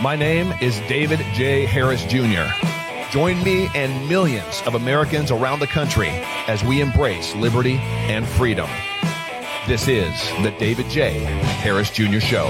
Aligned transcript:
My 0.00 0.14
name 0.14 0.54
is 0.60 0.78
David 0.86 1.18
J. 1.34 1.64
Harris 1.64 2.04
Jr. 2.04 2.46
Join 3.10 3.42
me 3.42 3.68
and 3.74 4.08
millions 4.08 4.62
of 4.64 4.76
Americans 4.76 5.32
around 5.32 5.58
the 5.58 5.66
country 5.66 6.10
as 6.46 6.62
we 6.62 6.80
embrace 6.80 7.34
liberty 7.34 7.78
and 8.06 8.24
freedom. 8.24 8.70
This 9.66 9.88
is 9.88 10.14
the 10.44 10.54
David 10.56 10.88
J. 10.88 11.18
Harris 11.18 11.90
Jr. 11.90 12.20
Show. 12.20 12.46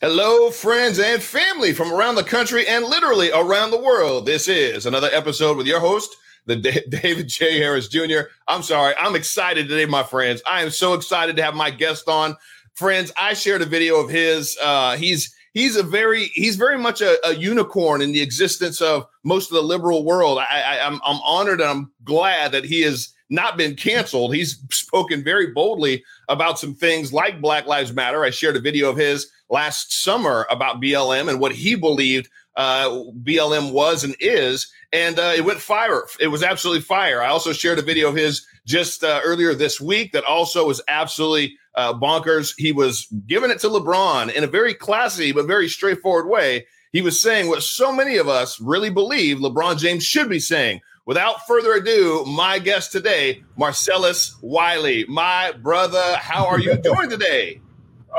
Hello, 0.00 0.50
friends 0.50 0.98
and 0.98 1.22
family 1.22 1.72
from 1.72 1.92
around 1.92 2.16
the 2.16 2.24
country 2.24 2.66
and 2.66 2.84
literally 2.84 3.30
around 3.30 3.70
the 3.70 3.80
world. 3.80 4.26
This 4.26 4.48
is 4.48 4.84
another 4.84 5.10
episode 5.12 5.56
with 5.56 5.68
your 5.68 5.78
host, 5.78 6.16
the 6.48 6.56
D- 6.56 6.82
David 6.88 7.28
J. 7.28 7.58
Harris 7.58 7.86
Jr. 7.86 8.22
I'm 8.48 8.62
sorry, 8.62 8.94
I'm 8.98 9.14
excited 9.14 9.68
today, 9.68 9.86
my 9.86 10.02
friends. 10.02 10.42
I 10.46 10.62
am 10.62 10.70
so 10.70 10.94
excited 10.94 11.36
to 11.36 11.42
have 11.42 11.54
my 11.54 11.70
guest 11.70 12.08
on. 12.08 12.36
Friends, 12.74 13.12
I 13.20 13.34
shared 13.34 13.62
a 13.62 13.66
video 13.66 13.96
of 13.96 14.10
his. 14.10 14.56
Uh, 14.60 14.96
he's 14.96 15.34
he's 15.52 15.76
a 15.76 15.82
very 15.82 16.26
he's 16.34 16.56
very 16.56 16.78
much 16.78 17.00
a, 17.00 17.24
a, 17.26 17.34
unicorn 17.34 18.02
in 18.02 18.12
the 18.12 18.20
existence 18.20 18.80
of 18.80 19.06
most 19.24 19.50
of 19.50 19.54
the 19.54 19.62
liberal 19.62 20.04
world. 20.04 20.38
I, 20.38 20.62
I, 20.62 20.86
I'm 20.86 21.00
I'm 21.04 21.20
honored 21.22 21.60
and 21.60 21.70
I'm 21.70 21.92
glad 22.04 22.52
that 22.52 22.64
he 22.64 22.82
has 22.82 23.14
not 23.30 23.56
been 23.56 23.74
canceled. 23.74 24.34
He's 24.34 24.62
spoken 24.70 25.22
very 25.22 25.48
boldly 25.48 26.02
about 26.28 26.58
some 26.58 26.74
things 26.74 27.12
like 27.12 27.42
Black 27.42 27.66
Lives 27.66 27.92
Matter. 27.92 28.24
I 28.24 28.30
shared 28.30 28.56
a 28.56 28.60
video 28.60 28.88
of 28.88 28.96
his 28.96 29.30
last 29.50 30.02
summer 30.02 30.46
about 30.50 30.80
BLM 30.80 31.28
and 31.28 31.40
what 31.40 31.52
he 31.52 31.74
believed 31.74 32.30
uh, 32.58 33.04
BLM 33.22 33.72
was 33.72 34.02
and 34.04 34.16
is, 34.18 34.70
and 34.92 35.18
uh, 35.18 35.32
it 35.34 35.44
went 35.44 35.60
fire. 35.60 36.02
It 36.20 36.26
was 36.26 36.42
absolutely 36.42 36.82
fire. 36.82 37.22
I 37.22 37.28
also 37.28 37.52
shared 37.52 37.78
a 37.78 37.82
video 37.82 38.08
of 38.08 38.16
his 38.16 38.44
just 38.66 39.04
uh, 39.04 39.20
earlier 39.24 39.54
this 39.54 39.80
week 39.80 40.12
that 40.12 40.24
also 40.24 40.66
was 40.66 40.82
absolutely 40.88 41.56
uh, 41.76 41.94
bonkers. 41.94 42.54
He 42.58 42.72
was 42.72 43.06
giving 43.26 43.50
it 43.50 43.60
to 43.60 43.68
LeBron 43.68 44.32
in 44.34 44.42
a 44.42 44.48
very 44.48 44.74
classy 44.74 45.30
but 45.30 45.46
very 45.46 45.68
straightforward 45.68 46.28
way. 46.28 46.66
He 46.90 47.00
was 47.00 47.20
saying 47.20 47.48
what 47.48 47.62
so 47.62 47.92
many 47.92 48.16
of 48.16 48.28
us 48.28 48.60
really 48.60 48.90
believe 48.90 49.38
LeBron 49.38 49.78
James 49.78 50.04
should 50.04 50.28
be 50.28 50.40
saying. 50.40 50.80
Without 51.06 51.46
further 51.46 51.74
ado, 51.74 52.24
my 52.26 52.58
guest 52.58 52.92
today, 52.92 53.42
Marcellus 53.56 54.36
Wiley. 54.42 55.06
My 55.06 55.52
brother, 55.52 56.16
how 56.16 56.46
are 56.46 56.58
you 56.58 56.76
doing 56.82 57.08
today? 57.08 57.60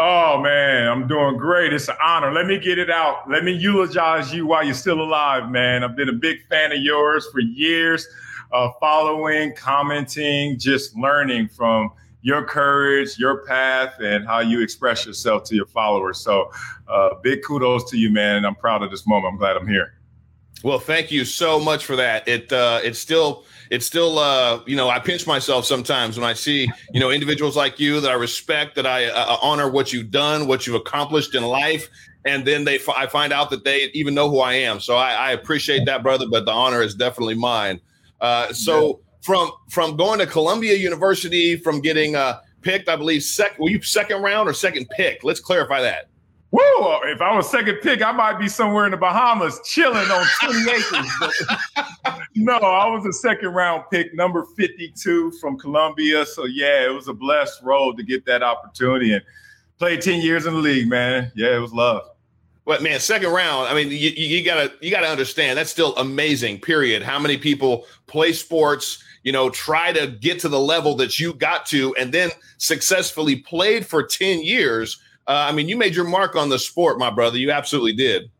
Oh 0.01 0.39
man, 0.39 0.87
I'm 0.87 1.09
doing 1.09 1.35
great. 1.35 1.73
It's 1.73 1.89
an 1.89 1.97
honor. 2.01 2.31
Let 2.31 2.45
me 2.45 2.57
get 2.57 2.79
it 2.79 2.89
out. 2.89 3.29
Let 3.29 3.43
me 3.43 3.51
eulogize 3.51 4.33
you 4.33 4.45
while 4.45 4.63
you're 4.63 4.73
still 4.73 5.01
alive, 5.01 5.51
man. 5.51 5.83
I've 5.83 5.97
been 5.97 6.07
a 6.07 6.13
big 6.13 6.37
fan 6.47 6.71
of 6.71 6.77
yours 6.77 7.27
for 7.33 7.41
years, 7.41 8.07
uh, 8.53 8.69
following, 8.79 9.53
commenting, 9.57 10.57
just 10.57 10.95
learning 10.95 11.49
from 11.49 11.91
your 12.21 12.45
courage, 12.45 13.19
your 13.19 13.45
path, 13.45 13.93
and 13.99 14.25
how 14.25 14.39
you 14.39 14.61
express 14.61 15.05
yourself 15.05 15.43
to 15.43 15.55
your 15.55 15.65
followers. 15.65 16.17
So, 16.17 16.49
uh, 16.87 17.15
big 17.21 17.43
kudos 17.43 17.91
to 17.91 17.97
you, 17.97 18.09
man. 18.09 18.45
I'm 18.45 18.55
proud 18.55 18.81
of 18.83 18.91
this 18.91 19.05
moment. 19.05 19.33
I'm 19.33 19.37
glad 19.37 19.57
I'm 19.57 19.67
here. 19.67 19.98
Well, 20.63 20.79
thank 20.79 21.09
you 21.09 21.23
so 21.23 21.59
much 21.59 21.85
for 21.85 21.95
that. 21.95 22.27
It 22.27 22.51
uh, 22.51 22.81
it's 22.83 22.99
still 22.99 23.45
it's 23.71 23.85
still 23.85 24.19
uh, 24.19 24.61
you 24.65 24.75
know 24.75 24.89
I 24.89 24.99
pinch 24.99 25.25
myself 25.25 25.65
sometimes 25.65 26.17
when 26.17 26.29
I 26.29 26.33
see 26.33 26.69
you 26.93 26.99
know 26.99 27.11
individuals 27.11 27.55
like 27.55 27.79
you 27.79 28.01
that 28.01 28.11
I 28.11 28.15
respect, 28.15 28.75
that 28.75 28.85
I 28.85 29.05
uh, 29.05 29.37
honor 29.41 29.69
what 29.69 29.93
you've 29.93 30.11
done, 30.11 30.47
what 30.47 30.67
you've 30.67 30.75
accomplished 30.75 31.33
in 31.33 31.43
life, 31.43 31.87
and 32.25 32.45
then 32.45 32.65
they 32.65 32.79
I 32.95 33.07
find 33.07 33.31
out 33.31 33.49
that 33.51 33.63
they 33.63 33.89
even 33.93 34.13
know 34.13 34.29
who 34.29 34.39
I 34.39 34.53
am. 34.53 34.81
So 34.81 34.97
I, 34.97 35.13
I 35.13 35.31
appreciate 35.31 35.85
that, 35.85 36.03
brother. 36.03 36.25
But 36.29 36.45
the 36.45 36.51
honor 36.51 36.81
is 36.81 36.95
definitely 36.95 37.35
mine. 37.35 37.79
Uh, 38.21 38.51
so. 38.53 39.01
From 39.21 39.51
from 39.69 39.97
going 39.97 40.19
to 40.19 40.25
Columbia 40.25 40.75
University, 40.75 41.57
from 41.57 41.81
getting 41.81 42.15
uh, 42.15 42.39
picked, 42.61 42.87
I 42.87 42.95
believe 42.95 43.21
second. 43.21 43.61
Were 43.61 43.69
you 43.69 43.81
second 43.81 44.21
round 44.21 44.47
or 44.47 44.53
second 44.53 44.89
pick? 44.91 45.25
Let's 45.25 45.41
clarify 45.41 45.81
that. 45.81 46.08
Woo! 46.51 46.61
If 47.03 47.21
I 47.21 47.35
was 47.35 47.49
second 47.49 47.77
pick, 47.81 48.01
I 48.01 48.11
might 48.11 48.39
be 48.39 48.47
somewhere 48.47 48.85
in 48.85 48.91
the 48.91 48.97
Bahamas 48.97 49.59
chilling 49.65 50.09
on 50.09 50.25
20 50.41 50.71
acres. 50.71 51.47
no, 52.35 52.55
I 52.55 52.87
was 52.87 53.05
a 53.05 53.13
second 53.13 53.49
round 53.49 53.83
pick, 53.91 54.13
number 54.15 54.45
52 54.57 55.31
from 55.39 55.59
Columbia. 55.59 56.25
So 56.25 56.45
yeah, 56.45 56.85
it 56.85 56.93
was 56.93 57.07
a 57.07 57.13
blessed 57.13 57.61
road 57.61 57.97
to 57.97 58.03
get 58.03 58.25
that 58.25 58.41
opportunity 58.41 59.13
and 59.13 59.21
play 59.77 59.97
10 59.97 60.21
years 60.21 60.47
in 60.47 60.55
the 60.55 60.59
league, 60.59 60.87
man. 60.87 61.31
Yeah, 61.35 61.55
it 61.55 61.59
was 61.59 61.71
love. 61.71 62.09
But 62.65 62.81
man, 62.81 62.99
second 62.99 63.31
round. 63.31 63.67
I 63.67 63.75
mean, 63.75 63.89
you, 63.89 64.09
you 64.09 64.43
gotta 64.43 64.71
you 64.81 64.91
gotta 64.91 65.07
understand 65.07 65.57
that's 65.57 65.71
still 65.71 65.95
amazing. 65.95 66.61
Period. 66.61 67.01
How 67.01 67.19
many 67.19 67.37
people 67.37 67.85
play 68.07 68.33
sports? 68.33 69.03
you 69.23 69.31
know, 69.31 69.49
try 69.49 69.91
to 69.91 70.07
get 70.07 70.39
to 70.39 70.49
the 70.49 70.59
level 70.59 70.95
that 70.95 71.19
you 71.19 71.33
got 71.33 71.65
to 71.67 71.93
and 71.95 72.13
then 72.13 72.29
successfully 72.57 73.35
played 73.35 73.85
for 73.85 74.03
10 74.03 74.41
years. 74.43 75.01
Uh, 75.29 75.45
I 75.47 75.51
mean, 75.51 75.69
you 75.69 75.77
made 75.77 75.95
your 75.95 76.05
mark 76.05 76.35
on 76.35 76.49
the 76.49 76.57
sport, 76.57 76.97
my 76.97 77.11
brother. 77.11 77.37
You 77.37 77.51
absolutely 77.51 77.93
did. 77.93 78.31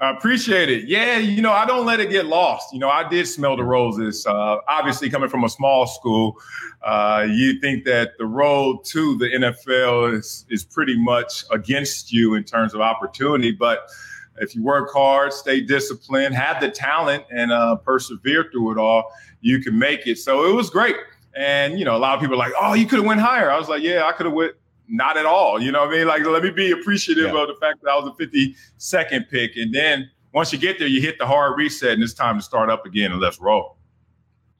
I 0.00 0.10
appreciate 0.10 0.68
it. 0.68 0.84
Yeah, 0.84 1.18
you 1.18 1.42
know, 1.42 1.50
I 1.50 1.66
don't 1.66 1.84
let 1.86 1.98
it 1.98 2.08
get 2.08 2.26
lost. 2.26 2.72
You 2.72 2.78
know, 2.78 2.88
I 2.88 3.08
did 3.08 3.26
smell 3.26 3.56
the 3.56 3.64
roses. 3.64 4.24
Uh, 4.24 4.58
obviously, 4.68 5.10
coming 5.10 5.28
from 5.28 5.42
a 5.42 5.48
small 5.48 5.88
school, 5.88 6.36
uh, 6.84 7.26
you 7.28 7.58
think 7.60 7.84
that 7.86 8.16
the 8.16 8.26
road 8.26 8.84
to 8.84 9.18
the 9.18 9.26
NFL 9.26 10.16
is 10.16 10.46
is 10.48 10.62
pretty 10.64 10.96
much 10.96 11.44
against 11.50 12.12
you 12.12 12.36
in 12.36 12.44
terms 12.44 12.74
of 12.74 12.80
opportunity. 12.80 13.50
But 13.50 13.90
if 14.36 14.54
you 14.54 14.62
work 14.62 14.92
hard, 14.92 15.32
stay 15.32 15.60
disciplined, 15.60 16.32
have 16.36 16.60
the 16.60 16.70
talent, 16.70 17.24
and 17.32 17.50
uh, 17.50 17.74
persevere 17.74 18.50
through 18.52 18.70
it 18.70 18.78
all, 18.78 19.10
you 19.40 19.60
can 19.60 19.76
make 19.76 20.06
it. 20.06 20.18
So 20.18 20.48
it 20.48 20.54
was 20.54 20.70
great. 20.70 20.94
And, 21.34 21.76
you 21.76 21.84
know, 21.84 21.96
a 21.96 21.98
lot 21.98 22.14
of 22.14 22.20
people 22.20 22.36
are 22.36 22.38
like, 22.38 22.52
oh, 22.60 22.74
you 22.74 22.86
could 22.86 22.98
have 22.98 23.06
went 23.06 23.20
higher. 23.20 23.50
I 23.50 23.58
was 23.58 23.68
like, 23.68 23.82
yeah, 23.82 24.04
I 24.06 24.12
could 24.12 24.26
have 24.26 24.34
went 24.34 24.54
not 24.88 25.16
at 25.16 25.26
all. 25.26 25.60
You 25.60 25.72
know 25.72 25.80
what 25.80 25.94
I 25.94 25.98
mean? 25.98 26.06
Like, 26.06 26.24
let 26.24 26.42
me 26.42 26.50
be 26.50 26.70
appreciative 26.70 27.32
yeah. 27.32 27.42
of 27.42 27.48
the 27.48 27.54
fact 27.60 27.82
that 27.82 27.90
I 27.90 27.96
was 27.96 28.12
a 28.18 28.22
52nd 28.22 29.30
pick. 29.30 29.56
And 29.56 29.74
then 29.74 30.10
once 30.32 30.52
you 30.52 30.58
get 30.58 30.78
there, 30.78 30.88
you 30.88 31.00
hit 31.00 31.18
the 31.18 31.26
hard 31.26 31.56
reset 31.56 31.92
and 31.92 32.02
it's 32.02 32.14
time 32.14 32.36
to 32.36 32.42
start 32.42 32.70
up 32.70 32.86
again 32.86 33.12
and 33.12 33.20
let's 33.20 33.40
roll. 33.40 33.76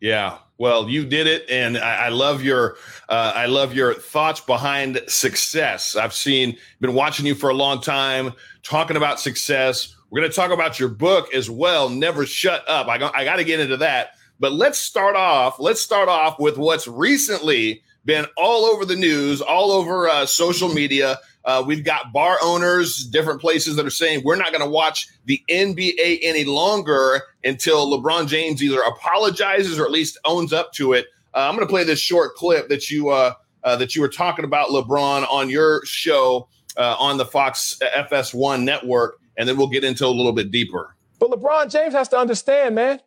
Yeah, 0.00 0.38
well, 0.58 0.88
you 0.88 1.04
did 1.04 1.26
it, 1.26 1.48
and 1.50 1.76
I, 1.76 2.06
I 2.06 2.08
love 2.08 2.42
your 2.42 2.76
uh, 3.08 3.32
I 3.34 3.46
love 3.46 3.74
your 3.74 3.94
thoughts 3.94 4.40
behind 4.40 5.00
success. 5.08 5.96
I've 5.96 6.14
seen, 6.14 6.56
been 6.80 6.94
watching 6.94 7.26
you 7.26 7.34
for 7.34 7.50
a 7.50 7.54
long 7.54 7.80
time, 7.80 8.32
talking 8.62 8.96
about 8.96 9.18
success. 9.18 9.96
We're 10.10 10.20
going 10.20 10.30
to 10.30 10.36
talk 10.36 10.52
about 10.52 10.78
your 10.78 10.88
book 10.88 11.34
as 11.34 11.50
well. 11.50 11.88
Never 11.88 12.26
shut 12.26 12.68
up. 12.68 12.86
I 12.86 12.98
got, 12.98 13.14
I 13.14 13.24
got 13.24 13.36
to 13.36 13.44
get 13.44 13.60
into 13.60 13.76
that, 13.78 14.10
but 14.38 14.52
let's 14.52 14.78
start 14.78 15.16
off. 15.16 15.58
Let's 15.58 15.80
start 15.80 16.08
off 16.08 16.38
with 16.38 16.58
what's 16.58 16.86
recently 16.86 17.82
been 18.08 18.26
all 18.38 18.64
over 18.64 18.86
the 18.86 18.96
news, 18.96 19.42
all 19.42 19.70
over 19.70 20.08
uh, 20.08 20.24
social 20.24 20.70
media. 20.70 21.18
Uh, 21.44 21.62
we've 21.64 21.84
got 21.84 22.10
bar 22.10 22.38
owners, 22.42 23.04
different 23.04 23.38
places 23.38 23.76
that 23.76 23.84
are 23.84 23.90
saying 23.90 24.22
we're 24.24 24.34
not 24.34 24.50
going 24.50 24.64
to 24.64 24.68
watch 24.68 25.06
the 25.26 25.40
NBA 25.48 26.20
any 26.22 26.44
longer 26.44 27.22
until 27.44 27.86
LeBron 27.86 28.26
James 28.26 28.62
either 28.62 28.80
apologizes 28.80 29.78
or 29.78 29.84
at 29.84 29.90
least 29.92 30.18
owns 30.24 30.54
up 30.54 30.72
to 30.72 30.94
it. 30.94 31.06
Uh, 31.34 31.48
I'm 31.48 31.54
going 31.54 31.66
to 31.66 31.70
play 31.70 31.84
this 31.84 32.00
short 32.00 32.34
clip 32.34 32.70
that 32.70 32.90
you 32.90 33.10
uh, 33.10 33.34
uh, 33.62 33.76
that 33.76 33.94
you 33.94 34.00
were 34.00 34.08
talking 34.08 34.46
about 34.46 34.70
LeBron 34.70 35.30
on 35.30 35.50
your 35.50 35.84
show 35.84 36.48
uh, 36.78 36.96
on 36.98 37.18
the 37.18 37.26
Fox 37.26 37.78
FS1 37.94 38.62
network, 38.62 39.20
and 39.36 39.46
then 39.46 39.58
we'll 39.58 39.68
get 39.68 39.84
into 39.84 40.06
a 40.06 40.08
little 40.08 40.32
bit 40.32 40.50
deeper. 40.50 40.96
But 41.18 41.30
LeBron 41.30 41.70
James 41.70 41.92
has 41.92 42.08
to 42.08 42.18
understand, 42.18 42.74
man. 42.74 43.00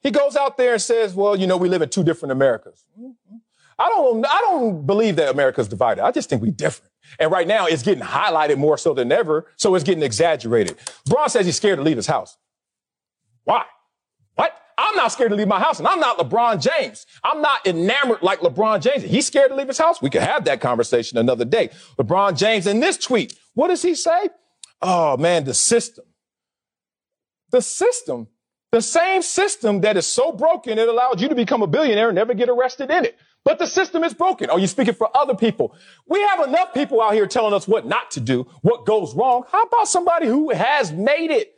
He 0.00 0.10
goes 0.10 0.34
out 0.34 0.56
there 0.56 0.72
and 0.72 0.82
says, 0.82 1.14
"Well, 1.14 1.36
you 1.36 1.46
know, 1.46 1.56
we 1.56 1.68
live 1.68 1.82
in 1.82 1.90
two 1.90 2.02
different 2.02 2.32
Americas." 2.32 2.84
I 3.78 3.88
don't, 3.88 4.26
I 4.26 4.38
don't 4.40 4.86
believe 4.86 5.16
that 5.16 5.30
America's 5.30 5.68
divided. 5.68 6.04
I 6.04 6.10
just 6.10 6.28
think 6.28 6.42
we're 6.42 6.52
different. 6.52 6.92
And 7.18 7.30
right 7.30 7.46
now, 7.46 7.66
it's 7.66 7.82
getting 7.82 8.02
highlighted 8.02 8.58
more 8.58 8.76
so 8.76 8.92
than 8.92 9.12
ever, 9.12 9.46
so 9.56 9.74
it's 9.74 9.84
getting 9.84 10.02
exaggerated. 10.02 10.76
Bron 11.06 11.28
says 11.28 11.46
he's 11.46 11.56
scared 11.56 11.78
to 11.78 11.82
leave 11.82 11.96
his 11.96 12.06
house. 12.06 12.36
Why? 13.44 13.64
What? 14.34 14.52
I'm 14.76 14.94
not 14.96 15.12
scared 15.12 15.30
to 15.30 15.36
leave 15.36 15.48
my 15.48 15.60
house, 15.60 15.78
and 15.78 15.88
I'm 15.88 16.00
not 16.00 16.18
LeBron 16.18 16.60
James. 16.60 17.06
I'm 17.24 17.40
not 17.40 17.66
enamored 17.66 18.22
like 18.22 18.40
LeBron 18.40 18.82
James. 18.82 19.02
He's 19.04 19.26
scared 19.26 19.50
to 19.50 19.56
leave 19.56 19.68
his 19.68 19.78
house. 19.78 20.02
We 20.02 20.10
could 20.10 20.22
have 20.22 20.44
that 20.44 20.60
conversation 20.60 21.16
another 21.16 21.44
day. 21.44 21.70
LeBron 21.98 22.36
James 22.36 22.66
in 22.66 22.80
this 22.80 22.98
tweet, 22.98 23.34
what 23.54 23.68
does 23.68 23.82
he 23.82 23.94
say? 23.94 24.28
Oh 24.82 25.16
man, 25.16 25.44
the 25.44 25.54
system. 25.54 26.04
The 27.50 27.62
system 27.62 28.28
the 28.70 28.82
same 28.82 29.22
system 29.22 29.80
that 29.80 29.96
is 29.96 30.06
so 30.06 30.30
broken, 30.30 30.78
it 30.78 30.88
allowed 30.88 31.20
you 31.20 31.28
to 31.28 31.34
become 31.34 31.62
a 31.62 31.66
billionaire 31.66 32.08
and 32.08 32.16
never 32.16 32.34
get 32.34 32.50
arrested 32.50 32.90
in 32.90 33.06
it. 33.06 33.18
But 33.48 33.58
the 33.58 33.66
system 33.66 34.04
is 34.04 34.12
broken. 34.12 34.50
Are 34.50 34.58
you 34.58 34.66
speaking 34.66 34.92
for 34.92 35.08
other 35.16 35.34
people? 35.34 35.74
We 36.06 36.20
have 36.20 36.46
enough 36.46 36.74
people 36.74 37.00
out 37.00 37.14
here 37.14 37.26
telling 37.26 37.54
us 37.54 37.66
what 37.66 37.86
not 37.86 38.10
to 38.10 38.20
do, 38.20 38.46
what 38.60 38.84
goes 38.84 39.14
wrong. 39.14 39.44
How 39.50 39.62
about 39.62 39.88
somebody 39.88 40.26
who 40.26 40.50
has 40.50 40.92
made 40.92 41.30
it? 41.30 41.54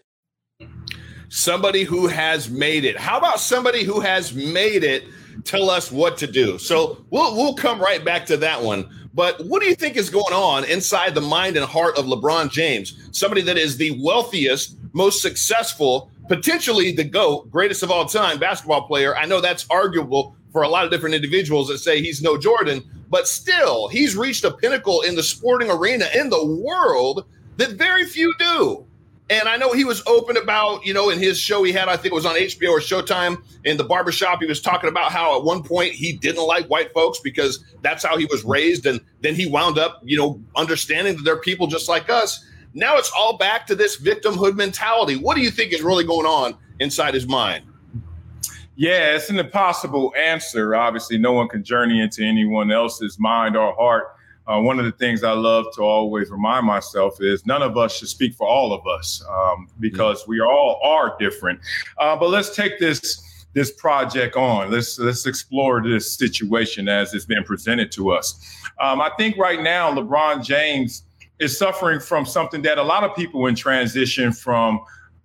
Somebody 1.31 1.82
who 1.82 2.06
has 2.06 2.48
made 2.48 2.84
it. 2.84 2.96
How 2.96 3.19
about 3.19 3.40
somebody 3.40 3.82
who 3.82 3.98
has 3.98 4.32
made 4.32 4.84
it 4.84 5.02
tell 5.42 5.69
us 5.69 5.90
what 5.90 6.16
to 6.19 6.28
do? 6.28 6.58
So 6.58 7.04
we'll 7.10 7.34
we'll 7.34 7.54
come 7.54 7.81
right 7.81 8.04
back 8.04 8.25
to 8.26 8.37
that 8.37 8.62
one. 8.62 8.88
But 9.12 9.44
what 9.44 9.60
do 9.60 9.66
you 9.66 9.75
think 9.75 9.96
is 9.96 10.10
going 10.10 10.32
on 10.32 10.62
inside 10.62 11.16
the 11.16 11.20
mind 11.20 11.56
and 11.56 11.66
heart 11.66 11.98
of 11.98 12.04
LeBron 12.04 12.52
James? 12.52 13.08
Somebody 13.10 13.42
that 13.42 13.58
is 13.58 13.78
the 13.78 14.00
wealthiest, 14.00 14.76
most 14.92 15.22
successful, 15.22 16.12
potentially 16.28 16.92
the 16.92 17.02
GOAT, 17.02 17.50
greatest 17.50 17.82
of 17.82 17.90
all 17.90 18.04
time 18.04 18.38
basketball 18.38 18.87
player. 18.87 19.16
I 19.16 19.26
know 19.26 19.40
that's 19.40 19.66
arguable 19.69 20.37
for 20.52 20.62
a 20.62 20.69
lot 20.69 20.85
of 20.85 20.91
different 20.91 21.14
individuals 21.14 21.69
that 21.69 21.79
say 21.79 22.00
he's 22.00 22.23
no 22.23 22.37
Jordan, 22.37 22.82
but 23.08 23.26
still, 23.26 23.88
he's 23.88 24.17
reached 24.17 24.44
a 24.44 24.50
pinnacle 24.50 25.02
in 25.02 25.14
the 25.17 25.23
sporting 25.23 25.70
arena 25.70 26.06
in 26.14 26.31
the 26.31 26.44
world 26.44 27.25
that 27.56 27.73
very 27.73 28.05
few 28.05 28.35
do. 28.38 28.87
And 29.31 29.49
I 29.49 29.56
know 29.56 29.73
he 29.73 29.85
was 29.85 30.02
open 30.08 30.37
about, 30.37 30.85
you 30.85 30.93
know, 30.93 31.08
in 31.08 31.20
his 31.20 31.38
show 31.38 31.62
he 31.62 31.70
had, 31.70 31.88
I 31.88 31.97
think 31.97 32.06
it 32.06 32.14
was 32.14 32.26
on 32.26 32.35
HBO 32.35 32.70
or 32.70 32.81
Showtime 32.81 33.41
in 33.64 33.76
the 33.76 33.85
barbershop, 33.85 34.41
he 34.41 34.47
was 34.47 34.61
talking 34.61 34.91
about 34.91 35.12
how 35.12 35.38
at 35.38 35.44
one 35.44 35.62
point 35.62 35.93
he 35.93 36.12
didn't 36.12 36.44
like 36.44 36.67
white 36.67 36.93
folks 36.93 37.20
because 37.20 37.64
that's 37.81 38.05
how 38.05 38.17
he 38.17 38.25
was 38.25 38.43
raised. 38.44 38.87
And 38.87 39.00
then 39.20 39.37
he 39.37 39.47
wound 39.47 39.79
up, 39.79 40.00
you 40.02 40.19
know, 40.19 40.43
understanding 40.56 41.17
that 41.17 41.23
they're 41.23 41.37
people 41.37 41.69
just 41.69 41.88
like 41.88 42.11
us. 42.11 42.44
Now 42.75 42.97
it's 42.99 43.12
all 43.17 43.37
back 43.37 43.69
to 43.69 43.76
this 43.76 44.00
victimhood 44.00 44.56
mentality. 44.56 45.14
What 45.14 45.37
do 45.37 45.43
you 45.43 45.50
think 45.52 45.73
is 45.73 45.82
really 45.82 46.05
going 46.05 46.26
on 46.26 46.56
inside 46.81 47.14
his 47.14 47.29
mind? 47.29 47.64
Yeah, 48.80 49.14
it's 49.14 49.28
an 49.28 49.38
impossible 49.38 50.14
answer. 50.16 50.74
Obviously, 50.74 51.18
no 51.18 51.34
one 51.34 51.48
can 51.48 51.62
journey 51.62 52.00
into 52.00 52.24
anyone 52.24 52.72
else's 52.72 53.18
mind 53.18 53.54
or 53.54 53.74
heart. 53.74 54.16
Uh, 54.46 54.58
one 54.58 54.78
of 54.78 54.86
the 54.86 54.92
things 54.92 55.22
I 55.22 55.32
love 55.32 55.66
to 55.74 55.82
always 55.82 56.30
remind 56.30 56.64
myself 56.64 57.20
is 57.20 57.44
none 57.44 57.60
of 57.60 57.76
us 57.76 57.98
should 57.98 58.08
speak 58.08 58.32
for 58.32 58.48
all 58.48 58.72
of 58.72 58.86
us 58.86 59.22
um, 59.28 59.68
because 59.80 60.26
we 60.26 60.40
all 60.40 60.80
are 60.82 61.14
different. 61.20 61.60
Uh, 61.98 62.16
but 62.16 62.30
let's 62.30 62.56
take 62.56 62.78
this 62.78 63.46
this 63.52 63.70
project 63.70 64.34
on. 64.36 64.70
Let's 64.70 64.98
let's 64.98 65.26
explore 65.26 65.82
this 65.82 66.16
situation 66.16 66.88
as 66.88 67.12
it's 67.12 67.26
been 67.26 67.44
presented 67.44 67.92
to 67.92 68.12
us. 68.12 68.62
Um, 68.80 69.02
I 69.02 69.10
think 69.18 69.36
right 69.36 69.60
now 69.62 69.92
LeBron 69.92 70.42
James 70.42 71.02
is 71.38 71.58
suffering 71.58 72.00
from 72.00 72.24
something 72.24 72.62
that 72.62 72.78
a 72.78 72.82
lot 72.82 73.04
of 73.04 73.14
people 73.14 73.44
in 73.44 73.54
transition 73.54 74.32
from 74.32 74.80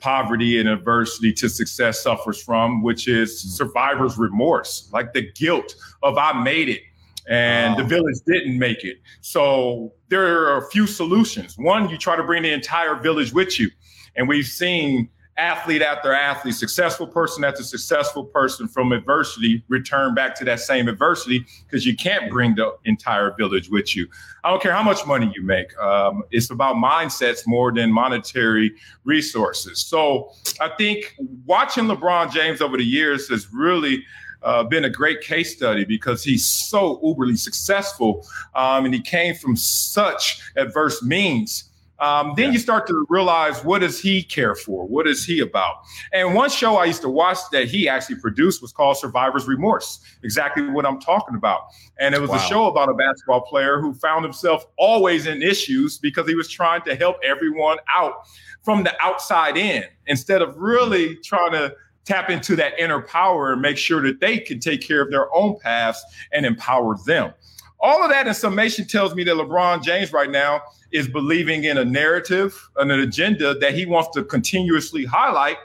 poverty 0.05 0.59
and 0.59 0.69
adversity 0.69 1.33
to 1.33 1.49
success 1.49 2.03
suffers 2.03 2.39
from, 2.39 2.83
which 2.83 3.07
is 3.07 3.39
mm-hmm. 3.39 3.49
survivor's 3.49 4.19
remorse, 4.19 4.87
like 4.93 5.13
the 5.13 5.31
guilt 5.31 5.73
of 6.03 6.15
I 6.15 6.43
made 6.43 6.69
it 6.69 6.81
and 7.27 7.73
wow. 7.73 7.81
the 7.81 7.83
village 7.85 8.17
didn't 8.27 8.59
make 8.59 8.83
it. 8.83 8.97
So 9.21 9.93
there 10.09 10.45
are 10.47 10.57
a 10.59 10.69
few 10.69 10.85
solutions. 10.85 11.57
One, 11.57 11.89
you 11.89 11.97
try 11.97 12.15
to 12.15 12.23
bring 12.23 12.43
the 12.43 12.51
entire 12.51 12.93
village 12.93 13.33
with 13.33 13.59
you. 13.59 13.71
And 14.15 14.29
we've 14.29 14.45
seen 14.45 15.09
athlete 15.37 15.81
after 15.81 16.13
athlete, 16.13 16.55
successful 16.55 17.05
person 17.05 17.43
after 17.43 17.63
successful 17.63 18.23
person 18.23 18.67
from 18.67 18.91
adversity 18.91 19.63
return 19.67 20.15
back 20.15 20.33
to 20.35 20.45
that 20.45 20.59
same 20.61 20.87
adversity 20.87 21.45
because 21.65 21.85
you 21.85 21.95
can't 21.95 22.31
bring 22.31 22.55
the 22.55 22.73
entire 22.85 23.35
village 23.35 23.69
with 23.69 23.95
you. 23.95 24.07
I 24.43 24.49
don't 24.49 24.61
care 24.61 24.71
how 24.71 24.83
much 24.83 25.05
money 25.05 25.31
you 25.35 25.43
make. 25.43 25.77
Um, 25.77 26.23
it's 26.31 26.49
about 26.49 26.77
mindsets 26.77 27.45
more 27.45 27.73
than 27.73 27.91
monetary 27.91 28.73
resources. 29.03 29.79
So 29.79 30.31
I 30.61 30.69
think 30.77 31.15
watching 31.45 31.85
LeBron 31.85 32.31
James 32.31 32.61
over 32.61 32.77
the 32.77 32.85
years 32.85 33.27
has 33.29 33.51
really 33.51 34.05
uh, 34.41 34.63
been 34.63 34.85
a 34.85 34.89
great 34.89 35.21
case 35.21 35.55
study 35.55 35.83
because 35.83 36.23
he's 36.23 36.45
so 36.45 36.99
uberly 37.03 37.37
successful 37.37 38.25
um, 38.53 38.85
and 38.85 38.93
he 38.93 39.01
came 39.01 39.35
from 39.35 39.55
such 39.55 40.39
adverse 40.55 41.01
means 41.03 41.71
um, 41.99 42.33
then 42.35 42.47
yeah. 42.47 42.51
you 42.51 42.59
start 42.59 42.87
to 42.87 43.05
realize 43.09 43.63
what 43.63 43.79
does 43.79 43.99
he 43.99 44.21
care 44.21 44.55
for? 44.55 44.85
What 44.85 45.07
is 45.07 45.25
he 45.25 45.39
about? 45.39 45.75
And 46.11 46.33
one 46.33 46.49
show 46.49 46.75
I 46.75 46.85
used 46.85 47.01
to 47.03 47.09
watch 47.09 47.37
that 47.51 47.67
he 47.67 47.87
actually 47.87 48.17
produced 48.17 48.61
was 48.61 48.73
called 48.73 48.97
Survivor's 48.97 49.47
Remorse, 49.47 50.01
exactly 50.23 50.67
what 50.67 50.85
I'm 50.85 50.99
talking 50.99 51.35
about. 51.35 51.67
And 51.97 52.13
it 52.13 52.19
was 52.19 52.29
wow. 52.29 52.35
a 52.37 52.39
show 52.39 52.67
about 52.67 52.89
a 52.89 52.93
basketball 52.93 53.41
player 53.41 53.79
who 53.79 53.93
found 53.93 54.25
himself 54.25 54.65
always 54.77 55.25
in 55.25 55.41
issues 55.41 55.97
because 55.97 56.27
he 56.27 56.35
was 56.35 56.49
trying 56.49 56.81
to 56.83 56.95
help 56.95 57.17
everyone 57.23 57.77
out 57.95 58.27
from 58.63 58.83
the 58.83 58.93
outside 59.01 59.55
in 59.55 59.85
instead 60.07 60.41
of 60.41 60.57
really 60.57 61.15
trying 61.17 61.51
to 61.51 61.75
tap 62.03 62.29
into 62.29 62.55
that 62.55 62.77
inner 62.79 63.01
power 63.01 63.53
and 63.53 63.61
make 63.61 63.77
sure 63.77 64.01
that 64.01 64.19
they 64.19 64.37
can 64.37 64.59
take 64.59 64.81
care 64.81 65.01
of 65.01 65.09
their 65.11 65.33
own 65.35 65.57
paths 65.59 66.03
and 66.31 66.45
empower 66.45 66.97
them. 67.05 67.33
All 67.79 68.03
of 68.03 68.09
that 68.09 68.27
in 68.27 68.33
summation 68.33 68.87
tells 68.87 69.13
me 69.15 69.23
that 69.23 69.35
LeBron 69.35 69.83
James 69.83 70.11
right 70.11 70.29
now 70.29 70.61
is 70.91 71.07
believing 71.07 71.65
in 71.65 71.77
a 71.77 71.85
narrative, 71.85 72.69
and 72.77 72.91
an 72.91 73.01
agenda 73.01 73.53
that 73.59 73.73
he 73.73 73.85
wants 73.85 74.09
to 74.15 74.23
continuously 74.23 75.03
highlight 75.03 75.57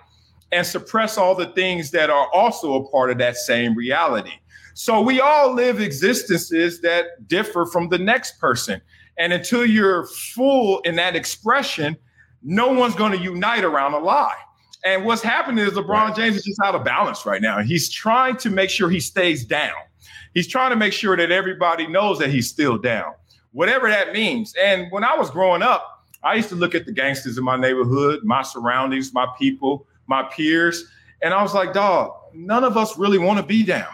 and 0.53 0.67
suppress 0.67 1.17
all 1.17 1.35
the 1.35 1.47
things 1.47 1.91
that 1.93 2.11
are 2.11 2.29
also 2.33 2.75
a 2.75 2.91
part 2.91 3.11
of 3.11 3.19
that 3.19 3.37
same 3.37 3.75
reality. 3.75 4.33
So 4.75 5.01
we 5.01 5.21
all 5.21 5.55
live 5.55 5.81
existences 5.81 6.81
that 6.81 7.29
differ 7.29 7.67
from 7.67 7.89
the 7.89 7.99
next 7.99 8.41
person. 8.41 8.81
And 9.19 9.33
until 9.33 9.65
you're 9.65 10.07
full 10.07 10.81
in 10.81 10.97
that 10.97 11.15
expression, 11.15 11.97
no 12.43 12.73
one's 12.73 12.95
going 12.95 13.12
to 13.12 13.19
unite 13.19 13.65
around 13.65 13.95
a 13.95 13.99
lie. 13.99 14.37
And 14.85 15.05
what's 15.05 15.23
happening 15.23 15.65
is 15.65 15.75
LeBron. 15.75 16.17
James 16.17 16.37
is 16.37 16.45
just 16.45 16.61
out 16.65 16.75
of 16.75 16.85
balance 16.85 17.27
right 17.27 17.43
now. 17.43 17.61
He's 17.61 17.91
trying 17.91 18.37
to 18.39 18.51
make 18.51 18.71
sure 18.71 18.89
he 18.89 19.01
stays 19.01 19.45
down. 19.45 19.75
He's 20.35 20.47
trying 20.47 20.71
to 20.71 20.77
make 20.77 20.93
sure 20.93 21.17
that 21.17 21.31
everybody 21.31 21.87
knows 21.87 22.19
that 22.19 22.31
he's 22.31 22.49
still 22.49 22.79
down 22.79 23.15
whatever 23.53 23.89
that 23.89 24.12
means. 24.12 24.55
And 24.61 24.91
when 24.91 25.05
I 25.05 25.17
was 25.17 25.31
growing 25.31 25.62
up, 25.62 26.07
I 26.23 26.35
used 26.35 26.49
to 26.51 26.55
look 26.55 26.75
at 26.75 26.87
the 26.87 26.93
gangsters 26.93 27.39
in 27.39 27.45
my 27.45 27.57
neighborhood, 27.57 28.21
my 28.25 28.43
surroundings, 28.43 29.12
my 29.15 29.27
people, 29.39 29.87
my 30.07 30.23
peers, 30.25 30.85
and 31.23 31.33
I 31.35 31.43
was 31.43 31.55
like, 31.55 31.73
dog, 31.73 32.15
none 32.35 32.65
of 32.65 32.77
us 32.77 32.99
really 32.99 33.19
want 33.19 33.39
to 33.39 33.47
be 33.47 33.62
down. 33.62 33.89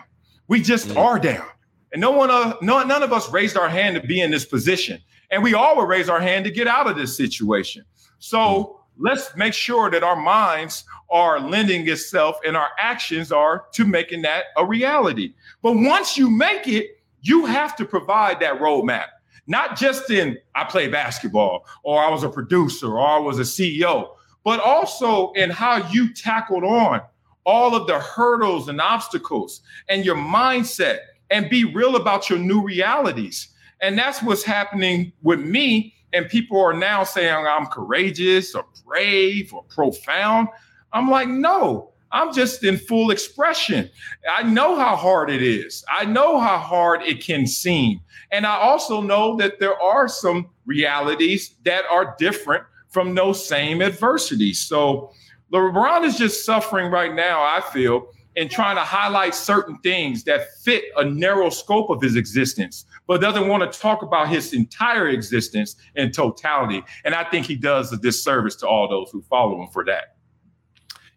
We 0.48 0.60
just 0.60 0.88
mm. 0.88 0.96
are 0.96 1.18
down. 1.18 1.46
And 1.92 2.00
no 2.00 2.10
one, 2.10 2.30
uh, 2.30 2.54
no, 2.62 2.82
none 2.84 3.02
of 3.02 3.12
us 3.12 3.30
raised 3.30 3.56
our 3.56 3.68
hand 3.68 4.00
to 4.00 4.06
be 4.06 4.20
in 4.20 4.30
this 4.30 4.44
position. 4.44 5.00
And 5.30 5.42
we 5.42 5.54
all 5.54 5.76
would 5.76 5.88
raise 5.88 6.08
our 6.08 6.20
hand 6.20 6.44
to 6.44 6.50
get 6.50 6.66
out 6.66 6.86
of 6.86 6.96
this 6.96 7.16
situation. 7.16 7.84
So 8.18 8.38
mm. 8.38 8.76
Let's 8.98 9.34
make 9.36 9.54
sure 9.54 9.90
that 9.90 10.02
our 10.02 10.16
minds 10.16 10.84
are 11.10 11.40
lending 11.40 11.88
itself 11.88 12.38
and 12.46 12.56
our 12.56 12.70
actions 12.78 13.30
are 13.30 13.66
to 13.72 13.84
making 13.84 14.22
that 14.22 14.46
a 14.56 14.64
reality. 14.64 15.34
But 15.62 15.72
once 15.76 16.16
you 16.16 16.30
make 16.30 16.66
it, 16.66 17.00
you 17.22 17.46
have 17.46 17.76
to 17.76 17.84
provide 17.84 18.40
that 18.40 18.60
roadmap 18.60 19.06
not 19.46 19.76
just 19.76 20.10
in 20.10 20.36
I 20.54 20.64
play 20.64 20.88
basketball 20.88 21.66
or 21.82 22.02
I 22.02 22.10
was 22.10 22.22
a 22.22 22.28
producer 22.28 22.98
or 22.98 23.06
I 23.06 23.18
was 23.18 23.38
a 23.38 23.42
CEO, 23.42 24.10
but 24.44 24.60
also 24.60 25.32
in 25.32 25.50
how 25.50 25.88
you 25.90 26.12
tackled 26.12 26.64
on 26.64 27.00
all 27.44 27.74
of 27.74 27.86
the 27.86 27.98
hurdles 27.98 28.68
and 28.68 28.80
obstacles 28.80 29.60
and 29.88 30.04
your 30.04 30.16
mindset 30.16 30.98
and 31.30 31.48
be 31.48 31.64
real 31.64 31.96
about 31.96 32.28
your 32.28 32.38
new 32.38 32.62
realities. 32.62 33.48
And 33.80 33.98
that's 33.98 34.22
what's 34.22 34.42
happening 34.42 35.12
with 35.22 35.40
me. 35.40 35.94
And 36.16 36.28
people 36.28 36.58
are 36.60 36.72
now 36.72 37.04
saying 37.04 37.46
I'm 37.46 37.66
courageous 37.66 38.54
or 38.54 38.64
brave 38.86 39.52
or 39.52 39.64
profound. 39.64 40.48
I'm 40.92 41.10
like, 41.10 41.28
no, 41.28 41.92
I'm 42.10 42.32
just 42.32 42.64
in 42.64 42.78
full 42.78 43.10
expression. 43.10 43.90
I 44.32 44.42
know 44.42 44.76
how 44.76 44.96
hard 44.96 45.28
it 45.28 45.42
is. 45.42 45.84
I 45.90 46.06
know 46.06 46.40
how 46.40 46.56
hard 46.56 47.02
it 47.02 47.22
can 47.22 47.46
seem. 47.46 48.00
And 48.32 48.46
I 48.46 48.56
also 48.56 49.02
know 49.02 49.36
that 49.36 49.60
there 49.60 49.78
are 49.80 50.08
some 50.08 50.48
realities 50.64 51.56
that 51.64 51.84
are 51.90 52.16
different 52.18 52.64
from 52.88 53.14
those 53.14 53.46
same 53.46 53.82
adversities. 53.82 54.60
So 54.60 55.12
LeBron 55.52 56.04
is 56.04 56.16
just 56.16 56.46
suffering 56.46 56.90
right 56.90 57.14
now, 57.14 57.42
I 57.42 57.60
feel, 57.72 58.08
in 58.36 58.48
trying 58.48 58.76
to 58.76 58.82
highlight 58.82 59.34
certain 59.34 59.78
things 59.78 60.24
that 60.24 60.46
fit 60.62 60.84
a 60.96 61.04
narrow 61.04 61.48
scope 61.48 61.88
of 61.90 62.00
his 62.02 62.16
existence, 62.16 62.84
but 63.06 63.20
doesn't 63.20 63.48
want 63.48 63.70
to 63.70 63.78
talk 63.78 64.02
about 64.02 64.28
his 64.28 64.52
entire 64.52 65.08
existence 65.08 65.76
in 65.96 66.12
totality. 66.12 66.82
And 67.04 67.14
I 67.14 67.24
think 67.24 67.46
he 67.46 67.56
does 67.56 67.92
a 67.92 67.96
disservice 67.96 68.54
to 68.56 68.68
all 68.68 68.88
those 68.88 69.10
who 69.10 69.22
follow 69.22 69.62
him 69.62 69.68
for 69.68 69.84
that. 69.86 70.16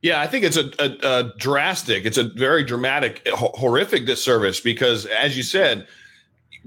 Yeah, 0.02 0.22
I 0.22 0.28
think 0.28 0.46
it's 0.46 0.56
a, 0.56 0.72
a, 0.80 1.20
a 1.20 1.34
drastic, 1.38 2.06
it's 2.06 2.18
a 2.18 2.24
very 2.24 2.64
dramatic, 2.64 3.28
horrific 3.28 4.06
disservice 4.06 4.62
because, 4.62 5.06
as 5.06 5.36
you 5.36 5.44
said, 5.44 5.88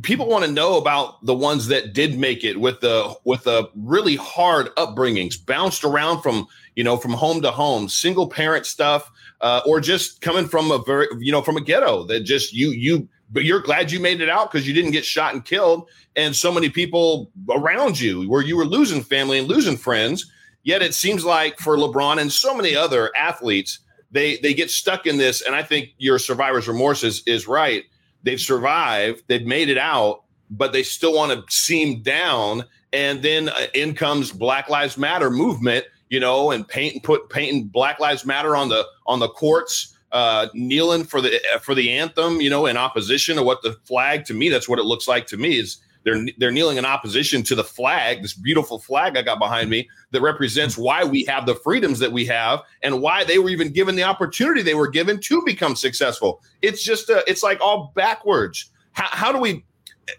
people 0.02 0.26
want 0.26 0.44
to 0.44 0.50
know 0.50 0.76
about 0.76 1.24
the 1.24 1.34
ones 1.34 1.68
that 1.68 1.94
did 1.94 2.18
make 2.18 2.44
it 2.44 2.60
with 2.60 2.80
the 2.80 3.14
with 3.24 3.44
the 3.44 3.70
really 3.74 4.16
hard 4.16 4.74
upbringings, 4.76 5.34
bounced 5.44 5.82
around 5.82 6.20
from 6.20 6.46
you 6.76 6.84
know 6.84 6.98
from 6.98 7.12
home 7.12 7.40
to 7.40 7.50
home, 7.50 7.88
single 7.88 8.28
parent 8.28 8.66
stuff, 8.66 9.10
uh, 9.42 9.60
or 9.66 9.80
just 9.80 10.20
coming 10.20 10.48
from 10.48 10.70
a 10.70 10.78
very 10.78 11.06
you 11.20 11.30
know 11.30 11.42
from 11.42 11.56
a 11.56 11.60
ghetto 11.60 12.04
that 12.04 12.20
just 12.20 12.52
you 12.52 12.70
you 12.70 13.08
but 13.30 13.44
you're 13.44 13.60
glad 13.60 13.90
you 13.90 13.98
made 13.98 14.20
it 14.20 14.28
out 14.28 14.50
because 14.50 14.66
you 14.66 14.74
didn't 14.74 14.90
get 14.90 15.04
shot 15.04 15.34
and 15.34 15.44
killed, 15.44 15.88
and 16.16 16.34
so 16.34 16.52
many 16.52 16.68
people 16.68 17.30
around 17.50 18.00
you 18.00 18.28
where 18.28 18.42
you 18.42 18.56
were 18.56 18.66
losing 18.66 19.02
family 19.02 19.38
and 19.38 19.48
losing 19.48 19.76
friends 19.76 20.30
Yet 20.64 20.82
it 20.82 20.94
seems 20.94 21.24
like 21.24 21.58
for 21.58 21.76
LeBron 21.76 22.20
and 22.20 22.32
so 22.32 22.54
many 22.54 22.76
other 22.76 23.10
athletes, 23.16 23.80
they 24.10 24.36
they 24.38 24.54
get 24.54 24.70
stuck 24.70 25.06
in 25.06 25.18
this. 25.18 25.40
And 25.40 25.54
I 25.54 25.62
think 25.62 25.90
your 25.98 26.18
survivor's 26.18 26.68
remorse 26.68 27.02
is, 27.02 27.22
is 27.26 27.48
right. 27.48 27.84
They've 28.22 28.40
survived, 28.40 29.24
they've 29.26 29.46
made 29.46 29.68
it 29.68 29.78
out, 29.78 30.22
but 30.50 30.72
they 30.72 30.84
still 30.84 31.14
want 31.14 31.32
to 31.32 31.52
seem 31.52 32.02
down. 32.02 32.64
And 32.92 33.22
then 33.22 33.48
uh, 33.48 33.66
in 33.74 33.94
comes 33.94 34.30
Black 34.30 34.68
Lives 34.68 34.96
Matter 34.96 35.30
movement, 35.30 35.86
you 36.12 36.20
know, 36.20 36.50
and 36.50 36.68
paint 36.68 37.02
put 37.02 37.30
painting 37.30 37.64
Black 37.64 37.98
Lives 37.98 38.26
Matter 38.26 38.54
on 38.54 38.68
the 38.68 38.86
on 39.06 39.18
the 39.18 39.28
courts, 39.28 39.96
uh, 40.12 40.48
kneeling 40.52 41.04
for 41.04 41.22
the 41.22 41.40
for 41.62 41.74
the 41.74 41.90
anthem, 41.90 42.38
you 42.38 42.50
know, 42.50 42.66
in 42.66 42.76
opposition 42.76 43.34
to 43.36 43.42
what 43.42 43.62
the 43.62 43.72
flag. 43.86 44.26
To 44.26 44.34
me, 44.34 44.50
that's 44.50 44.68
what 44.68 44.78
it 44.78 44.84
looks 44.84 45.08
like. 45.08 45.26
To 45.28 45.38
me 45.38 45.58
is 45.58 45.78
they're 46.04 46.26
they're 46.36 46.50
kneeling 46.50 46.76
in 46.76 46.84
opposition 46.84 47.42
to 47.44 47.54
the 47.54 47.64
flag, 47.64 48.20
this 48.20 48.34
beautiful 48.34 48.78
flag 48.78 49.16
I 49.16 49.22
got 49.22 49.38
behind 49.38 49.70
me 49.70 49.88
that 50.10 50.20
represents 50.20 50.76
why 50.76 51.02
we 51.02 51.24
have 51.24 51.46
the 51.46 51.54
freedoms 51.54 51.98
that 52.00 52.12
we 52.12 52.26
have 52.26 52.60
and 52.82 53.00
why 53.00 53.24
they 53.24 53.38
were 53.38 53.48
even 53.48 53.72
given 53.72 53.96
the 53.96 54.02
opportunity 54.02 54.60
they 54.60 54.74
were 54.74 54.88
given 54.88 55.18
to 55.18 55.42
become 55.46 55.74
successful. 55.74 56.42
It's 56.60 56.84
just 56.84 57.08
a, 57.08 57.24
it's 57.26 57.42
like 57.42 57.58
all 57.62 57.90
backwards. 57.94 58.70
How, 58.92 59.08
how 59.10 59.32
do 59.32 59.38
we 59.38 59.64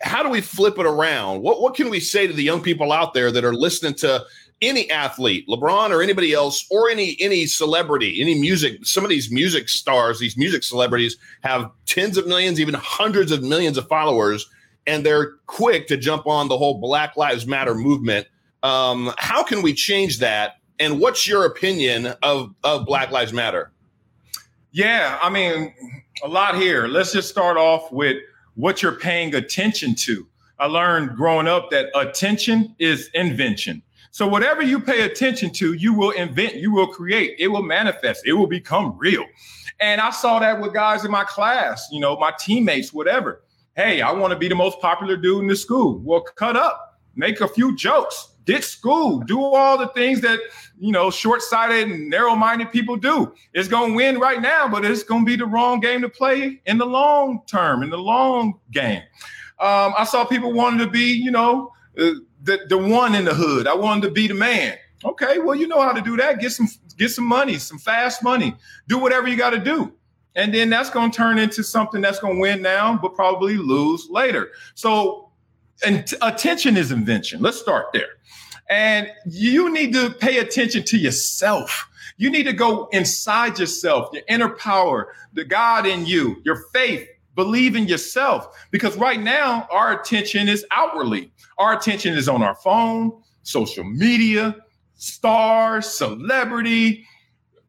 how 0.02 0.24
do 0.24 0.30
we 0.30 0.42
flip 0.42 0.80
it 0.80 0.88
around? 0.88 1.44
What 1.44 1.62
what 1.62 1.76
can 1.76 1.92
we 1.92 2.00
say 2.00 2.26
to 2.26 2.34
the 2.34 2.42
young 2.42 2.64
people 2.64 2.92
out 2.92 3.14
there 3.14 3.32
that 3.32 3.46
are 3.46 3.54
listening 3.54 3.94
to 3.96 4.26
any 4.64 4.90
athlete, 4.90 5.48
LeBron 5.48 5.92
or 5.92 6.02
anybody 6.02 6.34
else, 6.34 6.66
or 6.72 6.90
any 6.90 7.18
any 7.20 7.46
celebrity, 7.46 8.22
any 8.22 8.40
music? 8.40 8.86
Some 8.86 9.04
of 9.04 9.10
these 9.10 9.32
music 9.32 9.70
stars, 9.70 10.20
these 10.20 10.38
music 10.38 10.64
celebrities, 10.64 11.18
have 11.42 11.70
tens 11.86 12.18
of 12.18 12.26
millions, 12.26 12.60
even 12.60 12.74
hundreds 12.74 13.32
of 13.32 13.44
millions 13.44 13.78
of 13.78 13.88
followers, 13.88 14.50
and 14.88 15.06
they're 15.06 15.34
quick 15.46 15.88
to 15.88 15.98
jump 15.98 16.26
on 16.26 16.48
the 16.48 16.58
whole 16.58 16.80
Black 16.80 17.16
Lives 17.18 17.46
Matter 17.46 17.76
movement. 17.76 18.28
Um, 18.64 19.14
how 19.18 19.44
can 19.44 19.62
we 19.62 19.74
change 19.74 20.20
that? 20.20 20.54
And 20.80 21.00
what's 21.00 21.28
your 21.28 21.46
opinion 21.46 22.14
of 22.24 22.54
of 22.64 22.86
Black 22.86 23.12
Lives 23.12 23.34
Matter? 23.34 23.72
Yeah, 24.72 25.20
I 25.22 25.30
mean, 25.30 25.74
a 26.24 26.28
lot 26.28 26.56
here. 26.56 26.88
Let's 26.88 27.14
just 27.14 27.30
start 27.30 27.58
off 27.58 27.92
with 27.92 28.18
what 28.56 28.82
you're 28.82 28.96
paying 28.96 29.36
attention 29.36 29.94
to. 29.96 30.28
I 30.60 30.68
learned 30.68 31.16
growing 31.16 31.48
up 31.48 31.72
that 31.72 31.90
attention 31.96 32.76
is 32.80 33.10
invention. 33.14 33.84
So 34.14 34.28
whatever 34.28 34.62
you 34.62 34.80
pay 34.80 35.02
attention 35.02 35.50
to, 35.54 35.74
you 35.74 35.92
will 35.92 36.12
invent, 36.12 36.54
you 36.54 36.72
will 36.72 36.86
create, 36.86 37.36
it 37.40 37.48
will 37.48 37.64
manifest, 37.64 38.22
it 38.28 38.34
will 38.34 38.46
become 38.46 38.96
real. 38.96 39.26
And 39.80 40.00
I 40.00 40.12
saw 40.12 40.38
that 40.38 40.62
with 40.62 40.72
guys 40.72 41.04
in 41.04 41.10
my 41.10 41.24
class, 41.24 41.88
you 41.92 42.00
know, 42.00 42.16
my 42.18 42.32
teammates, 42.38 42.94
whatever. 42.94 43.42
Hey, 43.76 44.02
I 44.02 44.12
want 44.12 44.32
to 44.32 44.38
be 44.38 44.48
the 44.48 44.54
most 44.54 44.80
popular 44.80 45.18
dude 45.18 45.42
in 45.42 45.48
the 45.48 45.56
school. 45.56 45.98
Well, 45.98 46.22
cut 46.22 46.56
up, 46.56 47.00
make 47.16 47.42
a 47.42 47.48
few 47.48 47.76
jokes, 47.76 48.36
ditch 48.44 48.66
school, 48.66 49.20
do 49.22 49.42
all 49.42 49.80
the 49.80 49.88
things 49.88 50.22
that 50.22 50.40
you 50.78 50.92
know 50.92 51.10
short-sighted 51.10 51.90
and 51.90 52.08
narrow-minded 52.08 52.72
people 52.72 52.96
do. 52.96 53.34
It's 53.56 53.68
gonna 53.68 53.96
win 53.96 54.20
right 54.20 54.44
now, 54.44 54.68
but 54.68 54.86
it's 54.86 55.02
gonna 55.02 55.26
be 55.26 55.38
the 55.38 55.48
wrong 55.48 55.80
game 55.80 56.02
to 56.02 56.10
play 56.10 56.62
in 56.68 56.78
the 56.78 56.86
long 56.86 57.42
term, 57.48 57.82
in 57.82 57.90
the 57.90 57.98
long 57.98 58.60
game. 58.70 59.02
Um, 59.60 59.96
I 59.98 60.04
saw 60.04 60.24
people 60.24 60.54
wanting 60.54 60.86
to 60.86 60.88
be, 60.88 61.14
you 61.14 61.32
know, 61.32 61.72
uh, 61.98 62.12
the 62.44 62.60
the 62.70 62.78
one 62.78 63.16
in 63.16 63.26
the 63.26 63.34
hood. 63.34 63.68
I 63.68 63.76
wanted 63.76 64.04
to 64.04 64.12
be 64.12 64.28
the 64.28 64.34
man. 64.34 64.78
Okay, 65.06 65.40
well, 65.40 65.56
you 65.56 65.68
know 65.68 65.82
how 65.82 65.92
to 65.92 66.02
do 66.02 66.16
that. 66.18 66.40
Get 66.40 66.52
some 66.52 66.68
get 66.98 67.10
some 67.10 67.26
money, 67.26 67.58
some 67.58 67.80
fast 67.80 68.24
money. 68.24 68.56
Do 68.88 68.98
whatever 68.98 69.28
you 69.28 69.38
got 69.38 69.52
to 69.52 69.60
do. 69.60 69.94
And 70.36 70.54
then 70.54 70.70
that's 70.70 70.90
going 70.90 71.12
to 71.12 71.18
turn 71.18 71.38
into 71.38 71.64
something 71.64 72.02
that's 72.02 72.20
going 72.20 72.36
to 72.36 72.42
win 72.42 72.62
now, 72.62 72.98
but 72.98 73.14
probably 73.14 73.56
lose 73.58 74.08
later. 74.10 74.52
So, 74.74 75.30
and 75.86 76.12
attention 76.22 76.76
is 76.76 76.92
invention. 76.92 77.42
Let's 77.42 77.60
start 77.60 77.88
there. 77.94 78.08
And 78.70 79.12
you 79.28 79.72
need 79.72 79.94
to 79.94 80.10
pay 80.10 80.40
attention 80.40 80.84
to 80.86 80.98
yourself. 80.98 81.88
You 82.18 82.30
need 82.30 82.44
to 82.44 82.54
go 82.54 82.88
inside 82.92 83.60
yourself, 83.60 84.10
your 84.14 84.24
inner 84.28 84.50
power, 84.50 85.14
the 85.34 85.44
God 85.44 85.86
in 85.86 86.06
you, 86.06 86.42
your 86.46 86.64
faith. 86.74 87.08
Believe 87.36 87.76
in 87.76 87.88
yourself 87.88 88.56
because 88.70 88.96
right 88.96 89.20
now 89.20 89.68
our 89.72 90.00
attention 90.00 90.48
is 90.48 90.66
outwardly. 90.70 91.32
Our 91.58 91.78
attention 91.78 92.16
is 92.16 92.28
on 92.28 92.42
our 92.42 92.56
phone, 92.56 93.22
social 93.44 93.84
media, 93.84 94.56
stars, 94.96 95.88
celebrity, 95.88 97.06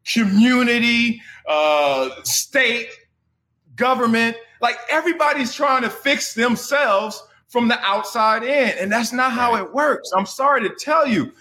community, 0.05 1.21
uh, 1.47 2.09
state, 2.23 2.87
government. 3.75 4.37
Like 4.61 4.77
everybody's 4.89 5.53
trying 5.53 5.83
to 5.83 5.89
fix 5.89 6.33
themselves 6.33 7.21
from 7.47 7.67
the 7.67 7.79
outside 7.81 8.43
in. 8.43 8.77
And 8.77 8.91
that's 8.91 9.13
not 9.13 9.31
how 9.31 9.55
it 9.55 9.73
works. 9.73 10.11
I'm 10.15 10.25
sorry 10.25 10.67
to 10.67 10.75
tell 10.75 11.07
you. 11.07 11.31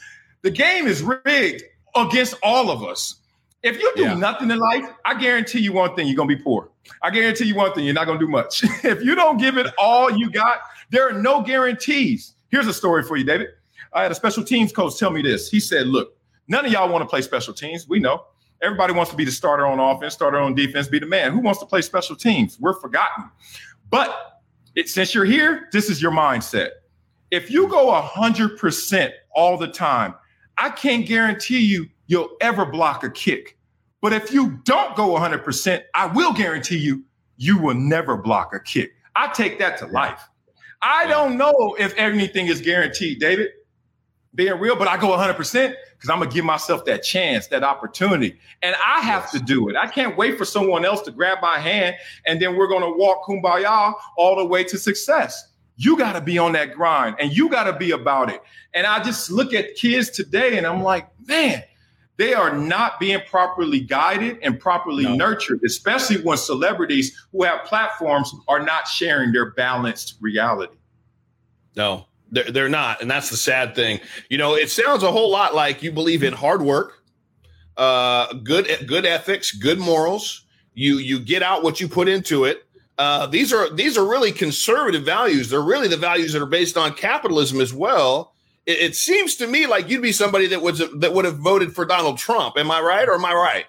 The 0.43 0.51
game 0.51 0.87
is 0.87 1.03
rigged 1.03 1.63
against 1.97 2.35
all 2.43 2.71
of 2.71 2.85
us. 2.85 3.17
If 3.63 3.81
you 3.81 3.91
do 3.97 4.03
yeah. 4.03 4.15
nothing 4.15 4.51
in 4.51 4.59
life, 4.59 4.85
I 5.07 5.19
guarantee 5.19 5.61
you 5.61 5.73
one 5.73 5.97
thing, 5.97 6.07
you're 6.07 6.17
going 6.17 6.29
to 6.29 6.37
be 6.37 6.43
poor. 6.43 6.69
I 7.03 7.09
guarantee 7.09 7.47
you 7.47 7.55
one 7.55 7.73
thing, 7.73 7.87
you're 7.87 7.95
not 7.95 8.05
going 8.05 8.19
to 8.19 8.27
do 8.27 8.31
much. 8.31 8.63
if 8.85 9.03
you 9.03 9.15
don't 9.15 9.39
give 9.39 9.57
it 9.57 9.73
all 9.79 10.11
you 10.11 10.31
got, 10.31 10.59
there 10.91 11.09
are 11.09 11.15
no 11.15 11.41
guarantees. 11.41 12.34
Here's 12.55 12.69
a 12.69 12.73
story 12.73 13.03
for 13.03 13.17
you, 13.17 13.25
David. 13.25 13.49
I 13.93 14.05
had 14.05 14.13
a 14.13 14.15
special 14.15 14.45
teams 14.45 14.71
coach 14.71 14.97
tell 14.97 15.11
me 15.11 15.23
this. 15.23 15.51
He 15.51 15.59
said, 15.59 15.89
Look, 15.89 16.17
none 16.47 16.65
of 16.65 16.71
y'all 16.71 16.89
want 16.89 17.03
to 17.03 17.09
play 17.09 17.21
special 17.21 17.53
teams. 17.53 17.89
We 17.89 17.99
know. 17.99 18.27
Everybody 18.63 18.93
wants 18.93 19.11
to 19.11 19.17
be 19.17 19.25
the 19.25 19.33
starter 19.33 19.67
on 19.67 19.81
offense, 19.81 20.15
starter 20.15 20.39
on 20.39 20.55
defense, 20.55 20.87
be 20.87 21.01
the 21.01 21.07
man. 21.07 21.33
Who 21.33 21.41
wants 21.41 21.59
to 21.59 21.67
play 21.67 21.83
special 21.83 22.15
teams? 22.15 22.57
We're 22.61 22.79
forgotten. 22.79 23.29
But 23.91 24.41
it, 24.77 24.89
since 24.89 25.17
you're 25.17 25.25
here, 25.25 25.69
this 25.73 25.91
is 25.91 26.01
your 26.01 26.13
mindset. 26.13 26.69
If 27.33 27.51
you 27.51 27.67
go 27.67 27.91
100% 27.91 29.11
all 29.35 29.57
the 29.59 29.67
time, 29.67 30.15
I 30.57 30.71
can't 30.71 31.05
guarantee 31.05 31.59
you 31.59 31.89
you'll 32.07 32.37
ever 32.41 32.65
block 32.65 33.03
a 33.03 33.11
kick. 33.11 33.59
But 34.01 34.13
if 34.13 34.33
you 34.33 34.61
don't 34.63 34.95
go 34.95 35.09
100%, 35.09 35.83
I 35.97 36.07
will 36.07 36.33
guarantee 36.33 36.79
you 36.79 37.03
you 37.37 37.59
will 37.59 37.75
never 37.75 38.17
block 38.17 38.55
a 38.55 38.61
kick. 38.61 38.93
I 39.17 39.33
take 39.33 39.59
that 39.59 39.77
to 39.79 39.87
life. 39.87 40.29
I 40.85 41.07
don't 41.07 41.39
know 41.39 41.75
if 41.79 41.97
anything 41.97 42.49
is 42.49 42.61
guaranteed, 42.61 43.19
David 43.19 43.49
being 44.35 44.59
real, 44.59 44.77
but 44.77 44.89
I 44.89 44.97
go 44.97 45.09
100% 45.09 45.37
because 45.37 46.11
I'm 46.11 46.19
going 46.19 46.29
to 46.29 46.35
give 46.35 46.45
myself 46.45 46.85
that 46.87 47.03
chance, 47.03 47.47
that 47.49 47.63
opportunity. 47.63 48.37
And 48.63 48.75
I 48.85 49.01
have 49.01 49.23
yes. 49.23 49.33
to 49.33 49.39
do 49.39 49.69
it. 49.69 49.77
I 49.77 49.87
can't 49.87 50.17
wait 50.17 50.37
for 50.37 50.45
someone 50.45 50.85
else 50.85 51.03
to 51.03 51.11
grab 51.11 51.39
my 51.41 51.59
hand 51.59 51.97
and 52.27 52.41
then 52.43 52.57
we're 52.57 52.67
going 52.67 52.83
to 52.83 52.99
walk 52.99 53.25
kumbaya 53.27 53.95
all 54.19 54.37
the 54.37 54.45
way 54.45 54.65
to 54.65 54.77
success. 54.77 55.53
You 55.77 55.97
got 55.97 56.13
to 56.13 56.21
be 56.21 56.39
on 56.39 56.53
that 56.53 56.75
grind 56.75 57.17
and 57.19 57.33
you 57.33 57.49
got 57.49 57.65
to 57.65 57.73
be 57.73 57.93
about 57.93 58.31
it. 58.31 58.43
And 58.75 58.87
I 58.87 59.03
just 59.03 59.31
look 59.31 59.55
at 59.55 59.77
kids 59.77 60.11
today 60.11 60.59
and 60.59 60.67
I'm 60.67 60.83
like, 60.83 61.09
man, 61.27 61.63
they 62.17 62.33
are 62.33 62.57
not 62.57 63.01
being 63.01 63.21
properly 63.29 63.81
guided 63.81 64.39
and 64.43 64.59
properly 64.59 65.05
no. 65.05 65.17
nurtured, 65.17 65.61
especially 65.65 66.21
when 66.23 66.37
celebrities 66.37 67.27
who 67.33 67.43
have 67.43 67.65
platforms 67.65 68.33
are 68.47 68.65
not 68.65 68.87
sharing 68.87 69.33
their 69.33 69.51
balanced 69.51 70.17
reality. 70.21 70.77
No, 71.77 72.07
they're, 72.31 72.51
they're 72.51 72.69
not, 72.69 73.03
and 73.03 73.11
that's 73.11 73.31
the 73.31 73.37
sad 73.37 73.75
thing. 73.75 74.01
You 74.29 74.39
know, 74.39 74.55
it 74.55 74.71
sounds 74.71 75.03
a 75.03 75.11
whole 75.11 75.31
lot 75.31 75.55
like 75.55 75.83
you 75.83 75.91
believe 75.91 76.23
in 76.23 76.33
hard 76.33 76.63
work, 76.63 77.03
uh, 77.77 78.33
good 78.35 78.69
good 78.87 79.05
ethics, 79.05 79.53
good 79.53 79.79
morals. 79.79 80.45
You 80.75 80.99
you 80.99 81.19
get 81.19 81.43
out 81.43 81.65
what 81.65 81.81
you 81.81 81.89
put 81.89 82.09
into 82.09 82.45
it. 82.45 82.65
Uh, 82.97 83.27
these 83.27 83.53
are 83.53 83.71
these 83.75 83.99
are 83.99 84.05
really 84.05 84.31
conservative 84.31 85.03
values. 85.03 85.51
They're 85.51 85.61
really 85.61 85.89
the 85.89 85.97
values 85.97 86.33
that 86.33 86.43
are 86.43 86.47
based 86.47 86.77
on 86.77 86.95
capitalism 86.95 87.61
as 87.61 87.75
well. 87.75 88.34
It, 88.67 88.79
it 88.79 88.97
seems 88.97 89.37
to 89.37 89.47
me 89.47 89.67
like 89.67 89.89
you'd 89.89 90.03
be 90.03 90.13
somebody 90.13 90.47
that 90.49 90.63
was 90.63 90.83
that 90.99 91.13
would 91.13 91.25
have 91.25 91.39
voted 91.39 91.75
for 91.75 91.85
Donald 91.85 92.19
Trump. 92.19 92.57
Am 92.57 92.71
I 92.71 92.81
right 92.81 93.09
or 93.09 93.15
am 93.15 93.25
I 93.25 93.33
right? 93.33 93.67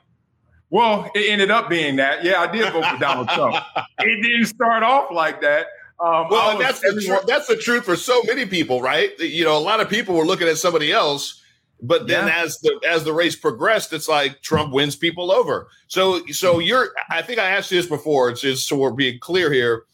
Well, 0.70 1.10
it 1.14 1.30
ended 1.30 1.52
up 1.52 1.70
being 1.70 1.98
that. 1.98 2.24
Yeah, 2.24 2.42
I 2.42 2.52
did 2.52 2.72
vote 2.74 2.86
for 2.86 2.98
Donald 2.98 3.30
Trump. 3.30 3.56
It 4.00 4.22
didn't 4.22 4.46
start 4.48 4.84
off 4.84 5.10
like 5.10 5.42
that. 5.42 5.68
Um, 6.00 6.28
well, 6.30 6.58
that's 6.58 6.82
the 6.82 7.02
tr- 7.02 7.25
that's 7.25 7.48
the 7.48 7.56
truth 7.56 7.86
for 7.86 7.96
so 7.96 8.22
many 8.24 8.46
people, 8.46 8.82
right? 8.82 9.18
You 9.20 9.46
know, 9.46 9.58
a 9.58 9.60
lot 9.60 9.80
of 9.80 9.90
people 9.90 10.16
were 10.16 10.25
looking 10.25 10.48
at 10.48 10.58
somebody 10.58 10.92
else, 10.92 11.42
but 11.82 12.08
then 12.08 12.28
yeah. 12.28 12.44
as 12.44 12.60
the 12.60 12.78
as 12.88 13.06
the 13.06 13.14
race 13.14 13.36
progressed, 13.36 13.94
it's 13.94 14.10
like 14.10 14.42
Trump 14.42 14.74
wins 14.74 14.96
people 14.98 15.32
over. 15.32 15.70
So 15.88 16.25
so 16.28 16.60
you're 16.60 16.90
I 17.10 17.22
think 17.22 17.40
I 17.40 17.50
asked 17.50 17.72
you 17.72 17.78
this 17.78 17.90
before. 17.90 18.30
It's 18.30 18.42
just 18.42 18.68
so 18.68 18.75
we're 18.75 18.92
being 18.92 19.20
clear 19.20 19.52
here. 19.52 19.86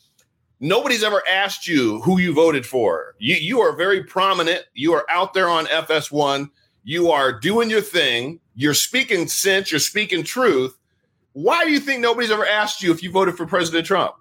Nobody's 0.63 1.03
ever 1.03 1.23
asked 1.27 1.67
you 1.67 2.01
who 2.01 2.19
you 2.19 2.33
voted 2.33 2.67
for. 2.67 3.15
You 3.17 3.35
you 3.35 3.61
are 3.61 3.75
very 3.75 4.03
prominent. 4.03 4.63
You 4.75 4.93
are 4.93 5.05
out 5.09 5.33
there 5.33 5.49
on 5.49 5.65
FS1. 5.65 6.51
You 6.83 7.09
are 7.09 7.37
doing 7.37 7.71
your 7.71 7.81
thing. 7.81 8.39
You're 8.53 8.75
speaking 8.75 9.27
sense. 9.27 9.71
You're 9.71 9.79
speaking 9.79 10.23
truth. 10.23 10.77
Why 11.33 11.65
do 11.65 11.71
you 11.71 11.79
think 11.79 11.99
nobody's 12.01 12.29
ever 12.29 12.45
asked 12.45 12.83
you 12.83 12.91
if 12.91 13.01
you 13.01 13.09
voted 13.11 13.37
for 13.37 13.47
President 13.47 13.87
Trump? 13.87 14.13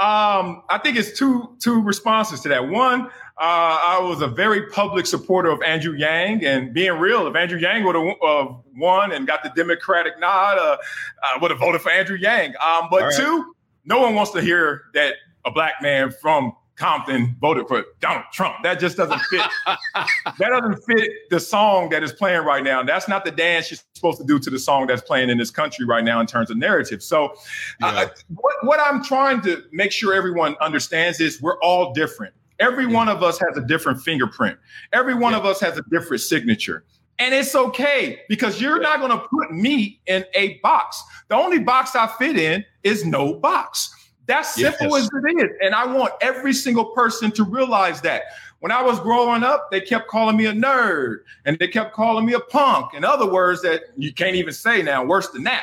Um, 0.00 0.62
I 0.70 0.78
think 0.82 0.96
it's 0.96 1.18
two 1.18 1.56
two 1.58 1.82
responses 1.82 2.40
to 2.42 2.48
that. 2.48 2.68
One, 2.68 3.02
uh, 3.02 3.10
I 3.38 4.00
was 4.00 4.22
a 4.22 4.28
very 4.28 4.66
public 4.68 5.04
supporter 5.04 5.50
of 5.50 5.60
Andrew 5.60 5.94
Yang, 5.94 6.46
and 6.46 6.72
being 6.72 6.92
real, 6.92 7.26
if 7.26 7.36
Andrew 7.36 7.58
Yang 7.58 7.84
would 7.84 7.96
have 7.96 8.14
uh, 8.24 8.54
won 8.76 9.12
and 9.12 9.26
got 9.26 9.42
the 9.42 9.50
Democratic 9.54 10.18
nod, 10.18 10.56
uh, 10.56 10.78
I 11.22 11.36
would 11.42 11.50
have 11.50 11.60
voted 11.60 11.82
for 11.82 11.90
Andrew 11.90 12.16
Yang. 12.16 12.54
Um, 12.64 12.88
but 12.90 13.02
right. 13.02 13.14
two, 13.14 13.54
no 13.88 14.00
one 14.00 14.14
wants 14.14 14.30
to 14.32 14.40
hear 14.40 14.82
that 14.94 15.14
a 15.44 15.50
black 15.50 15.74
man 15.80 16.12
from 16.12 16.52
Compton 16.76 17.34
voted 17.40 17.66
for 17.66 17.84
Donald 18.00 18.26
Trump. 18.32 18.56
That 18.62 18.78
just 18.78 18.96
doesn't 18.96 19.18
fit. 19.22 19.42
that 19.94 20.38
doesn't 20.38 20.80
fit 20.84 21.10
the 21.30 21.40
song 21.40 21.88
that 21.88 22.04
is 22.04 22.12
playing 22.12 22.44
right 22.44 22.62
now. 22.62 22.82
That's 22.84 23.08
not 23.08 23.24
the 23.24 23.32
dance 23.32 23.70
you're 23.70 23.78
supposed 23.94 24.18
to 24.18 24.24
do 24.24 24.38
to 24.38 24.50
the 24.50 24.58
song 24.58 24.86
that's 24.86 25.02
playing 25.02 25.30
in 25.30 25.38
this 25.38 25.50
country 25.50 25.84
right 25.86 26.04
now 26.04 26.20
in 26.20 26.26
terms 26.26 26.50
of 26.50 26.56
narrative. 26.56 27.02
So, 27.02 27.34
yeah. 27.80 27.88
uh, 27.88 28.08
what, 28.36 28.54
what 28.62 28.80
I'm 28.80 29.02
trying 29.02 29.40
to 29.42 29.64
make 29.72 29.90
sure 29.90 30.14
everyone 30.14 30.54
understands 30.60 31.18
is 31.18 31.42
we're 31.42 31.58
all 31.60 31.92
different. 31.92 32.32
Every 32.60 32.84
yeah. 32.84 32.94
one 32.94 33.08
of 33.08 33.22
us 33.22 33.38
has 33.40 33.56
a 33.56 33.62
different 33.62 34.00
fingerprint. 34.00 34.58
Every 34.92 35.14
one 35.14 35.32
yeah. 35.32 35.38
of 35.38 35.46
us 35.46 35.60
has 35.60 35.78
a 35.78 35.82
different 35.90 36.20
signature. 36.20 36.84
And 37.18 37.34
it's 37.34 37.54
okay 37.54 38.20
because 38.28 38.60
you're 38.60 38.80
not 38.80 39.00
going 39.00 39.10
to 39.10 39.18
put 39.18 39.50
me 39.50 40.00
in 40.06 40.24
a 40.34 40.58
box. 40.58 41.02
The 41.28 41.34
only 41.34 41.58
box 41.58 41.96
I 41.96 42.06
fit 42.06 42.38
in 42.38 42.64
is 42.84 43.04
no 43.04 43.34
box. 43.34 43.94
That's 44.26 44.54
simple 44.54 44.90
yes. 44.90 45.02
as 45.02 45.10
it 45.24 45.42
is. 45.42 45.56
And 45.62 45.74
I 45.74 45.86
want 45.86 46.12
every 46.20 46.52
single 46.52 46.84
person 46.86 47.30
to 47.32 47.44
realize 47.44 48.00
that. 48.02 48.24
When 48.60 48.72
I 48.72 48.82
was 48.82 48.98
growing 49.00 49.44
up, 49.44 49.70
they 49.70 49.80
kept 49.80 50.08
calling 50.08 50.36
me 50.36 50.46
a 50.46 50.52
nerd 50.52 51.18
and 51.44 51.56
they 51.58 51.68
kept 51.68 51.94
calling 51.94 52.26
me 52.26 52.34
a 52.34 52.40
punk. 52.40 52.92
In 52.92 53.04
other 53.04 53.30
words, 53.30 53.62
that 53.62 53.82
you 53.96 54.12
can't 54.12 54.34
even 54.34 54.52
say 54.52 54.82
now, 54.82 55.04
worse 55.04 55.28
than 55.28 55.44
that. 55.44 55.62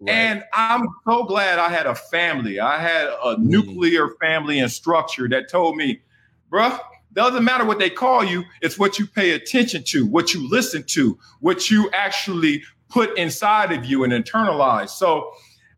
Right. 0.00 0.12
And 0.12 0.44
I'm 0.52 0.88
so 1.06 1.22
glad 1.22 1.60
I 1.60 1.68
had 1.68 1.86
a 1.86 1.94
family. 1.94 2.58
I 2.58 2.80
had 2.80 3.06
a 3.06 3.36
mm. 3.36 3.38
nuclear 3.38 4.08
family 4.20 4.58
and 4.58 4.70
structure 4.70 5.28
that 5.28 5.48
told 5.48 5.76
me, 5.76 6.02
bruh, 6.50 6.78
doesn't 7.14 7.44
matter 7.44 7.64
what 7.64 7.78
they 7.78 7.90
call 7.90 8.24
you, 8.24 8.44
it's 8.60 8.78
what 8.78 8.98
you 8.98 9.06
pay 9.06 9.32
attention 9.32 9.82
to, 9.88 10.06
what 10.06 10.32
you 10.32 10.48
listen 10.48 10.82
to, 10.88 11.18
what 11.40 11.70
you 11.70 11.90
actually 11.92 12.62
put 12.88 13.16
inside 13.18 13.72
of 13.72 13.84
you 13.84 14.04
and 14.04 14.12
internalize. 14.12 14.90
So 14.90 15.32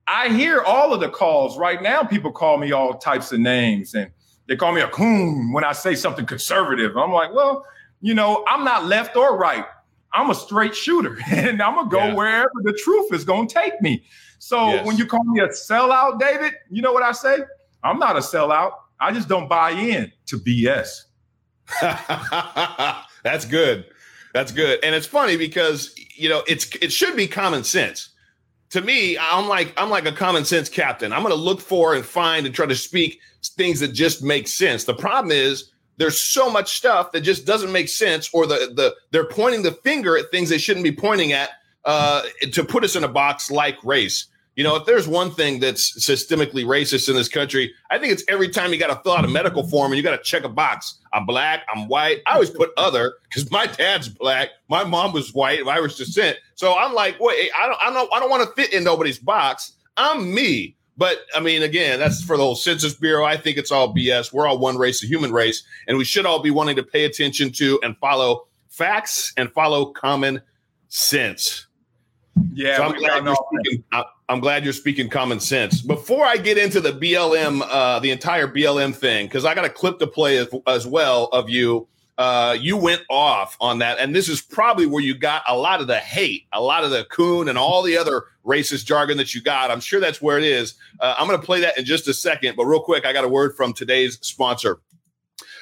I 0.07 0.29
hear 0.29 0.63
all 0.63 0.93
of 0.93 1.01
the 1.01 1.09
calls 1.09 1.57
right 1.57 1.83
now. 1.83 2.03
People 2.03 2.33
call 2.33 2.59
me 2.59 2.73
all 2.73 2.95
types 2.95 3.33
of 3.33 3.41
names 3.41 3.95
and 3.95 4.11
they 4.47 4.57
call 4.57 4.73
me 4.73 4.83
a 4.83 4.89
coon 4.89 5.53
when 5.53 5.65
I 5.65 5.73
say 5.73 5.95
something 5.95 6.27
conservative. 6.27 6.97
I'm 6.97 7.13
like, 7.13 7.33
well, 7.33 7.65
you 8.01 8.15
know, 8.15 8.45
I'm 8.47 8.65
not 8.65 8.85
left 8.85 9.17
or 9.17 9.37
right. 9.37 9.65
I'm 10.13 10.31
a 10.31 10.35
straight 10.35 10.77
shooter 10.77 11.19
and 11.31 11.63
I'm 11.63 11.75
gonna 11.75 11.89
go 11.89 11.99
yeah. 11.99 12.15
wherever 12.15 12.51
the 12.63 12.73
truth 12.73 13.13
is 13.13 13.25
gonna 13.25 13.49
take 13.49 13.81
me. 13.81 14.05
So 14.39 14.69
yes. 14.69 14.87
when 14.87 14.97
you 14.99 15.07
call 15.07 15.25
me 15.25 15.41
a 15.41 15.49
sellout, 15.49 16.21
David, 16.21 16.53
you 16.71 16.83
know 16.83 16.93
what 16.93 17.03
I 17.03 17.13
say? 17.13 17.39
I'm 17.83 17.99
not 17.99 18.17
a 18.17 18.21
sellout. 18.21 18.73
I 19.01 19.13
just 19.13 19.29
don't 19.29 19.49
buy 19.49 19.71
in 19.71 20.13
to 20.27 20.39
BS. 20.39 21.05
That's 23.23 23.45
good. 23.45 23.87
That's 24.33 24.53
good. 24.53 24.83
And 24.85 24.95
it's 24.95 25.07
funny 25.07 25.37
because 25.37 25.95
you 26.17 26.29
know 26.29 26.43
it's 26.47 26.75
it 26.77 26.93
should 26.93 27.17
be 27.17 27.27
common 27.27 27.65
sense. 27.65 28.11
To 28.71 28.81
me, 28.81 29.17
I'm 29.17 29.49
like 29.49 29.73
I'm 29.77 29.91
like 29.91 30.07
a 30.07 30.13
common 30.13 30.45
sense 30.45 30.69
captain. 30.69 31.13
I'm 31.13 31.23
going 31.23 31.35
to 31.35 31.41
look 31.41 31.61
for 31.61 31.95
and 31.95 32.05
find 32.05 32.45
and 32.45 32.55
try 32.55 32.67
to 32.67 32.75
speak 32.75 33.21
things 33.57 33.81
that 33.81 33.89
just 33.89 34.23
make 34.23 34.49
sense. 34.49 34.85
The 34.85 34.95
problem 34.95 35.31
is 35.31 35.71
there's 35.97 36.19
so 36.19 36.51
much 36.51 36.77
stuff 36.77 37.13
that 37.13 37.21
just 37.21 37.47
doesn't 37.47 37.71
make 37.71 37.89
sense, 37.89 38.29
or 38.33 38.47
the 38.47 38.73
the 38.75 38.95
they're 39.13 39.29
pointing 39.29 39.63
the 39.63 39.73
finger 39.73 40.17
at 40.19 40.31
things 40.31 40.49
they 40.49 40.59
shouldn't 40.59 40.85
be 40.85 40.93
pointing 40.93 41.33
at 41.33 41.51
uh, 41.85 42.23
to 42.53 42.65
put 42.65 42.85
us 42.85 42.97
in 42.97 43.05
a 43.05 43.09
box 43.09 43.51
like 43.51 43.77
race. 43.85 44.27
You 44.57 44.63
know, 44.63 44.77
if 44.77 44.87
there's 44.87 45.09
one 45.09 45.33
thing 45.33 45.59
that's 45.59 45.99
systemically 45.99 46.65
racist 46.65 47.09
in 47.09 47.17
this 47.17 47.29
country, 47.29 47.73
I 47.91 47.99
think 47.99 48.13
it's 48.13 48.23
every 48.29 48.49
time 48.49 48.73
you 48.73 48.79
got 48.79 48.95
to 48.95 49.03
fill 49.03 49.13
out 49.13 49.25
a 49.25 49.29
medical 49.29 49.67
form 49.69 49.91
and 49.91 49.97
you 49.97 50.03
got 50.03 50.17
to 50.17 50.23
check 50.23 50.45
a 50.45 50.49
box. 50.49 50.99
I'm 51.13 51.27
black, 51.27 51.65
I'm 51.75 51.89
white. 51.89 52.21
I 52.27 52.35
always 52.35 52.51
put 52.51 52.71
other 52.77 53.15
because 53.25 53.51
my 53.51 53.67
dad's 53.67 54.09
black, 54.09 54.51
my 54.69 54.85
mom 54.85 55.13
was 55.13 55.35
white, 55.35 55.61
of 55.61 55.69
Irish 55.69 55.97
descent. 55.97 56.37
So 56.55 56.77
I'm 56.77 56.95
like, 56.95 57.19
wait, 57.19 57.51
I 57.61 57.67
don't, 57.67 57.79
I 57.83 57.93
don't, 57.93 58.15
I 58.15 58.21
don't 58.21 58.31
want 58.31 58.49
to 58.49 58.55
fit 58.55 58.73
in 58.73 58.85
nobody's 58.85 59.19
box. 59.19 59.73
I'm 59.97 60.33
me. 60.33 60.77
But 60.97 61.19
I 61.35 61.41
mean, 61.41 61.63
again, 61.63 61.99
that's 61.99 62.23
for 62.23 62.37
the 62.37 62.45
whole 62.45 62.55
Census 62.55 62.95
Bureau. 62.95 63.25
I 63.25 63.37
think 63.37 63.57
it's 63.57 63.73
all 63.73 63.93
BS. 63.93 64.33
We're 64.33 64.47
all 64.47 64.59
one 64.59 64.79
race, 64.79 65.03
a 65.03 65.07
human 65.07 65.33
race, 65.33 65.65
and 65.89 65.99
we 65.99 66.05
should 66.05 66.25
all 66.25 66.41
be 66.41 66.53
wanting 66.53 66.77
to 66.77 66.85
pay 66.85 67.05
attention 67.05 67.51
to 67.53 67.81
and 67.83 67.97
follow 67.99 68.47
facts 68.69 69.33
and 69.37 69.51
follow 69.53 69.87
common 69.87 70.41
sense. 70.89 71.67
Yeah, 72.53 72.77
so 72.77 72.83
I'm, 72.85 72.97
glad 72.97 73.25
you're 73.25 73.37
speaking, 73.63 73.85
uh, 73.93 74.05
I'm 74.29 74.41
glad 74.41 74.65
you're 74.65 74.73
speaking 74.73 75.11
common 75.11 75.39
sense. 75.39 75.83
Before 75.83 76.25
I 76.25 76.37
get 76.37 76.57
into 76.57 76.81
the 76.81 76.93
BLM, 76.93 77.61
uh, 77.69 77.99
the 78.01 78.11
entire 78.11 78.49
BLM 78.49 78.95
thing, 78.95 79.27
because 79.27 79.45
I 79.45 79.55
got 79.55 79.67
a 79.67 79.71
clip 79.71 79.99
to 79.99 80.07
play 80.07 80.39
as, 80.39 80.49
as 80.67 80.87
well 80.87 81.27
of 81.27 81.51
you 81.51 81.89
uh, 82.17 82.57
you 82.59 82.77
went 82.77 83.03
off 83.11 83.57
on 83.61 83.79
that. 83.79 83.99
And 83.99 84.15
this 84.15 84.29
is 84.29 84.41
probably 84.41 84.87
where 84.87 85.03
you 85.03 85.15
got 85.17 85.43
a 85.49 85.57
lot 85.57 85.81
of 85.81 85.87
the 85.87 85.99
hate, 85.99 86.47
a 86.53 86.61
lot 86.61 86.85
of 86.85 86.91
the 86.91 87.05
coon 87.05 87.49
and 87.49 87.59
all 87.59 87.83
the 87.83 87.97
other 87.97 88.25
racist 88.47 88.85
jargon 88.85 89.17
that 89.17 89.35
you 89.35 89.43
got. 89.43 89.71
I'm 89.71 89.81
sure 89.81 90.01
that's 90.01 90.23
where 90.23 90.39
it 90.39 90.45
is. 90.45 90.75
Uh, 91.01 91.15
I'm 91.19 91.27
going 91.27 91.41
to 91.41 91.45
play 91.45 91.61
that 91.61 91.77
in 91.77 91.85
just 91.85 92.07
a 92.07 92.15
second. 92.15 92.57
But 92.57 92.67
real 92.67 92.81
quick, 92.81 93.05
I 93.05 93.13
got 93.13 93.25
a 93.25 93.29
word 93.29 93.57
from 93.57 93.73
today's 93.73 94.19
sponsor. 94.21 94.81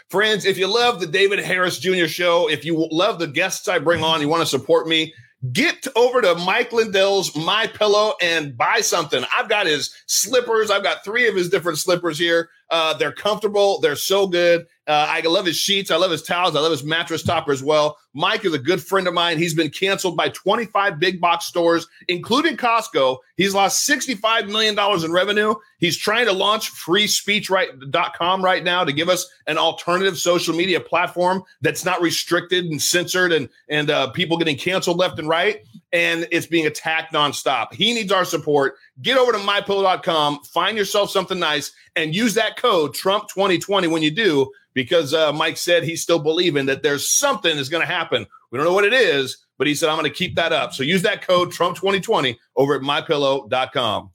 Friends, 0.09 0.45
if 0.45 0.59
you 0.59 0.67
love 0.67 1.01
the 1.01 1.07
David 1.07 1.39
Harris 1.39 1.79
Jr. 1.79 2.07
show, 2.07 2.51
if 2.51 2.67
you 2.67 2.87
love 2.91 3.19
the 3.19 3.29
guests 3.29 3.67
I 3.67 3.79
bring 3.79 4.05
on, 4.05 4.21
you 4.21 4.29
want 4.29 4.43
to 4.43 4.47
support 4.47 4.87
me, 4.87 5.15
get 5.51 5.87
over 5.97 6.21
to 6.21 6.35
Mike 6.37 6.73
Lindell's 6.73 7.35
My 7.35 7.67
Pillow 7.67 8.15
and 8.23 8.57
buy 8.57 8.81
something. 8.81 9.25
I've 9.37 9.49
got 9.49 9.67
his 9.67 9.93
slippers. 10.07 10.71
I've 10.71 10.85
got 10.85 11.05
three 11.05 11.29
of 11.29 11.35
his 11.35 11.49
different 11.49 11.79
slippers 11.79 12.19
here. 12.19 12.51
Uh, 12.71 12.95
they're 12.95 13.13
comfortable. 13.13 13.81
They're 13.81 13.97
so 13.97 14.27
good. 14.27 14.67
Uh, 14.87 15.07
I 15.09 15.21
love 15.21 15.47
his 15.47 15.57
sheets. 15.57 15.93
I 15.93 15.97
love 15.97 16.11
his 16.11 16.23
towels. 16.23 16.57
I 16.57 16.61
love 16.61 16.73
his 16.73 16.83
mattress 16.83 17.23
topper 17.23 17.53
as 17.53 17.63
well. 17.63 17.99
Mike 18.15 18.45
is 18.45 18.53
a 18.53 18.59
good 18.59 18.83
friend 18.83 19.07
of 19.07 19.15
mine. 19.15 19.39
He's 19.39 19.55
been 19.55 19.71
canceled 19.71 20.17
by 20.17 20.31
25 20.31 20.99
big 20.99 21.21
box 21.21 21.47
stores, 21.47 21.87
including 22.09 22.57
Costco. 22.57 23.19
He's 23.37 23.55
lost 23.55 23.89
$65 23.89 24.49
million 24.49 24.77
in 25.05 25.13
revenue. 25.13 25.55
He's 25.79 25.97
trying 25.97 26.27
to 26.27 26.33
launch 26.33 26.73
frankspeech.com 26.73 28.45
right 28.45 28.65
now 28.65 28.85
to 28.85 28.93
give 28.93 29.09
us 29.09 29.31
an 29.47 29.57
alternative 29.57 30.19
social 30.19 30.55
media 30.55 30.81
platform 30.81 31.45
that's 31.61 31.85
not 31.85 32.03
restricted 32.03 32.65
and 32.65 32.83
censored 32.83 33.33
and, 33.33 33.49
and 33.69 33.89
uh, 33.89 34.11
people 34.11 34.37
getting 34.37 34.57
canceled 34.57 34.99
left 34.99 35.19
and 35.19 35.29
right. 35.29 35.65
And 35.93 36.27
it's 36.31 36.47
being 36.47 36.67
attacked 36.67 37.13
nonstop. 37.13 37.75
He 37.75 37.93
needs 37.93 38.11
our 38.11 38.25
support. 38.25 38.77
Get 39.03 39.19
over 39.19 39.33
to 39.33 39.39
mypillow.com, 39.39 40.41
find 40.45 40.79
yourself 40.79 41.11
something 41.11 41.39
nice, 41.39 41.73
and 41.97 42.15
use 42.15 42.35
that 42.35 42.57
code 42.57 42.95
Trump2020 42.95 43.91
when 43.91 44.03
you 44.03 44.11
do 44.11 44.51
because 44.75 45.13
uh, 45.13 45.33
Mike 45.33 45.57
said 45.57 45.85
he's 45.85 46.03
still 46.03 46.19
believing 46.19 46.67
that 46.67 46.83
there's 46.83 47.11
something 47.11 47.57
that's 47.57 47.69
going 47.69 47.87
to 47.87 47.93
happen. 47.93 48.27
We 48.51 48.57
don't 48.57 48.67
know 48.67 48.73
what 48.73 48.85
it 48.85 48.95
is, 48.95 49.39
but 49.59 49.67
he 49.67 49.75
said, 49.75 49.89
I'm 49.89 49.99
going 49.99 50.11
to 50.11 50.17
keep 50.17 50.35
that 50.37 50.53
up. 50.53 50.73
So 50.73 50.83
use 50.83 51.03
that 51.03 51.27
code 51.27 51.53
Trump2020 51.53 52.37
over 52.57 52.75
at 52.75 52.83
mypillow.com. 52.83 54.11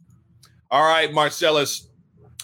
All 0.69 0.83
right, 0.83 1.13
Marcellus, 1.13 1.87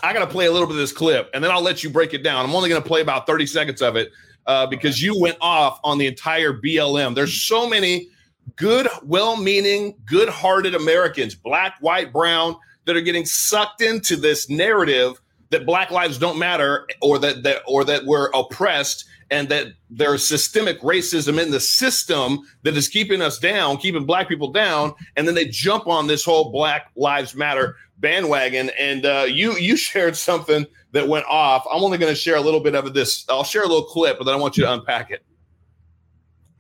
I 0.02 0.14
got 0.14 0.20
to 0.20 0.28
play 0.28 0.46
a 0.46 0.52
little 0.52 0.68
bit 0.68 0.74
of 0.74 0.80
this 0.80 0.92
clip 0.92 1.30
and 1.34 1.44
then 1.44 1.52
I'll 1.52 1.62
let 1.62 1.84
you 1.84 1.90
break 1.90 2.14
it 2.14 2.24
down. 2.24 2.46
I'm 2.46 2.56
only 2.56 2.70
going 2.70 2.82
to 2.82 2.88
play 2.88 3.02
about 3.02 3.28
30 3.28 3.46
seconds 3.46 3.82
of 3.82 3.96
it 3.96 4.12
uh, 4.46 4.68
because 4.68 5.02
you 5.02 5.20
went 5.20 5.38
off 5.42 5.80
on 5.84 5.98
the 5.98 6.08
entire 6.08 6.54
BLM. 6.54 7.16
There's 7.16 7.42
so 7.42 7.68
many 7.68 8.10
good, 8.56 8.88
well 9.04 9.38
meaning, 9.38 9.96
good 10.06 10.30
hearted 10.30 10.76
Americans, 10.76 11.36
black, 11.36 11.76
white, 11.82 12.14
brown, 12.14 12.56
that 12.86 12.96
are 12.96 13.02
getting 13.02 13.26
sucked 13.26 13.82
into 13.82 14.16
this 14.16 14.50
narrative 14.50 15.22
that 15.50 15.66
black 15.66 15.92
lives 15.92 16.18
don't 16.18 16.38
matter 16.38 16.88
or 17.02 17.20
that, 17.20 17.44
that 17.44 17.62
or 17.68 17.84
that 17.84 18.06
we're 18.06 18.30
oppressed 18.34 19.06
and 19.34 19.50
that 19.50 19.68
there's 19.90 20.26
systemic 20.26 20.80
racism 20.82 21.42
in 21.42 21.50
the 21.50 21.60
system 21.60 22.40
that 22.64 22.78
is 22.78 22.88
keeping 22.88 23.22
us 23.22 23.40
down, 23.40 23.78
keeping 23.78 24.06
black 24.06 24.28
people 24.28 24.52
down, 24.52 24.94
and 25.16 25.28
then 25.28 25.34
they 25.34 25.46
jump 25.46 25.88
on 25.88 26.08
this 26.08 26.24
whole 26.24 26.52
Black 26.52 26.92
Lives 26.96 27.34
Matter 27.34 27.76
bandwagon. 27.98 28.70
And 28.80 29.06
uh, 29.06 29.26
you 29.28 29.58
you 29.58 29.76
shared 29.90 30.16
something 30.16 30.68
that 30.92 31.08
went 31.08 31.26
off. 31.26 31.66
I'm 31.72 31.84
only 31.84 31.98
going 31.98 32.12
to 32.12 32.20
share 32.20 32.36
a 32.36 32.42
little 32.42 32.60
bit 32.60 32.76
of 32.76 32.94
this. 32.94 33.26
I'll 33.28 33.44
share 33.44 33.64
a 33.64 33.68
little 33.68 33.86
clip, 33.86 34.20
but 34.20 34.26
then 34.26 34.36
I 34.36 34.38
want 34.38 34.56
you 34.56 34.66
to 34.66 34.74
unpack 34.74 35.10
it. 35.10 35.26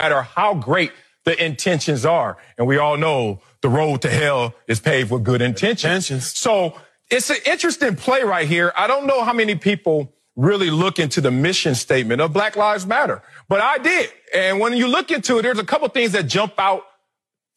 Matter 0.01 0.23
how 0.23 0.55
great 0.55 0.91
the 1.25 1.43
intentions 1.43 2.05
are, 2.05 2.37
and 2.57 2.67
we 2.67 2.77
all 2.77 2.97
know 2.97 3.41
the 3.61 3.69
road 3.69 4.01
to 4.01 4.09
hell 4.09 4.53
is 4.67 4.79
paved 4.79 5.11
with 5.11 5.23
good 5.23 5.41
intentions. 5.41 6.09
intentions. 6.09 6.37
So 6.37 6.79
it's 7.09 7.29
an 7.29 7.37
interesting 7.45 7.95
play 7.95 8.23
right 8.23 8.47
here. 8.47 8.73
I 8.75 8.87
don't 8.87 9.07
know 9.07 9.23
how 9.23 9.33
many 9.33 9.55
people 9.55 10.13
really 10.35 10.69
look 10.69 10.99
into 10.99 11.21
the 11.21 11.31
mission 11.31 11.75
statement 11.75 12.21
of 12.21 12.33
Black 12.33 12.55
Lives 12.55 12.85
Matter, 12.85 13.21
but 13.47 13.61
I 13.61 13.77
did. 13.77 14.09
And 14.33 14.59
when 14.59 14.73
you 14.73 14.87
look 14.87 15.11
into 15.11 15.37
it, 15.37 15.43
there's 15.43 15.59
a 15.59 15.63
couple 15.63 15.87
things 15.89 16.11
that 16.13 16.23
jump 16.23 16.53
out 16.57 16.83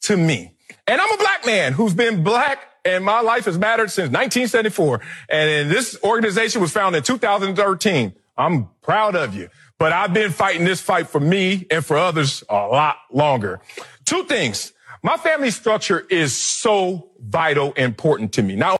to 0.01 0.15
me. 0.15 0.55
And 0.85 1.01
I'm 1.01 1.11
a 1.11 1.17
black 1.17 1.45
man 1.45 1.73
who's 1.73 1.93
been 1.93 2.23
black 2.23 2.59
and 2.85 3.03
my 3.03 3.19
life 3.19 3.45
has 3.45 3.57
mattered 3.57 3.91
since 3.91 4.07
1974. 4.07 5.01
And 5.29 5.69
this 5.69 5.97
organization 6.03 6.61
was 6.61 6.71
founded 6.71 6.99
in 6.99 7.03
2013. 7.03 8.13
I'm 8.37 8.69
proud 8.81 9.15
of 9.15 9.35
you, 9.35 9.49
but 9.79 9.91
I've 9.93 10.13
been 10.13 10.31
fighting 10.31 10.65
this 10.65 10.81
fight 10.81 11.07
for 11.07 11.19
me 11.19 11.67
and 11.69 11.85
for 11.85 11.97
others 11.97 12.43
a 12.49 12.55
lot 12.55 12.97
longer. 13.11 13.61
Two 14.05 14.23
things. 14.23 14.73
My 15.03 15.17
family 15.17 15.51
structure 15.51 16.05
is 16.09 16.35
so 16.35 17.11
vital 17.19 17.73
important 17.73 18.33
to 18.33 18.43
me. 18.43 18.55
Now, 18.55 18.77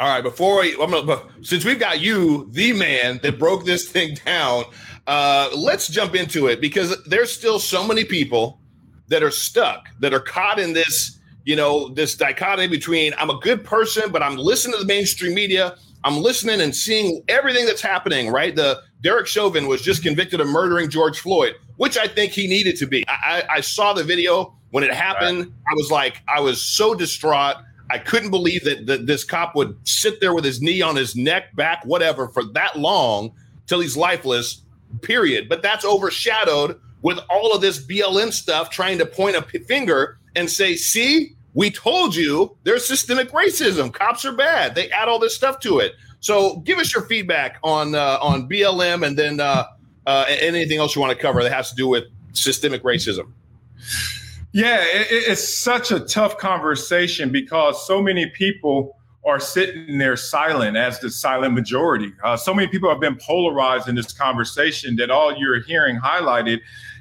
all 0.00 0.08
right, 0.08 0.22
before 0.22 0.60
we, 0.60 0.76
gonna, 0.76 1.22
since 1.42 1.64
we've 1.64 1.78
got 1.78 2.00
you, 2.00 2.48
the 2.50 2.72
man 2.72 3.20
that 3.22 3.38
broke 3.38 3.64
this 3.64 3.88
thing 3.88 4.16
down, 4.24 4.64
uh, 5.06 5.48
let's 5.56 5.88
jump 5.88 6.14
into 6.14 6.46
it 6.46 6.60
because 6.60 7.02
there's 7.04 7.30
still 7.30 7.58
so 7.58 7.86
many 7.86 8.04
people 8.04 8.60
that 9.08 9.22
are 9.22 9.30
stuck, 9.30 9.86
that 10.00 10.14
are 10.14 10.20
caught 10.20 10.58
in 10.58 10.72
this, 10.72 11.18
you 11.44 11.54
know, 11.54 11.88
this 11.88 12.16
dichotomy 12.16 12.68
between 12.68 13.12
I'm 13.18 13.30
a 13.30 13.38
good 13.40 13.64
person, 13.64 14.10
but 14.10 14.22
I'm 14.22 14.36
listening 14.36 14.74
to 14.74 14.80
the 14.80 14.86
mainstream 14.86 15.34
media. 15.34 15.76
I'm 16.04 16.18
listening 16.18 16.60
and 16.60 16.74
seeing 16.74 17.22
everything 17.28 17.66
that's 17.66 17.82
happening, 17.82 18.30
right? 18.30 18.56
The 18.56 18.82
Derek 19.02 19.26
Chauvin 19.26 19.66
was 19.66 19.82
just 19.82 20.02
convicted 20.02 20.40
of 20.40 20.48
murdering 20.48 20.88
George 20.88 21.20
Floyd, 21.20 21.54
which 21.76 21.98
I 21.98 22.06
think 22.06 22.32
he 22.32 22.46
needed 22.46 22.76
to 22.76 22.86
be. 22.86 23.04
I, 23.08 23.42
I 23.50 23.60
saw 23.60 23.92
the 23.92 24.04
video 24.04 24.54
when 24.70 24.84
it 24.84 24.94
happened. 24.94 25.38
Right. 25.38 25.52
I 25.70 25.74
was 25.74 25.90
like, 25.90 26.22
I 26.28 26.40
was 26.40 26.62
so 26.62 26.94
distraught. 26.94 27.56
I 27.90 27.98
couldn't 27.98 28.30
believe 28.30 28.64
that, 28.64 28.86
that 28.86 29.06
this 29.06 29.24
cop 29.24 29.54
would 29.56 29.76
sit 29.86 30.20
there 30.20 30.34
with 30.34 30.44
his 30.44 30.62
knee 30.62 30.82
on 30.82 30.96
his 30.96 31.16
neck, 31.16 31.54
back, 31.56 31.84
whatever, 31.84 32.28
for 32.28 32.44
that 32.54 32.78
long 32.78 33.32
till 33.66 33.80
he's 33.80 33.96
lifeless, 33.96 34.62
period. 35.02 35.48
But 35.48 35.62
that's 35.62 35.84
overshadowed 35.84 36.80
with 37.02 37.18
all 37.28 37.52
of 37.52 37.60
this 37.60 37.84
BLM 37.84 38.32
stuff 38.32 38.70
trying 38.70 38.98
to 38.98 39.06
point 39.06 39.36
a 39.36 39.42
finger 39.42 40.18
and 40.36 40.48
say, 40.48 40.76
see, 40.76 41.34
we 41.54 41.70
told 41.70 42.14
you 42.14 42.56
there's 42.62 42.86
systemic 42.86 43.30
racism. 43.32 43.92
Cops 43.92 44.24
are 44.24 44.32
bad. 44.32 44.74
They 44.74 44.90
add 44.90 45.08
all 45.08 45.18
this 45.18 45.34
stuff 45.34 45.60
to 45.60 45.80
it. 45.80 45.92
So 46.22 46.58
give 46.60 46.78
us 46.78 46.94
your 46.94 47.02
feedback 47.04 47.58
on 47.64 47.94
uh, 47.96 48.18
on 48.22 48.48
BLM 48.48 49.04
and 49.04 49.18
then 49.18 49.40
uh, 49.40 49.64
uh, 50.06 50.24
anything 50.28 50.78
else 50.78 50.94
you 50.94 51.00
want 51.00 51.16
to 51.16 51.20
cover 51.20 51.42
that 51.42 51.52
has 51.52 51.68
to 51.70 51.76
do 51.76 51.88
with 51.88 52.04
systemic 52.32 52.84
racism. 52.84 53.32
Yeah, 54.52 54.82
it, 54.82 55.08
it's 55.10 55.46
such 55.46 55.90
a 55.90 55.98
tough 55.98 56.38
conversation 56.38 57.30
because 57.30 57.84
so 57.86 58.00
many 58.00 58.26
people 58.26 58.96
are 59.24 59.40
sitting 59.40 59.98
there 59.98 60.16
silent 60.16 60.76
as 60.76 61.00
the 61.00 61.10
silent 61.10 61.54
majority. 61.54 62.12
Uh, 62.22 62.36
so 62.36 62.54
many 62.54 62.68
people 62.68 62.88
have 62.88 63.00
been 63.00 63.16
polarized 63.16 63.88
in 63.88 63.96
this 63.96 64.12
conversation 64.12 64.94
that 64.96 65.10
all 65.10 65.36
you're 65.36 65.60
hearing 65.62 65.98
highlighted 65.98 66.60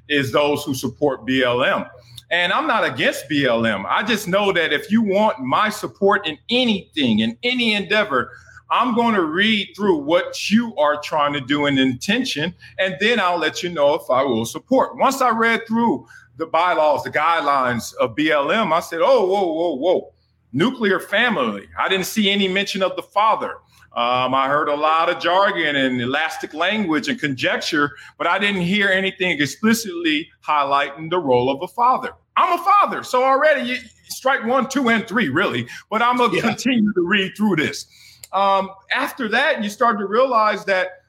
is 0.10 0.32
those 0.32 0.64
who 0.64 0.74
support 0.74 1.28
BLM. 1.28 1.88
And 2.32 2.52
I'm 2.54 2.66
not 2.66 2.86
against 2.86 3.30
BLM. 3.30 3.86
I 3.88 4.02
just 4.02 4.28
know 4.28 4.52
that 4.54 4.74
if 4.74 4.90
you 4.90 5.04
want 5.04 5.40
my 5.40 5.70
support 5.70 6.26
in 6.26 6.40
anything, 6.50 7.20
in 7.20 7.38
any 7.44 7.74
endeavor, 7.74 8.32
I'm 8.72 8.96
going 8.96 9.16
to 9.16 9.26
read 9.26 9.74
through 9.76 9.98
what 9.98 10.50
you 10.50 10.74
are 10.78 11.00
trying 11.02 11.34
to 11.34 11.42
do 11.42 11.66
in 11.66 11.78
intention, 11.78 12.56
and 12.80 12.96
then 13.02 13.20
I'll 13.20 13.38
let 13.38 13.62
you 13.62 13.70
know 13.70 13.96
if 13.96 14.10
I 14.10 14.24
will 14.24 14.46
support. 14.46 14.96
Once 14.96 15.22
I 15.22 15.30
read 15.30 15.68
through 15.68 16.08
the 16.38 16.46
bylaws, 16.46 17.04
the 17.04 17.12
guidelines 17.12 17.94
of 17.96 18.16
BLM, 18.16 18.72
I 18.72 18.80
said, 18.80 19.02
oh, 19.04 19.26
whoa, 19.26 19.54
whoa, 19.54 19.76
whoa. 19.76 20.14
Nuclear 20.54 21.02
family. 21.02 21.68
I 21.78 21.90
didn't 21.90 22.06
see 22.06 22.30
any 22.30 22.48
mention 22.48 22.82
of 22.82 22.96
the 22.96 23.04
father. 23.04 23.58
Um, 23.94 24.34
I 24.34 24.48
heard 24.48 24.70
a 24.70 24.76
lot 24.76 25.10
of 25.10 25.20
jargon 25.20 25.76
and 25.76 26.00
elastic 26.02 26.54
language 26.54 27.10
and 27.10 27.20
conjecture, 27.20 27.92
but 28.18 28.26
I 28.26 28.40
didn't 28.40 28.62
hear 28.62 28.88
anything 28.88 29.42
explicitly 29.42 30.30
highlighting 30.46 31.10
the 31.10 31.20
role 31.20 31.50
of 31.50 31.62
a 31.62 31.68
father. 31.68 32.14
I'm 32.38 32.58
a 32.58 32.64
father, 32.64 33.04
so 33.04 33.22
already 33.22 33.70
you, 33.70 33.78
strike 34.08 34.46
one, 34.46 34.70
two, 34.70 34.88
and 34.88 35.06
three, 35.06 35.28
really. 35.28 35.68
But 35.90 36.02
I'm 36.02 36.16
gonna 36.16 36.36
yeah. 36.36 36.42
continue 36.42 36.94
to 36.94 37.02
read 37.02 37.34
through 37.36 37.58
this. 37.58 37.86
Um, 38.34 38.70
after 38.94 39.28
that, 39.30 39.64
you 39.64 39.70
start 39.70 40.00
to 40.00 40.06
realize 40.06 40.66
that 40.66 41.04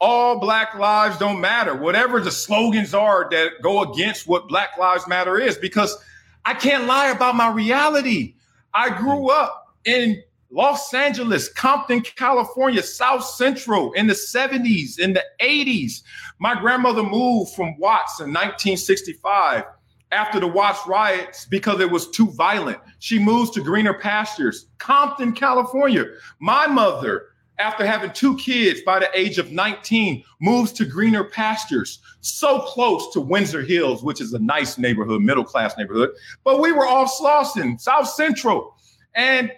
all 0.00 0.38
Black 0.38 0.74
lives 0.78 1.18
don't 1.18 1.40
matter, 1.40 1.74
whatever 1.74 2.20
the 2.20 2.30
slogans 2.30 2.94
are 2.94 3.28
that 3.30 3.60
go 3.62 3.82
against 3.82 4.28
what 4.28 4.48
Black 4.48 4.78
Lives 4.78 5.08
Matter 5.08 5.38
is, 5.38 5.58
because 5.58 5.96
I 6.44 6.54
can't 6.54 6.84
lie 6.84 7.08
about 7.08 7.34
my 7.34 7.50
reality. 7.50 8.34
I 8.74 8.96
grew 8.96 9.30
up 9.30 9.76
in 9.84 10.22
Los 10.50 10.94
Angeles, 10.94 11.48
Compton, 11.48 12.00
California, 12.00 12.82
South 12.82 13.24
Central 13.24 13.92
in 13.92 14.06
the 14.06 14.14
70s, 14.14 14.98
in 14.98 15.12
the 15.12 15.24
80s. 15.40 16.02
My 16.38 16.58
grandmother 16.58 17.02
moved 17.02 17.54
from 17.54 17.76
Watts 17.78 18.20
in 18.20 18.28
1965 18.28 19.64
after 20.12 20.40
the 20.40 20.46
Watts 20.46 20.86
riots 20.86 21.46
because 21.46 21.80
it 21.80 21.90
was 21.90 22.10
too 22.10 22.30
violent. 22.32 22.78
She 22.98 23.18
moves 23.18 23.50
to 23.50 23.62
greener 23.62 23.94
pastures, 23.94 24.66
Compton, 24.78 25.32
California. 25.32 26.06
My 26.38 26.66
mother, 26.66 27.26
after 27.58 27.84
having 27.84 28.12
two 28.12 28.36
kids 28.36 28.80
by 28.82 29.00
the 29.00 29.10
age 29.18 29.38
of 29.38 29.52
19, 29.52 30.22
moves 30.40 30.72
to 30.72 30.84
greener 30.84 31.24
pastures, 31.24 32.00
so 32.20 32.60
close 32.60 33.12
to 33.12 33.20
Windsor 33.20 33.62
Hills, 33.62 34.02
which 34.02 34.20
is 34.20 34.32
a 34.32 34.38
nice 34.38 34.78
neighborhood, 34.78 35.22
middle 35.22 35.44
class 35.44 35.76
neighborhood. 35.76 36.10
But 36.44 36.60
we 36.60 36.72
were 36.72 36.86
off 36.86 37.12
Slauson, 37.12 37.80
South 37.80 38.08
Central. 38.08 38.74
And 39.14 39.52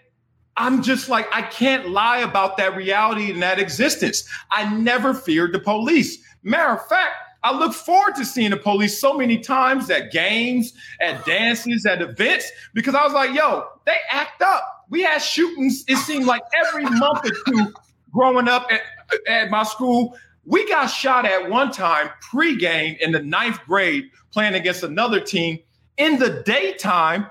I'm 0.57 0.83
just 0.83 1.09
like, 1.09 1.27
I 1.33 1.43
can't 1.43 1.91
lie 1.91 2.19
about 2.19 2.57
that 2.57 2.77
reality 2.77 3.31
and 3.31 3.43
that 3.43 3.59
existence. 3.59 4.29
I 4.51 4.73
never 4.75 5.15
feared 5.15 5.53
the 5.53 5.61
police. 5.61 6.19
Matter 6.43 6.73
of 6.73 6.87
fact, 6.87 7.15
I 7.43 7.57
look 7.57 7.73
forward 7.73 8.15
to 8.17 8.25
seeing 8.25 8.51
the 8.51 8.57
police 8.57 9.01
so 9.01 9.17
many 9.17 9.39
times 9.39 9.91
at 9.91 10.13
games, 10.13 10.75
at 11.01 11.25
dances, 11.25 11.87
at 11.87 12.03
events, 12.03 12.51
because 12.75 12.95
I 12.95 13.03
was 13.05 13.13
like, 13.13 13.35
yo, 13.35 13.67
they 13.87 13.97
act 14.11 14.43
up. 14.43 14.87
We 14.91 15.03
had 15.03 15.19
shootings, 15.19 15.85
it 15.89 15.97
seemed 15.97 16.27
like 16.27 16.43
every 16.67 16.85
month 16.85 17.25
or 17.25 17.31
two 17.47 17.73
growing 18.13 18.49
up 18.49 18.71
at, 18.71 18.83
at 19.27 19.51
my 19.51 19.63
school. 19.63 20.17
We 20.45 20.69
got 20.69 20.87
shot 20.87 21.25
at 21.25 21.49
one 21.49 21.71
time 21.71 22.11
pregame 22.33 22.99
in 22.99 23.13
the 23.13 23.23
ninth 23.23 23.61
grade 23.67 24.11
playing 24.33 24.55
against 24.55 24.83
another 24.83 25.21
team 25.21 25.59
in 25.97 26.19
the 26.19 26.43
daytime, 26.45 27.27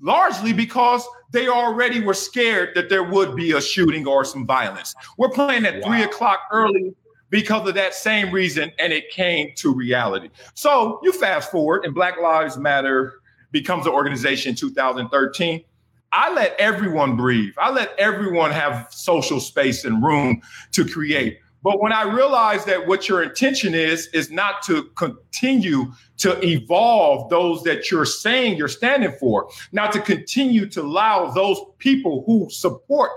largely 0.00 0.52
because 0.52 1.06
they 1.30 1.48
already 1.48 2.00
were 2.00 2.14
scared 2.14 2.70
that 2.74 2.88
there 2.88 3.04
would 3.04 3.36
be 3.36 3.52
a 3.52 3.60
shooting 3.60 4.06
or 4.06 4.24
some 4.24 4.46
violence. 4.46 4.94
We're 5.18 5.28
playing 5.28 5.66
at 5.66 5.82
wow. 5.82 5.88
three 5.88 6.02
o'clock 6.02 6.40
early 6.50 6.94
because 7.30 7.68
of 7.68 7.74
that 7.74 7.94
same 7.94 8.32
reason, 8.32 8.72
and 8.78 8.92
it 8.92 9.10
came 9.10 9.52
to 9.56 9.74
reality. 9.74 10.30
So 10.54 11.00
you 11.02 11.12
fast 11.12 11.50
forward, 11.50 11.84
and 11.84 11.94
Black 11.94 12.20
Lives 12.20 12.56
Matter 12.56 13.20
becomes 13.50 13.86
an 13.86 13.92
organization 13.92 14.50
in 14.50 14.56
2013. 14.56 15.64
I 16.12 16.32
let 16.32 16.54
everyone 16.58 17.16
breathe. 17.16 17.52
I 17.58 17.70
let 17.70 17.94
everyone 17.98 18.50
have 18.50 18.88
social 18.90 19.40
space 19.40 19.84
and 19.84 20.02
room 20.02 20.40
to 20.72 20.86
create. 20.86 21.38
But 21.62 21.82
when 21.82 21.92
I 21.92 22.02
realized 22.02 22.66
that 22.66 22.86
what 22.86 23.08
your 23.08 23.22
intention 23.22 23.74
is, 23.74 24.06
is 24.14 24.30
not 24.30 24.62
to 24.62 24.84
continue 24.94 25.92
to 26.18 26.42
evolve 26.44 27.30
those 27.30 27.62
that 27.64 27.90
you're 27.90 28.06
saying 28.06 28.56
you're 28.56 28.68
standing 28.68 29.12
for, 29.18 29.50
not 29.72 29.92
to 29.92 30.00
continue 30.00 30.66
to 30.66 30.82
allow 30.82 31.30
those 31.30 31.58
people 31.78 32.22
who 32.26 32.48
support, 32.48 33.10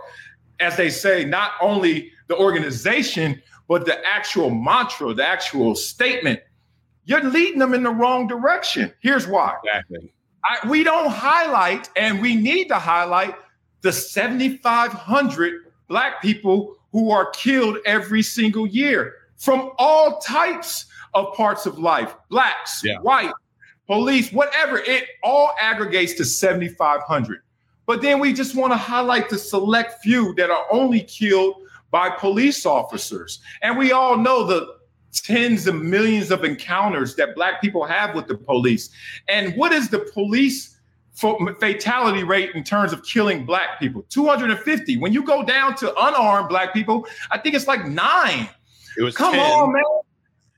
as 0.60 0.76
they 0.76 0.89
say, 0.89 1.24
not 1.24 1.52
only 1.62 2.12
the 2.28 2.38
organization, 2.38 3.41
but 3.71 3.86
the 3.86 4.05
actual 4.05 4.49
mantra, 4.49 5.13
the 5.13 5.25
actual 5.25 5.75
statement, 5.75 6.41
you're 7.05 7.23
leading 7.23 7.57
them 7.57 7.73
in 7.73 7.84
the 7.84 7.89
wrong 7.89 8.27
direction. 8.27 8.91
Here's 8.99 9.27
why. 9.27 9.55
Exactly. 9.63 10.12
I, 10.43 10.67
we 10.67 10.84
don't 10.84 11.10
highlight, 11.10 11.89
and 11.95 12.21
we 12.21 12.36
need 12.36 12.67
to 12.67 12.75
highlight 12.75 13.34
the 13.79 13.93
7,500 13.93 15.71
Black 15.88 16.21
people 16.21 16.75
who 16.91 17.12
are 17.12 17.29
killed 17.29 17.77
every 17.86 18.21
single 18.21 18.67
year 18.67 19.13
from 19.38 19.71
all 19.77 20.19
types 20.19 20.88
of 21.13 21.34
parts 21.34 21.65
of 21.65 21.79
life 21.79 22.13
blacks, 22.29 22.81
yeah. 22.84 22.97
white, 22.99 23.31
police, 23.88 24.34
whatever. 24.34 24.79
It 24.79 25.05
all 25.23 25.51
aggregates 25.62 26.15
to 26.15 26.25
7,500. 26.25 27.39
But 27.86 28.01
then 28.01 28.19
we 28.19 28.34
just 28.34 28.53
want 28.53 28.73
to 28.73 28.77
highlight 28.77 29.29
the 29.29 29.38
select 29.38 30.03
few 30.03 30.36
that 30.36 30.49
are 30.49 30.65
only 30.71 31.03
killed 31.03 31.55
by 31.91 32.10
police 32.10 32.65
officers. 32.65 33.39
And 33.62 33.77
we 33.77 33.91
all 33.91 34.17
know 34.17 34.45
the 34.45 34.75
tens 35.13 35.67
of 35.67 35.75
millions 35.75 36.32
of 36.32 36.43
encounters 36.43 37.15
that 37.15 37.36
Black 37.36 37.62
people 37.62 37.86
have 37.86 38.15
with 38.15 38.27
the 38.27 38.36
police. 38.36 38.89
And 39.27 39.54
what 39.56 39.73
is 39.73 39.89
the 39.89 39.99
police 39.99 40.77
fatality 41.13 42.23
rate 42.23 42.56
in 42.56 42.63
terms 42.63 42.93
of 42.93 43.04
killing 43.04 43.45
Black 43.45 43.80
people? 43.80 44.06
250. 44.10 44.97
When 44.97 45.12
you 45.13 45.23
go 45.23 45.43
down 45.43 45.75
to 45.75 45.93
unarmed 46.01 46.49
Black 46.49 46.73
people, 46.73 47.06
I 47.30 47.38
think 47.38 47.56
it's 47.56 47.67
like 47.67 47.86
nine. 47.86 48.49
It 48.97 49.04
was 49.04 49.15
come 49.15 49.34
10. 49.34 49.39
on, 49.39 49.73
man. 49.73 49.84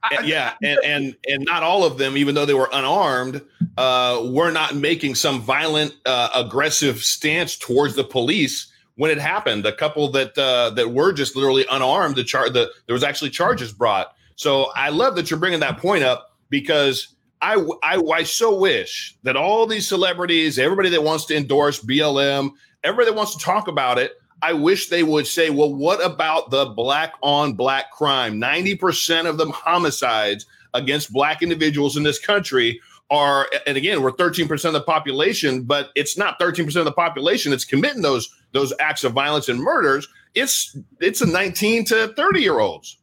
I, 0.04 0.20
yeah, 0.26 0.56
and, 0.62 0.80
and 0.84 1.16
and 1.30 1.46
not 1.46 1.64
all 1.64 1.86
of 1.86 1.98
them, 1.98 2.18
even 2.18 2.36
though 2.36 2.46
they 2.46 2.54
were 2.54 2.68
unarmed, 2.74 3.42
uh, 3.78 4.22
were 4.26 4.52
not 4.52 4.76
making 4.76 5.16
some 5.16 5.40
violent, 5.40 5.96
uh, 6.06 6.28
aggressive 6.36 6.98
stance 7.00 7.56
towards 7.56 7.96
the 7.96 8.04
police 8.04 8.73
when 8.96 9.12
it 9.12 9.20
happened. 9.20 9.66
A 9.66 9.74
couple 9.74 10.10
that 10.12 10.38
uh, 10.38 10.72
that 10.72 10.92
were 10.92 11.14
just 11.14 11.36
literally 11.36 11.66
unarmed. 11.72 12.16
The 12.16 12.24
char 12.24 12.50
the 12.50 12.72
there 12.86 12.94
was 12.94 13.04
actually 13.04 13.32
charges 13.32 13.72
brought. 13.72 14.16
So 14.36 14.72
I 14.76 14.90
love 14.90 15.16
that 15.16 15.30
you're 15.30 15.40
bringing 15.40 15.60
that 15.60 15.78
point 15.78 16.04
up 16.04 16.36
because 16.50 17.16
I, 17.42 17.56
I 17.84 18.02
I 18.14 18.24
so 18.24 18.58
wish 18.58 19.16
that 19.24 19.36
all 19.36 19.66
these 19.66 19.88
celebrities, 19.88 20.58
everybody 20.58 20.90
that 20.90 21.04
wants 21.04 21.26
to 21.26 21.36
endorse 21.36 21.84
BLM, 21.84 22.52
everybody 22.84 23.12
that 23.12 23.18
wants 23.18 23.36
to 23.36 23.44
talk 23.44 23.68
about 23.68 23.98
it. 23.98 24.14
I 24.42 24.52
wish 24.52 24.90
they 24.90 25.04
would 25.04 25.26
say, 25.26 25.50
well, 25.52 25.74
what 25.74 26.04
about 26.06 26.52
the 26.52 26.66
black 26.66 27.14
on 27.22 27.54
black 27.54 27.92
crime? 27.92 28.42
90% 28.42 29.26
of 29.26 29.38
them 29.38 29.52
homicides 29.52 30.46
against 30.74 31.14
black 31.14 31.42
individuals 31.42 31.96
in 31.96 32.04
this 32.04 32.20
country 32.20 32.82
are, 33.10 33.48
and 33.68 33.78
again, 33.78 34.02
we're 34.02 34.12
13% 34.12 34.66
of 34.66 34.74
the 34.74 34.82
population, 34.82 35.64
but 35.64 35.90
it's 35.96 36.18
not 36.18 36.40
13% 36.40 36.76
of 36.76 36.86
the 36.86 36.92
population 36.92 37.52
that's 37.52 37.66
committing 37.66 38.02
those 38.02 38.30
those 38.54 38.74
acts 38.80 39.04
of 39.04 39.14
violence 39.14 39.50
and 39.50 39.60
murders. 39.60 40.08
It's 40.36 40.78
it's 41.00 41.22
a 41.22 41.26
19 41.26 41.86
to 41.86 42.14
30 42.16 42.42
year 42.42 42.60
olds. 42.60 42.98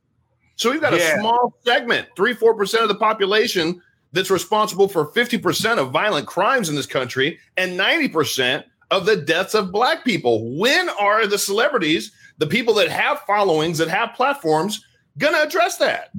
So 0.56 0.70
we've 0.70 0.80
got 0.80 0.92
yeah. 0.92 1.16
a 1.16 1.20
small 1.20 1.54
segment, 1.64 2.08
three, 2.16 2.34
four 2.34 2.54
percent 2.54 2.82
of 2.82 2.88
the 2.88 2.94
population 2.94 3.80
that's 4.12 4.30
responsible 4.30 4.88
for 4.88 5.06
50% 5.12 5.78
of 5.78 5.90
violent 5.90 6.26
crimes 6.26 6.68
in 6.68 6.74
this 6.74 6.86
country 6.86 7.38
and 7.56 7.78
90% 7.78 8.64
of 8.90 9.06
the 9.06 9.16
deaths 9.16 9.54
of 9.54 9.70
black 9.70 10.04
people. 10.04 10.58
When 10.58 10.88
are 10.88 11.26
the 11.26 11.38
celebrities, 11.38 12.10
the 12.38 12.46
people 12.46 12.74
that 12.74 12.88
have 12.88 13.20
followings, 13.20 13.78
that 13.78 13.88
have 13.88 14.14
platforms, 14.14 14.84
gonna 15.18 15.38
address 15.38 15.76
that? 15.78 16.10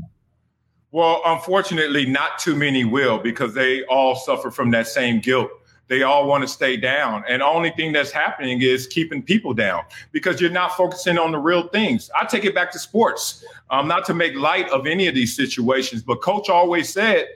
Well, 0.91 1.21
unfortunately, 1.25 2.05
not 2.05 2.37
too 2.37 2.55
many 2.55 2.83
will 2.83 3.17
because 3.17 3.53
they 3.53 3.83
all 3.85 4.15
suffer 4.15 4.51
from 4.51 4.71
that 4.71 4.87
same 4.87 5.21
guilt. 5.21 5.49
They 5.87 6.03
all 6.03 6.27
want 6.27 6.41
to 6.43 6.47
stay 6.47 6.77
down. 6.77 7.23
And 7.27 7.41
the 7.41 7.45
only 7.45 7.71
thing 7.71 7.91
that's 7.91 8.11
happening 8.11 8.61
is 8.61 8.87
keeping 8.87 9.21
people 9.21 9.53
down 9.53 9.83
because 10.11 10.39
you're 10.39 10.49
not 10.49 10.75
focusing 10.75 11.17
on 11.17 11.31
the 11.31 11.37
real 11.37 11.67
things. 11.67 12.09
I 12.19 12.25
take 12.25 12.45
it 12.45 12.55
back 12.55 12.71
to 12.73 12.79
sports, 12.79 13.45
um, 13.69 13.87
not 13.87 14.05
to 14.05 14.13
make 14.13 14.35
light 14.35 14.69
of 14.69 14.87
any 14.87 15.07
of 15.07 15.15
these 15.15 15.35
situations, 15.35 16.01
but 16.01 16.21
coach 16.21 16.49
always 16.49 16.89
said, 16.89 17.27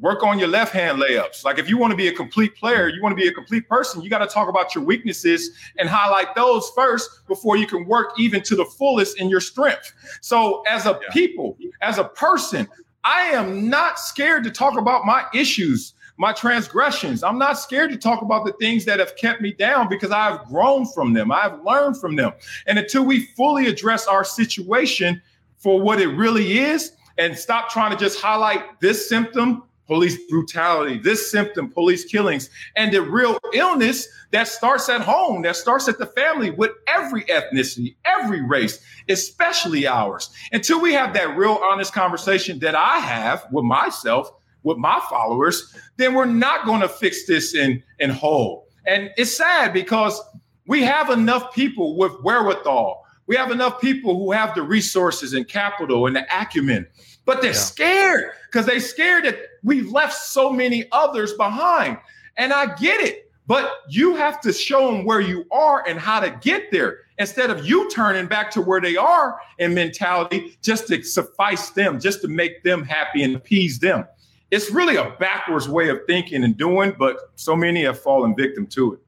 work 0.00 0.22
on 0.22 0.38
your 0.38 0.48
left 0.48 0.72
hand 0.72 1.00
layups. 1.00 1.44
Like 1.44 1.58
if 1.58 1.68
you 1.68 1.78
want 1.78 1.90
to 1.90 1.96
be 1.96 2.08
a 2.08 2.12
complete 2.12 2.54
player, 2.54 2.88
you 2.88 3.02
want 3.02 3.16
to 3.16 3.20
be 3.20 3.28
a 3.28 3.32
complete 3.32 3.68
person, 3.68 4.02
you 4.02 4.10
got 4.10 4.18
to 4.18 4.26
talk 4.26 4.48
about 4.48 4.74
your 4.74 4.84
weaknesses 4.84 5.50
and 5.78 5.88
highlight 5.88 6.34
those 6.34 6.70
first 6.76 7.26
before 7.26 7.56
you 7.56 7.66
can 7.66 7.86
work 7.86 8.12
even 8.18 8.42
to 8.42 8.56
the 8.56 8.64
fullest 8.64 9.18
in 9.18 9.28
your 9.28 9.40
strength. 9.40 9.92
So 10.20 10.62
as 10.68 10.86
a 10.86 10.90
yeah. 10.90 11.12
people, 11.12 11.56
as 11.80 11.98
a 11.98 12.04
person, 12.04 12.68
I 13.06 13.30
am 13.34 13.70
not 13.70 14.00
scared 14.00 14.42
to 14.44 14.50
talk 14.50 14.76
about 14.76 15.06
my 15.06 15.24
issues. 15.32 15.94
my 16.18 16.32
transgressions. 16.32 17.22
I'm 17.22 17.38
not 17.38 17.58
scared 17.58 17.90
to 17.90 17.98
talk 17.98 18.22
about 18.22 18.46
the 18.46 18.52
things 18.52 18.86
that 18.86 18.98
have 18.98 19.16
kept 19.16 19.42
me 19.42 19.52
down 19.52 19.86
because 19.86 20.10
I've 20.10 20.46
grown 20.46 20.86
from 20.86 21.12
them. 21.12 21.30
I've 21.30 21.62
learned 21.62 22.00
from 22.00 22.16
them. 22.16 22.32
And 22.66 22.78
until 22.78 23.04
we 23.04 23.26
fully 23.36 23.66
address 23.66 24.06
our 24.06 24.24
situation 24.24 25.20
for 25.58 25.78
what 25.78 26.00
it 26.00 26.08
really 26.08 26.58
is 26.58 26.92
and 27.18 27.36
stop 27.36 27.68
trying 27.68 27.90
to 27.90 27.98
just 27.98 28.18
highlight 28.18 28.80
this 28.80 29.06
symptom 29.06 29.64
police 29.86 30.16
brutality, 30.28 30.98
this 30.98 31.30
symptom, 31.30 31.70
police 31.70 32.04
killings, 32.04 32.50
and 32.74 32.92
the 32.92 33.02
real 33.02 33.38
illness 33.54 34.08
that 34.32 34.48
starts 34.48 34.88
at 34.88 35.00
home, 35.00 35.42
that 35.42 35.56
starts 35.56 35.88
at 35.88 35.98
the 35.98 36.06
family 36.06 36.50
with 36.50 36.72
every 36.86 37.22
ethnicity, 37.24 37.96
every 38.04 38.42
race, 38.42 38.84
especially 39.08 39.86
ours. 39.86 40.30
Until 40.52 40.80
we 40.80 40.92
have 40.92 41.14
that 41.14 41.36
real 41.36 41.60
honest 41.62 41.92
conversation 41.92 42.58
that 42.60 42.74
I 42.74 42.98
have 42.98 43.46
with 43.52 43.64
myself, 43.64 44.30
with 44.62 44.78
my 44.78 45.00
followers, 45.08 45.74
then 45.96 46.14
we're 46.14 46.24
not 46.24 46.66
going 46.66 46.80
to 46.80 46.88
fix 46.88 47.26
this 47.26 47.54
in, 47.54 47.82
in 48.00 48.10
whole. 48.10 48.66
And 48.86 49.10
it's 49.16 49.36
sad 49.36 49.72
because 49.72 50.20
we 50.66 50.82
have 50.82 51.10
enough 51.10 51.54
people 51.54 51.96
with 51.96 52.12
wherewithal. 52.22 53.04
We 53.28 53.36
have 53.36 53.50
enough 53.50 53.80
people 53.80 54.18
who 54.18 54.32
have 54.32 54.54
the 54.54 54.62
resources 54.62 55.32
and 55.32 55.46
capital 55.46 56.06
and 56.06 56.16
the 56.16 56.26
acumen 56.32 56.86
but 57.26 57.42
they're 57.42 57.50
yeah. 57.50 57.58
scared 57.58 58.30
because 58.46 58.64
they're 58.64 58.80
scared 58.80 59.24
that 59.24 59.36
we've 59.62 59.90
left 59.90 60.14
so 60.14 60.50
many 60.50 60.86
others 60.92 61.34
behind. 61.34 61.98
And 62.38 62.52
I 62.52 62.74
get 62.76 63.00
it, 63.00 63.30
but 63.46 63.70
you 63.88 64.14
have 64.16 64.40
to 64.42 64.52
show 64.52 64.90
them 64.90 65.04
where 65.04 65.20
you 65.20 65.44
are 65.50 65.86
and 65.86 65.98
how 65.98 66.20
to 66.20 66.30
get 66.40 66.70
there 66.70 67.00
instead 67.18 67.50
of 67.50 67.66
you 67.66 67.90
turning 67.90 68.26
back 68.26 68.50
to 68.52 68.60
where 68.60 68.80
they 68.80 68.96
are 68.96 69.38
in 69.58 69.74
mentality 69.74 70.56
just 70.62 70.86
to 70.88 71.02
suffice 71.02 71.70
them, 71.70 72.00
just 72.00 72.22
to 72.22 72.28
make 72.28 72.62
them 72.62 72.84
happy 72.84 73.22
and 73.22 73.36
appease 73.36 73.78
them. 73.78 74.06
It's 74.50 74.70
really 74.70 74.96
a 74.96 75.16
backwards 75.18 75.68
way 75.68 75.88
of 75.88 76.00
thinking 76.06 76.44
and 76.44 76.56
doing, 76.56 76.94
but 76.98 77.32
so 77.34 77.56
many 77.56 77.82
have 77.84 78.00
fallen 78.00 78.36
victim 78.36 78.66
to 78.68 78.94
it. 78.94 79.00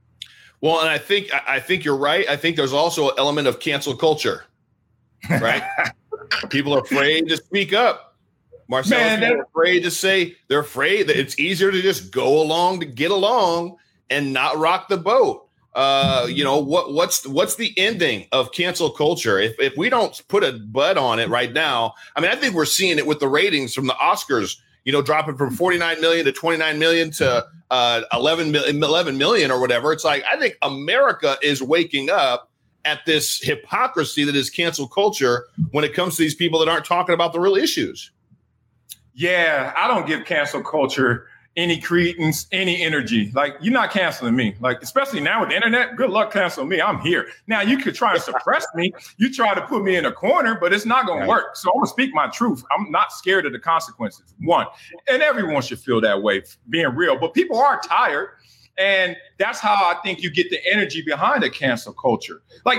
Well, 0.61 0.81
and 0.81 0.89
I 0.89 0.99
think 0.99 1.31
I 1.47 1.61
think 1.61 1.85
you're 1.85 1.97
right. 1.97 2.29
I 2.29 2.37
think 2.37 2.57
there's 2.57 2.73
also 2.73 3.11
an 3.11 3.15
element 3.17 3.47
of 3.47 3.61
cancel 3.61 3.97
culture, 3.97 4.45
right? 5.31 5.63
People 6.51 6.75
are 6.75 6.81
afraid 6.81 7.29
to 7.29 7.37
speak 7.37 7.73
up. 7.73 8.08
Marcel 8.69 8.99
Man, 8.99 9.21
they're 9.21 9.43
afraid 9.43 9.83
to 9.85 9.91
say 9.91 10.37
they're 10.49 10.61
afraid 10.61 11.09
that 11.09 11.19
it's 11.19 11.39
easier 11.39 11.73
to 11.73 11.81
just 11.81 12.11
go 12.13 12.41
along 12.41 12.81
to 12.81 12.87
get 12.87 13.11
along 13.11 13.77
and 14.11 14.33
not 14.33 14.59
rock 14.59 14.89
the 14.89 14.99
boat. 14.99 15.49
Uh, 15.75 16.27
you 16.29 16.45
know 16.45 16.59
what? 16.59 16.93
What's 16.93 17.27
what's 17.27 17.55
the 17.55 17.73
ending 17.79 18.27
of 18.33 18.53
cancel 18.53 18.91
culture? 18.91 19.39
If 19.39 19.59
if 19.59 19.77
we 19.77 19.89
don't 19.89 20.21
put 20.29 20.45
a 20.45 20.53
bud 20.53 20.99
on 20.99 21.19
it 21.19 21.29
right 21.29 21.53
now, 21.53 21.95
I 22.17 22.21
mean, 22.21 22.31
I 22.31 22.37
think 22.37 22.55
we're 22.55 22.65
seeing 22.65 22.99
it 22.99 23.07
with 23.07 23.21
the 23.21 23.29
ratings 23.29 23.75
from 23.75 23.87
the 23.87 23.95
Oscars. 23.95 24.57
You 24.85 24.93
know, 24.93 25.03
dropping 25.03 25.37
from 25.37 25.51
49 25.51 26.01
million 26.01 26.25
to 26.25 26.33
29 26.33 26.79
million 26.79 27.11
to 27.11 27.47
uh, 27.71 28.03
11, 28.15 28.57
11 28.57 29.19
million 29.19 29.51
or 29.51 29.61
whatever. 29.61 29.93
It's 29.93 30.05
like 30.05 30.25
I 30.31 30.39
think 30.39 30.57
America 30.63 31.37
is 31.43 31.63
waking 31.63 32.09
up 32.09 32.51
at 32.85 33.05
this 33.05 33.39
hypocrisy 33.43 34.25
that 34.25 34.35
is 34.35 34.49
cancel 34.49 34.89
culture 34.89 35.47
when 35.73 35.85
it 35.85 35.93
comes 35.93 36.17
to 36.17 36.23
these 36.23 36.35
people 36.35 36.59
that 36.61 36.69
aren't 36.69 36.87
talking 36.87 37.15
about 37.15 37.35
the 37.35 37.41
real 37.41 37.57
issues. 37.57 38.11
Yeah, 39.19 39.73
I 39.77 39.89
don't 39.89 40.07
give 40.07 40.25
cancel 40.25 40.63
culture 40.63 41.27
any 41.57 41.81
credence, 41.81 42.47
any 42.53 42.81
energy. 42.81 43.33
Like 43.35 43.57
you're 43.61 43.75
not 43.75 43.91
canceling 43.91 44.37
me. 44.37 44.55
Like 44.61 44.81
especially 44.81 45.19
now 45.19 45.41
with 45.41 45.49
the 45.49 45.57
internet, 45.57 45.97
good 45.97 46.11
luck 46.11 46.33
canceling 46.33 46.69
me. 46.69 46.81
I'm 46.81 47.01
here. 47.01 47.27
Now 47.49 47.61
you 47.61 47.79
could 47.79 47.97
try 47.97 48.13
and 48.15 48.23
suppress 48.23 48.65
me. 48.77 48.93
You 49.17 49.35
try 49.35 49.57
to 49.57 49.63
put 49.63 49.83
me 49.83 49.97
in 49.97 50.05
a 50.07 50.13
corner, 50.13 50.57
but 50.61 50.73
it's 50.73 50.87
not 50.87 51.05
going 51.05 51.19
right. 51.19 51.25
to 51.25 51.31
work. 51.31 51.57
So 51.57 51.69
I'm 51.69 51.79
gonna 51.79 51.89
speak 51.89 52.15
my 52.15 52.29
truth. 52.29 52.63
I'm 52.71 52.93
not 52.93 53.11
scared 53.11 53.45
of 53.45 53.51
the 53.51 53.59
consequences. 53.59 54.37
One, 54.39 54.69
and 55.09 55.21
everyone 55.21 55.63
should 55.63 55.81
feel 55.81 56.01
that 56.01 56.23
way, 56.23 56.45
being 56.71 56.95
real. 56.95 57.19
But 57.19 57.35
people 57.35 57.59
are 57.59 57.81
tired, 57.81 58.29
and 58.79 59.17
that's 59.37 59.59
how 59.59 59.75
I 59.75 59.97
think 60.05 60.23
you 60.23 60.31
get 60.31 60.49
the 60.49 60.61
energy 60.73 61.03
behind 61.03 61.43
the 61.43 61.51
cancel 61.51 61.93
culture. 61.93 62.41
Like 62.65 62.79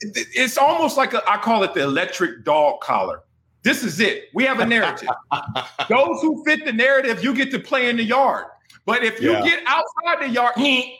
it's 0.00 0.56
almost 0.56 0.96
like 0.96 1.12
a, 1.12 1.28
I 1.28 1.38
call 1.38 1.64
it 1.64 1.74
the 1.74 1.82
electric 1.82 2.44
dog 2.44 2.82
collar 2.82 3.24
this 3.62 3.82
is 3.82 4.00
it. 4.00 4.24
We 4.34 4.44
have 4.44 4.60
a 4.60 4.66
narrative. 4.66 5.08
Those 5.88 6.20
who 6.22 6.42
fit 6.44 6.64
the 6.64 6.72
narrative, 6.72 7.22
you 7.22 7.34
get 7.34 7.50
to 7.50 7.58
play 7.58 7.88
in 7.88 7.96
the 7.96 8.04
yard. 8.04 8.46
But 8.86 9.04
if 9.04 9.20
you 9.20 9.32
yeah. 9.32 9.42
get 9.42 9.62
outside 9.66 10.26
the 10.26 10.32
yard, 10.32 10.54
hey, 10.56 10.98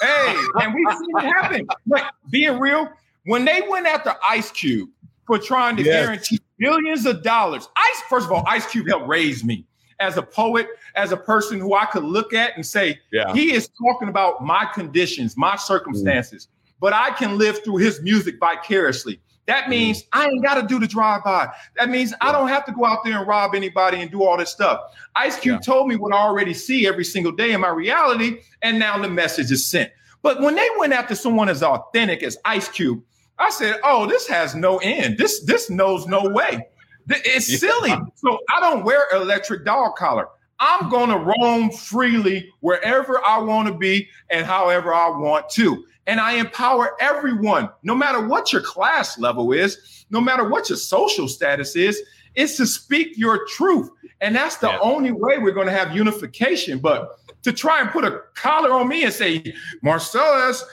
and 0.00 0.74
we've 0.74 0.96
seen 0.96 1.16
it 1.18 1.24
happen. 1.24 1.66
Like 1.86 2.04
being 2.30 2.58
real, 2.58 2.88
when 3.24 3.44
they 3.44 3.62
went 3.68 3.86
after 3.86 4.14
Ice 4.26 4.50
Cube 4.50 4.88
for 5.26 5.38
trying 5.38 5.76
to 5.76 5.82
yes. 5.82 6.04
guarantee 6.04 6.40
billions 6.58 7.06
of 7.06 7.22
dollars, 7.22 7.68
Ice, 7.76 8.02
first 8.08 8.26
of 8.26 8.32
all, 8.32 8.44
Ice 8.46 8.66
Cube 8.66 8.88
helped 8.88 9.06
raise 9.06 9.44
me 9.44 9.66
as 10.00 10.16
a 10.16 10.22
poet, 10.22 10.66
as 10.94 11.12
a 11.12 11.16
person 11.16 11.60
who 11.60 11.74
I 11.74 11.84
could 11.84 12.04
look 12.04 12.32
at 12.32 12.56
and 12.56 12.64
say, 12.64 12.98
yeah. 13.12 13.32
he 13.34 13.52
is 13.52 13.68
talking 13.80 14.08
about 14.08 14.42
my 14.42 14.66
conditions, 14.72 15.36
my 15.36 15.56
circumstances, 15.56 16.46
mm. 16.46 16.72
but 16.80 16.94
I 16.94 17.10
can 17.10 17.36
live 17.36 17.62
through 17.62 17.76
his 17.76 18.00
music 18.00 18.36
vicariously. 18.40 19.20
That 19.50 19.68
means 19.68 20.04
I 20.12 20.28
ain't 20.28 20.44
got 20.44 20.60
to 20.60 20.62
do 20.62 20.78
the 20.78 20.86
drive 20.86 21.24
by. 21.24 21.52
That 21.76 21.90
means 21.90 22.14
I 22.20 22.30
don't 22.30 22.46
have 22.46 22.64
to 22.66 22.72
go 22.72 22.84
out 22.84 23.00
there 23.02 23.18
and 23.18 23.26
rob 23.26 23.56
anybody 23.56 24.00
and 24.00 24.08
do 24.08 24.22
all 24.22 24.36
this 24.36 24.48
stuff. 24.48 24.80
Ice 25.16 25.40
Cube 25.40 25.56
yeah. 25.56 25.72
told 25.72 25.88
me 25.88 25.96
what 25.96 26.14
I 26.14 26.18
already 26.18 26.54
see 26.54 26.86
every 26.86 27.04
single 27.04 27.32
day 27.32 27.50
in 27.50 27.60
my 27.60 27.70
reality, 27.70 28.42
and 28.62 28.78
now 28.78 28.96
the 28.96 29.08
message 29.08 29.50
is 29.50 29.66
sent. 29.66 29.90
But 30.22 30.40
when 30.40 30.54
they 30.54 30.68
went 30.78 30.92
after 30.92 31.16
someone 31.16 31.48
as 31.48 31.64
authentic 31.64 32.22
as 32.22 32.38
Ice 32.44 32.68
Cube, 32.68 33.02
I 33.40 33.50
said, 33.50 33.80
"Oh, 33.82 34.06
this 34.06 34.28
has 34.28 34.54
no 34.54 34.78
end. 34.78 35.18
This 35.18 35.42
this 35.42 35.68
knows 35.68 36.06
no 36.06 36.28
way. 36.28 36.68
It's 37.08 37.58
silly." 37.58 37.92
So 38.14 38.38
I 38.54 38.60
don't 38.60 38.84
wear 38.84 39.06
electric 39.12 39.64
dog 39.64 39.96
collar. 39.96 40.28
I'm 40.60 40.88
going 40.90 41.10
to 41.10 41.16
roam 41.16 41.72
freely 41.72 42.52
wherever 42.60 43.20
I 43.26 43.38
want 43.38 43.66
to 43.66 43.74
be 43.74 44.08
and 44.30 44.46
however 44.46 44.94
I 44.94 45.08
want 45.08 45.48
to. 45.50 45.84
And 46.10 46.18
I 46.18 46.32
empower 46.32 46.96
everyone, 47.00 47.68
no 47.84 47.94
matter 47.94 48.26
what 48.26 48.52
your 48.52 48.62
class 48.62 49.16
level 49.16 49.52
is, 49.52 50.04
no 50.10 50.20
matter 50.20 50.48
what 50.48 50.68
your 50.68 50.76
social 50.76 51.28
status 51.28 51.76
is, 51.76 52.02
is 52.34 52.56
to 52.56 52.66
speak 52.66 53.16
your 53.16 53.46
truth. 53.46 53.88
And 54.20 54.34
that's 54.34 54.56
the 54.56 54.70
yeah. 54.70 54.80
only 54.80 55.12
way 55.12 55.38
we're 55.38 55.52
going 55.52 55.68
to 55.68 55.72
have 55.72 55.94
unification. 55.94 56.80
But 56.80 57.16
to 57.44 57.52
try 57.52 57.80
and 57.80 57.90
put 57.90 58.04
a 58.04 58.22
collar 58.34 58.72
on 58.72 58.88
me 58.88 59.04
and 59.04 59.12
say, 59.12 59.54
Marcellus, 59.82 60.64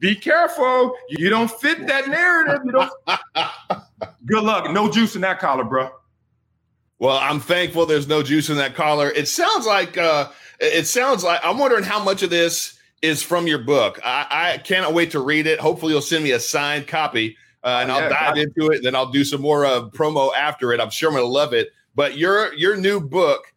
be 0.00 0.16
careful. 0.16 0.96
You 1.08 1.30
don't 1.30 1.52
fit 1.52 1.86
that 1.86 2.08
narrative. 2.08 2.62
You 2.64 2.72
don't. 2.72 2.90
Good 4.26 4.42
luck. 4.42 4.72
No 4.72 4.90
juice 4.90 5.14
in 5.14 5.20
that 5.20 5.38
collar, 5.38 5.62
bro. 5.62 5.88
Well, 6.98 7.16
I'm 7.16 7.38
thankful 7.38 7.86
there's 7.86 8.08
no 8.08 8.24
juice 8.24 8.50
in 8.50 8.56
that 8.56 8.74
collar. 8.74 9.08
It 9.12 9.28
sounds 9.28 9.66
like 9.66 9.96
uh 9.96 10.30
it 10.58 10.88
sounds 10.88 11.22
like 11.22 11.38
I'm 11.44 11.58
wondering 11.58 11.84
how 11.84 12.02
much 12.02 12.24
of 12.24 12.30
this 12.30 12.76
is 13.04 13.22
from 13.22 13.46
your 13.46 13.58
book. 13.58 14.00
I, 14.02 14.26
I 14.30 14.58
cannot 14.58 14.94
wait 14.94 15.10
to 15.10 15.20
read 15.20 15.46
it. 15.46 15.60
Hopefully, 15.60 15.92
you'll 15.92 16.02
send 16.02 16.24
me 16.24 16.30
a 16.30 16.40
signed 16.40 16.86
copy, 16.86 17.36
uh, 17.62 17.80
and 17.82 17.92
I'll 17.92 18.08
dive 18.08 18.38
into 18.38 18.70
it. 18.70 18.76
And 18.76 18.84
then 18.84 18.94
I'll 18.96 19.10
do 19.10 19.24
some 19.24 19.42
more 19.42 19.66
uh, 19.66 19.88
promo 19.90 20.34
after 20.34 20.72
it. 20.72 20.80
I'm 20.80 20.90
sure 20.90 21.10
I'm 21.10 21.14
going 21.14 21.26
to 21.26 21.32
love 21.32 21.52
it. 21.52 21.68
But 21.94 22.16
your 22.16 22.54
your 22.54 22.76
new 22.76 23.00
book, 23.00 23.52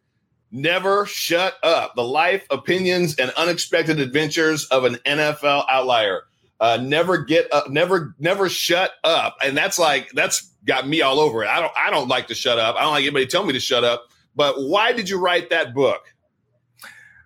Never 0.52 1.06
Shut 1.06 1.54
Up: 1.62 1.94
The 1.96 2.04
Life, 2.04 2.46
Opinions, 2.50 3.16
and 3.16 3.30
Unexpected 3.38 3.98
Adventures 3.98 4.66
of 4.66 4.84
an 4.84 4.96
NFL 5.06 5.64
Outlier. 5.70 6.24
Uh, 6.60 6.78
never 6.82 7.18
get 7.18 7.52
up, 7.52 7.70
never 7.70 8.14
never 8.18 8.48
shut 8.48 8.92
up, 9.02 9.36
and 9.42 9.56
that's 9.56 9.78
like 9.78 10.10
that's 10.12 10.52
got 10.66 10.86
me 10.86 11.00
all 11.00 11.20
over 11.20 11.42
it. 11.42 11.48
I 11.48 11.60
don't 11.60 11.72
I 11.76 11.90
don't 11.90 12.08
like 12.08 12.26
to 12.28 12.34
shut 12.34 12.58
up. 12.58 12.76
I 12.76 12.82
don't 12.82 12.90
like 12.90 13.02
anybody 13.02 13.26
tell 13.26 13.44
me 13.44 13.54
to 13.54 13.60
shut 13.60 13.82
up. 13.82 14.08
But 14.36 14.56
why 14.56 14.92
did 14.92 15.08
you 15.08 15.18
write 15.18 15.50
that 15.50 15.74
book? 15.74 16.14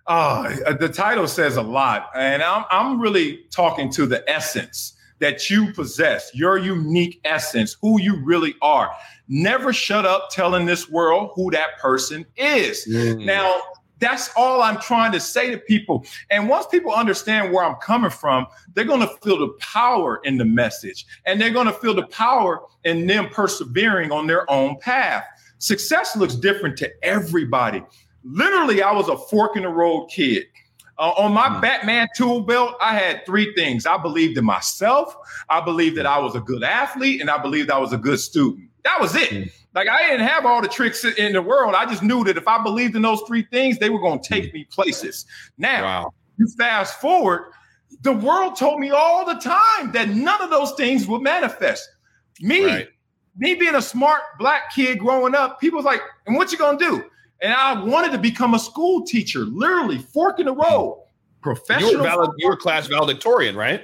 Oh, 0.07 0.53
the 0.79 0.89
title 0.89 1.27
says 1.27 1.57
a 1.57 1.61
lot. 1.61 2.09
And 2.15 2.43
I'm, 2.43 2.65
I'm 2.71 2.99
really 2.99 3.45
talking 3.51 3.91
to 3.93 4.05
the 4.05 4.29
essence 4.29 4.93
that 5.19 5.49
you 5.49 5.71
possess, 5.71 6.29
your 6.33 6.57
unique 6.57 7.21
essence, 7.23 7.77
who 7.81 8.01
you 8.01 8.17
really 8.17 8.55
are. 8.61 8.91
Never 9.29 9.71
shut 9.71 10.05
up 10.05 10.29
telling 10.31 10.65
this 10.65 10.89
world 10.89 11.31
who 11.35 11.49
that 11.51 11.79
person 11.79 12.25
is. 12.35 12.85
Mm. 12.85 13.25
Now, 13.25 13.61
that's 13.99 14.31
all 14.35 14.61
I'm 14.61 14.81
trying 14.81 15.13
to 15.13 15.19
say 15.21 15.49
to 15.51 15.57
people. 15.57 16.05
And 16.29 16.49
once 16.49 16.65
people 16.65 16.91
understand 16.91 17.53
where 17.53 17.63
I'm 17.63 17.75
coming 17.75 18.11
from, 18.11 18.47
they're 18.73 18.83
going 18.83 18.99
to 18.99 19.15
feel 19.23 19.39
the 19.39 19.53
power 19.59 20.19
in 20.25 20.37
the 20.37 20.43
message 20.43 21.05
and 21.25 21.39
they're 21.39 21.51
going 21.51 21.67
to 21.67 21.73
feel 21.73 21.93
the 21.93 22.07
power 22.07 22.63
in 22.83 23.07
them 23.07 23.29
persevering 23.29 24.11
on 24.11 24.27
their 24.27 24.49
own 24.51 24.77
path. 24.79 25.23
Success 25.59 26.17
looks 26.17 26.35
different 26.35 26.77
to 26.79 26.91
everybody 27.01 27.81
literally, 28.23 28.81
I 28.81 28.91
was 28.91 29.07
a 29.09 29.17
fork 29.17 29.55
in 29.55 29.63
the 29.63 29.69
road 29.69 30.07
kid. 30.07 30.45
Uh, 30.99 31.11
on 31.17 31.33
my 31.33 31.47
mm. 31.47 31.61
Batman 31.61 32.07
tool 32.15 32.41
belt, 32.41 32.75
I 32.79 32.93
had 32.93 33.25
three 33.25 33.53
things. 33.55 33.85
I 33.85 33.97
believed 33.97 34.37
in 34.37 34.45
myself, 34.45 35.15
I 35.49 35.59
believed 35.59 35.97
that 35.97 36.05
I 36.05 36.19
was 36.19 36.35
a 36.35 36.39
good 36.39 36.63
athlete, 36.63 37.19
and 37.19 37.29
I 37.29 37.37
believed 37.39 37.71
I 37.71 37.79
was 37.79 37.93
a 37.93 37.97
good 37.97 38.19
student. 38.19 38.69
That 38.83 38.99
was 39.01 39.15
it. 39.15 39.29
Mm. 39.29 39.51
Like 39.73 39.89
I 39.89 40.07
didn't 40.07 40.27
have 40.27 40.45
all 40.45 40.61
the 40.61 40.67
tricks 40.67 41.03
in 41.03 41.33
the 41.33 41.41
world. 41.41 41.73
I 41.73 41.85
just 41.85 42.03
knew 42.03 42.23
that 42.25 42.37
if 42.37 42.47
I 42.47 42.61
believed 42.61 42.95
in 42.95 43.01
those 43.01 43.21
three 43.21 43.43
things, 43.51 43.79
they 43.79 43.89
were 43.89 43.99
going 43.99 44.21
to 44.21 44.27
take 44.27 44.51
mm. 44.51 44.53
me 44.53 44.63
places. 44.65 45.25
Now, 45.57 45.83
wow. 45.83 46.13
you 46.37 46.47
fast 46.57 47.01
forward, 47.01 47.51
the 48.01 48.13
world 48.13 48.55
told 48.55 48.79
me 48.79 48.91
all 48.91 49.25
the 49.25 49.39
time 49.39 49.91
that 49.93 50.09
none 50.09 50.41
of 50.41 50.51
those 50.51 50.73
things 50.73 51.07
would 51.07 51.21
manifest. 51.21 51.89
Me, 52.41 52.65
right. 52.65 52.87
me 53.35 53.55
being 53.55 53.75
a 53.75 53.81
smart 53.81 54.21
black 54.37 54.73
kid 54.73 54.99
growing 54.99 55.33
up, 55.33 55.59
people 55.59 55.77
was 55.77 55.85
like, 55.85 56.01
"And 56.27 56.35
what 56.35 56.51
you 56.51 56.57
gonna 56.57 56.77
do?" 56.77 57.03
And 57.43 57.53
I 57.53 57.83
wanted 57.83 58.13
to 58.13 58.17
become 58.17 58.53
a 58.53 58.59
school 58.59 59.05
teacher, 59.05 59.41
literally 59.41 59.97
fork 59.97 60.39
in 60.39 60.45
the 60.45 60.53
road. 60.53 61.03
Professional. 61.41 61.91
You 61.91 61.97
were, 61.97 62.03
valid, 62.03 62.31
you 62.37 62.47
were 62.47 62.55
class 62.55 62.87
valedictorian, 62.87 63.57
right? 63.57 63.83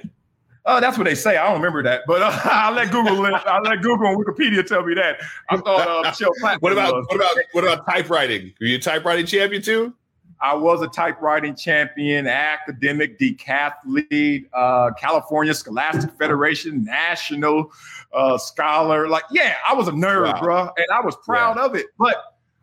Oh, 0.64 0.80
that's 0.80 0.96
what 0.96 1.04
they 1.04 1.14
say. 1.14 1.36
I 1.36 1.44
don't 1.44 1.56
remember 1.56 1.82
that, 1.82 2.02
but 2.06 2.22
uh, 2.22 2.40
I'll 2.44 2.72
let 2.72 2.90
Google. 2.90 3.24
I'll 3.26 3.62
let 3.62 3.82
Google 3.82 4.06
and 4.06 4.24
Wikipedia 4.24 4.66
tell 4.66 4.84
me 4.84 4.94
that. 4.94 5.20
I 5.50 5.58
thought 5.58 5.88
uh, 5.88 6.02
Michelle 6.10 6.32
What 6.60 6.72
about 6.72 6.94
was. 6.94 7.06
what 7.08 7.16
about 7.16 7.36
what 7.52 7.64
about 7.64 7.86
typewriting? 7.86 8.52
Were 8.60 8.66
you 8.66 8.76
a 8.76 8.80
typewriting 8.80 9.26
champion 9.26 9.62
too? 9.62 9.94
I 10.42 10.54
was 10.54 10.80
a 10.80 10.88
typewriting 10.88 11.54
champion, 11.54 12.26
academic 12.26 13.18
decathlete, 13.18 14.46
uh, 14.54 14.90
California 14.98 15.52
Scholastic 15.52 16.10
Federation 16.12 16.82
national 16.82 17.70
uh, 18.14 18.38
scholar. 18.38 19.06
Like, 19.06 19.24
yeah, 19.30 19.56
I 19.68 19.74
was 19.74 19.88
a 19.88 19.92
nerd, 19.92 20.32
wow. 20.32 20.40
bro, 20.40 20.60
and 20.78 20.86
I 20.90 21.02
was 21.02 21.14
proud 21.26 21.56
yeah. 21.56 21.64
of 21.66 21.74
it. 21.74 21.86
But 21.98 22.16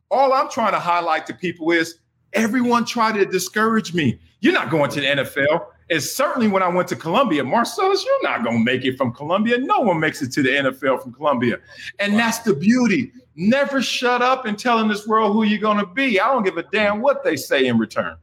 all 0.09 0.33
I'm 0.33 0.49
trying 0.49 0.73
to 0.73 0.79
highlight 0.79 1.25
to 1.27 1.33
people 1.33 1.71
is 1.71 1.99
everyone 2.33 2.85
tried 2.85 3.13
to 3.13 3.25
discourage 3.25 3.93
me. 3.93 4.19
You're 4.39 4.53
not 4.53 4.69
going 4.69 4.89
to 4.91 5.01
the 5.01 5.07
NFL. 5.07 5.65
And 5.89 6.03
certainly 6.03 6.47
when 6.47 6.61
I 6.61 6.67
went 6.67 6.87
to 6.89 6.95
Columbia, 6.95 7.43
Marcellus, 7.43 8.05
you're 8.05 8.23
not 8.23 8.43
going 8.43 8.57
to 8.57 8.63
make 8.63 8.83
it 8.83 8.97
from 8.97 9.13
Columbia. 9.13 9.57
No 9.57 9.79
one 9.79 9.99
makes 9.99 10.21
it 10.21 10.31
to 10.33 10.43
the 10.43 10.49
NFL 10.49 11.01
from 11.01 11.13
Columbia. 11.13 11.59
And 11.99 12.13
wow. 12.13 12.19
that's 12.19 12.39
the 12.39 12.53
beauty. 12.53 13.11
Never 13.35 13.81
shut 13.81 14.21
up 14.21 14.45
and 14.45 14.59
telling 14.59 14.89
this 14.89 15.07
world 15.07 15.33
who 15.33 15.43
you're 15.43 15.59
going 15.59 15.77
to 15.77 15.85
be. 15.85 16.19
I 16.19 16.27
don't 16.27 16.43
give 16.43 16.57
a 16.57 16.63
damn 16.63 17.01
what 17.01 17.23
they 17.23 17.35
say 17.35 17.65
in 17.65 17.77
return. 17.77 18.17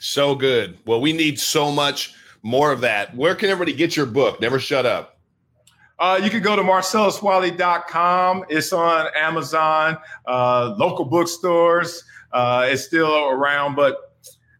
So 0.00 0.34
good. 0.34 0.78
Well, 0.84 1.00
we 1.00 1.12
need 1.12 1.38
so 1.38 1.70
much 1.70 2.14
more 2.42 2.72
of 2.72 2.80
that. 2.82 3.16
Where 3.16 3.34
can 3.34 3.48
everybody 3.48 3.76
get 3.76 3.96
your 3.96 4.06
book? 4.06 4.40
Never 4.40 4.58
shut 4.58 4.84
up. 4.84 5.13
Uh, 5.98 6.20
you 6.22 6.30
can 6.30 6.42
go 6.42 6.56
to 6.56 6.62
marcelluswiley.com. 6.62 8.44
It's 8.48 8.72
on 8.72 9.06
Amazon, 9.16 9.98
uh, 10.26 10.74
local 10.78 11.04
bookstores. 11.04 12.02
Uh, 12.32 12.66
it's 12.68 12.82
still 12.82 13.28
around, 13.28 13.76
but 13.76 14.12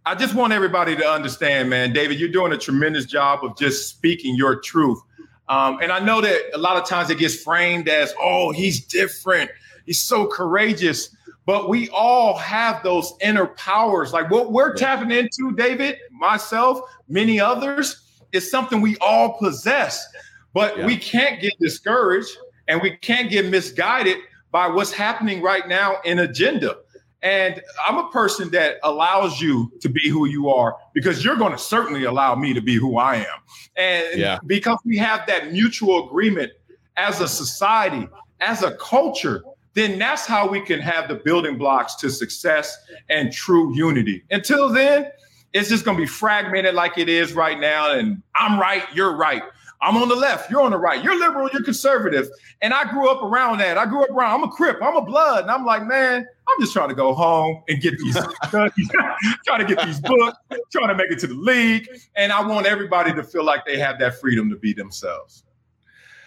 I 0.07 0.15
just 0.15 0.35
want 0.35 0.53
everybody 0.53 0.95
to 0.97 1.09
understand, 1.09 1.71
man, 1.71 1.93
David, 1.93 2.21
you're 2.21 2.29
doing 2.29 2.53
a 2.53 2.59
tremendous 2.59 3.07
job 3.07 3.43
of 3.43 3.57
just 3.57 3.89
speaking 3.89 4.37
your 4.37 4.61
truth. 4.61 5.01
Um, 5.49 5.79
and 5.83 5.91
I 5.91 5.99
know 5.99 6.21
that 6.21 6.41
a 6.55 6.59
lot 6.59 6.77
of 6.77 6.87
times 6.87 7.11
it 7.11 7.19
gets 7.19 7.43
framed 7.43 7.89
as, 7.89 8.15
oh, 8.21 8.53
he's 8.53 8.85
different. 8.85 9.51
He's 9.87 10.01
so 10.01 10.27
courageous. 10.27 11.15
But 11.47 11.69
we 11.69 11.89
all 11.91 12.37
have 12.37 12.83
those 12.83 13.15
inner 13.21 13.47
powers. 13.47 14.13
Like 14.13 14.31
what 14.31 14.53
we're 14.53 14.75
tapping 14.75 15.11
into, 15.11 15.53
David, 15.53 15.99
myself, 16.11 16.81
many 17.09 17.41
others, 17.41 18.03
is 18.33 18.51
something 18.51 18.81
we 18.81 18.97
all 18.99 19.39
possess. 19.39 20.07
But 20.55 20.79
yeah. 20.79 20.87
we 20.87 20.97
can't 20.97 21.41
get 21.41 21.53
discouraged 21.61 22.31
and 22.69 22.81
we 22.81 22.97
can't 22.97 23.31
get 23.31 23.47
misguided 23.47 24.19
by 24.51 24.69
what's 24.69 24.93
happening 24.93 25.43
right 25.43 25.69
now 25.69 25.97
in 26.05 26.21
agenda. 26.21 26.77
And 27.23 27.61
I'm 27.87 27.99
a 27.99 28.11
person 28.11 28.51
that 28.51 28.77
allows 28.83 29.41
you 29.41 29.73
to 29.81 29.89
be 29.89 30.09
who 30.09 30.27
you 30.27 30.51
are 30.51 30.77
because 30.93 31.25
you're 31.25 31.37
going 31.37 31.53
to 31.53 31.59
certainly 31.59 32.05
allow 32.05 32.35
me 32.35 32.53
to 32.53 32.61
be 32.61 32.77
who 32.77 32.99
I 32.99 33.17
am. 33.17 33.41
And 33.77 34.21
yeah. 34.21 34.39
because 34.47 34.79
we 34.85 34.97
have 34.99 35.27
that 35.27 35.51
mutual 35.51 36.07
agreement 36.07 36.53
as 36.97 37.21
a 37.21 37.29
society, 37.29 38.07
as 38.41 38.63
a 38.63 38.77
culture, 38.77 39.43
then 39.73 39.99
that's 39.99 40.27
how 40.27 40.49
we 40.49 40.61
can 40.61 40.81
have 40.81 41.09
the 41.09 41.15
building 41.17 41.59
blocks 41.59 41.95
to 41.97 42.11
success 42.11 42.77
and 43.09 43.33
true 43.33 43.75
unity. 43.75 44.23
Until 44.31 44.69
then, 44.69 45.11
it's 45.55 45.69
just 45.69 45.85
going 45.85 45.97
to 45.97 46.03
be 46.03 46.07
fragmented 46.07 46.75
like 46.75 46.99
it 46.99 47.09
is 47.09 47.33
right 47.33 47.59
now. 47.59 47.93
And 47.93 48.23
I'm 48.35 48.61
right, 48.61 48.85
you're 48.95 49.17
right. 49.17 49.43
I'm 49.85 49.99
on 49.99 50.09
the 50.09 50.17
left, 50.17 50.51
you're 50.51 50.63
on 50.63 50.71
the 50.71 50.79
right. 50.79 51.05
You're 51.05 51.19
liberal, 51.19 51.49
you're 51.53 51.63
conservative. 51.63 52.29
And 52.63 52.73
I 52.73 52.91
grew 52.91 53.11
up 53.11 53.23
around 53.23 53.59
that. 53.59 53.77
I 53.77 53.85
grew 53.85 54.03
up 54.03 54.11
around, 54.11 54.41
I'm 54.41 54.49
a 54.49 54.51
crip, 54.51 54.79
I'm 54.83 54.97
a 54.97 55.03
blood. 55.03 55.43
And 55.43 55.51
I'm 55.51 55.67
like, 55.67 55.87
man, 55.87 56.27
I'm 56.49 56.61
just 56.61 56.73
trying 56.73 56.89
to 56.89 56.95
go 56.95 57.13
home 57.13 57.63
and 57.69 57.81
get 57.83 57.99
these, 57.99 58.15
trying 58.51 58.71
to 58.71 59.67
get 59.67 59.85
these 59.85 60.01
books, 60.01 60.39
trying 60.73 60.89
to 60.89 60.95
make 60.95 61.11
it 61.11 61.19
to 61.19 61.27
the 61.27 61.35
league. 61.35 61.87
And 62.17 62.33
I 62.33 62.47
want 62.47 62.67
everybody 62.67 63.13
to 63.13 63.23
feel 63.23 63.45
like 63.45 63.67
they 63.67 63.79
have 63.79 63.99
that 63.99 64.19
freedom 64.21 64.49
to 64.51 64.57
be 64.57 64.73
themselves. 64.73 65.45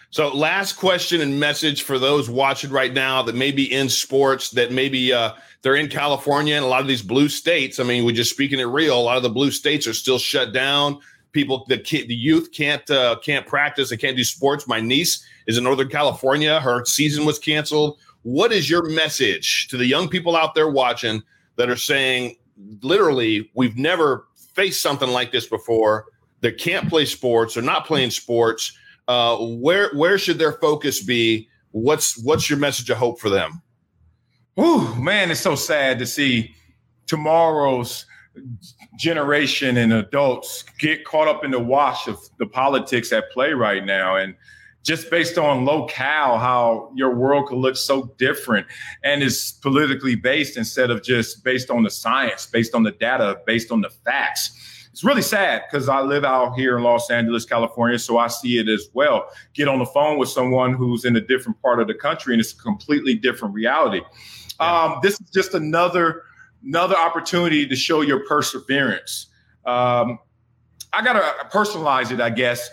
So, 0.10 0.30
last 0.30 0.74
question 0.74 1.20
and 1.20 1.38
message 1.38 1.84
for 1.84 2.00
those 2.00 2.30
watching 2.30 2.72
right 2.72 2.94
now 2.94 3.24
that 3.24 3.36
may 3.36 3.52
be 3.52 3.72
in 3.72 3.90
sports, 3.90 4.52
that 4.52 4.72
maybe 4.72 5.12
uh, 5.12 5.34
they're 5.64 5.76
in 5.76 5.90
California 5.90 6.56
and 6.56 6.64
a 6.64 6.68
lot 6.68 6.80
of 6.80 6.88
these 6.88 7.02
blue 7.02 7.28
states. 7.28 7.78
I 7.78 7.84
mean, 7.84 8.06
we're 8.06 8.16
just 8.16 8.32
speaking 8.32 8.60
it 8.60 8.66
real. 8.66 8.98
A 8.98 9.02
lot 9.02 9.18
of 9.18 9.24
the 9.24 9.30
blue 9.30 9.52
states 9.52 9.86
are 9.86 9.94
still 9.94 10.18
shut 10.18 10.54
down 10.54 11.02
people 11.32 11.66
the 11.68 11.78
the 11.78 12.16
youth 12.16 12.52
can't 12.52 12.90
uh, 12.90 13.18
can't 13.24 13.46
practice 13.46 13.90
they 13.90 13.98
can't 13.98 14.18
do 14.18 14.24
sports. 14.24 14.68
My 14.68 14.82
niece 14.82 15.26
is 15.48 15.58
in 15.58 15.64
northern 15.64 15.90
california. 15.90 16.60
Her 16.60 16.86
season 16.86 17.26
was 17.26 17.40
canceled. 17.40 18.00
What 18.24 18.52
is 18.52 18.70
your 18.70 18.84
message 18.90 19.68
to 19.70 19.78
the 19.78 19.86
young 19.86 20.10
people 20.10 20.36
out 20.36 20.56
there 20.56 20.70
watching 20.70 21.24
that 21.56 21.70
are 21.70 21.78
saying 21.78 22.38
literally 22.82 23.50
we've 23.54 23.78
never 23.78 24.28
faced 24.54 24.82
something 24.82 25.10
like 25.10 25.32
this 25.32 25.48
before 25.48 26.06
they 26.42 26.52
can't 26.52 26.90
play 26.90 27.06
sports 27.06 27.54
they're 27.54 27.64
not 27.64 27.86
playing 27.86 28.10
sports 28.10 28.76
uh, 29.08 29.38
where 29.38 29.92
where 29.94 30.18
should 30.18 30.38
their 30.38 30.54
focus 30.54 31.02
be? 31.02 31.48
What's 31.72 32.22
what's 32.24 32.50
your 32.50 32.60
message 32.60 32.90
of 32.90 32.98
hope 32.98 33.20
for 33.20 33.30
them? 33.30 33.62
Oh 34.58 34.96
man 34.96 35.32
it's 35.32 35.40
so 35.40 35.56
sad 35.56 36.00
to 36.00 36.06
see 36.06 36.54
tomorrow's 37.06 38.06
generation 38.98 39.78
and 39.78 39.94
adults 39.94 40.64
get 40.80 41.06
caught 41.06 41.28
up 41.28 41.46
in 41.46 41.52
the 41.52 41.60
wash 41.60 42.08
of 42.08 42.18
the 42.40 42.46
politics 42.46 43.14
at 43.14 43.32
play 43.32 43.54
right 43.54 43.86
now 43.86 44.16
and 44.16 44.36
just 44.84 45.10
based 45.12 45.38
on 45.38 45.66
locale 45.66 46.38
how 46.38 46.92
your 46.96 47.14
world 47.14 47.48
could 47.48 47.58
look 47.58 47.76
so 47.76 48.14
different 48.18 48.66
and 49.04 49.22
is 49.22 49.60
politically 49.62 50.16
based 50.16 50.58
instead 50.58 50.90
of 50.90 51.04
just 51.04 51.44
based 51.44 51.70
on 51.70 51.84
the 51.84 51.90
science 51.90 52.48
based 52.48 52.74
on 52.74 52.84
the 52.84 52.92
data 52.92 53.38
based 53.46 53.72
on 53.72 53.82
the 53.82 53.90
facts 53.90 54.78
it's 54.98 55.04
really 55.04 55.22
sad 55.22 55.62
because 55.70 55.88
I 55.90 56.02
live 56.02 56.26
out 56.26 56.56
here 56.56 56.76
in 56.76 56.82
Los 56.82 57.12
Angeles, 57.12 57.46
California, 57.46 58.00
so 58.00 58.18
I 58.18 58.30
see 58.30 58.58
it 58.58 58.68
as 58.68 58.90
well. 58.94 59.30
Get 59.54 59.68
on 59.68 59.78
the 59.78 59.86
phone 59.86 60.18
with 60.18 60.28
someone 60.28 60.74
who's 60.74 61.06
in 61.06 61.16
a 61.16 61.22
different 61.22 61.62
part 61.62 61.80
of 61.80 61.86
the 61.88 61.94
country, 61.94 62.34
and 62.34 62.42
it's 62.42 62.54
a 62.54 62.58
completely 62.58 63.14
different 63.14 63.54
reality. 63.54 64.02
Yeah. 64.60 64.86
Um, 64.86 65.00
this 65.04 65.22
is 65.22 65.30
just 65.30 65.54
another 65.54 66.24
another 66.64 66.96
opportunity 66.96 67.68
to 67.68 67.76
show 67.76 68.02
your 68.02 68.26
perseverance. 68.26 69.28
Um, 69.66 70.20
I 70.94 71.04
got 71.04 71.14
to 71.14 71.58
personalize 71.58 72.12
it, 72.12 72.22
I 72.22 72.30
guess. 72.30 72.70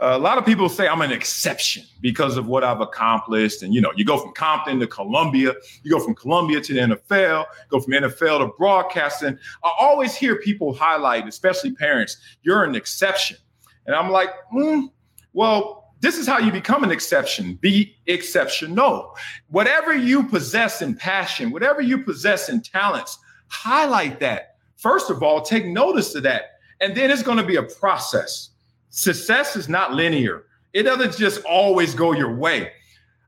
Uh, 0.00 0.12
a 0.14 0.18
lot 0.18 0.38
of 0.38 0.46
people 0.46 0.68
say 0.68 0.86
I'm 0.86 1.00
an 1.00 1.10
exception 1.10 1.82
because 2.00 2.36
of 2.36 2.46
what 2.46 2.62
I've 2.62 2.80
accomplished. 2.80 3.64
And, 3.64 3.74
you 3.74 3.80
know, 3.80 3.92
you 3.96 4.04
go 4.04 4.16
from 4.16 4.32
Compton 4.32 4.78
to 4.78 4.86
Columbia, 4.86 5.54
you 5.82 5.90
go 5.90 5.98
from 5.98 6.14
Columbia 6.14 6.60
to 6.60 6.72
the 6.72 6.80
NFL, 6.80 7.46
go 7.68 7.80
from 7.80 7.92
NFL 7.92 8.38
to 8.38 8.52
broadcasting. 8.56 9.36
I 9.64 9.72
always 9.80 10.14
hear 10.14 10.36
people 10.36 10.72
highlight, 10.72 11.26
especially 11.26 11.72
parents, 11.72 12.16
you're 12.42 12.62
an 12.62 12.76
exception. 12.76 13.38
And 13.86 13.96
I'm 13.96 14.10
like, 14.10 14.30
hmm, 14.50 14.86
well, 15.32 15.94
this 16.00 16.16
is 16.16 16.28
how 16.28 16.38
you 16.38 16.52
become 16.52 16.84
an 16.84 16.92
exception. 16.92 17.54
Be 17.54 17.96
exceptional. 18.06 19.16
Whatever 19.48 19.96
you 19.96 20.22
possess 20.22 20.80
in 20.80 20.94
passion, 20.94 21.50
whatever 21.50 21.80
you 21.80 22.04
possess 22.04 22.48
in 22.48 22.62
talents, 22.62 23.18
highlight 23.48 24.20
that. 24.20 24.56
First 24.76 25.10
of 25.10 25.22
all, 25.22 25.42
take 25.42 25.66
notice 25.66 26.14
of 26.14 26.22
that. 26.22 26.58
And 26.80 26.96
then 26.96 27.10
it's 27.10 27.22
going 27.22 27.38
to 27.38 27.44
be 27.44 27.56
a 27.56 27.62
process. 27.62 28.50
Success 28.90 29.56
is 29.56 29.68
not 29.68 29.92
linear, 29.92 30.44
it 30.72 30.84
doesn't 30.84 31.16
just 31.16 31.42
always 31.44 31.94
go 31.94 32.12
your 32.12 32.34
way. 32.34 32.72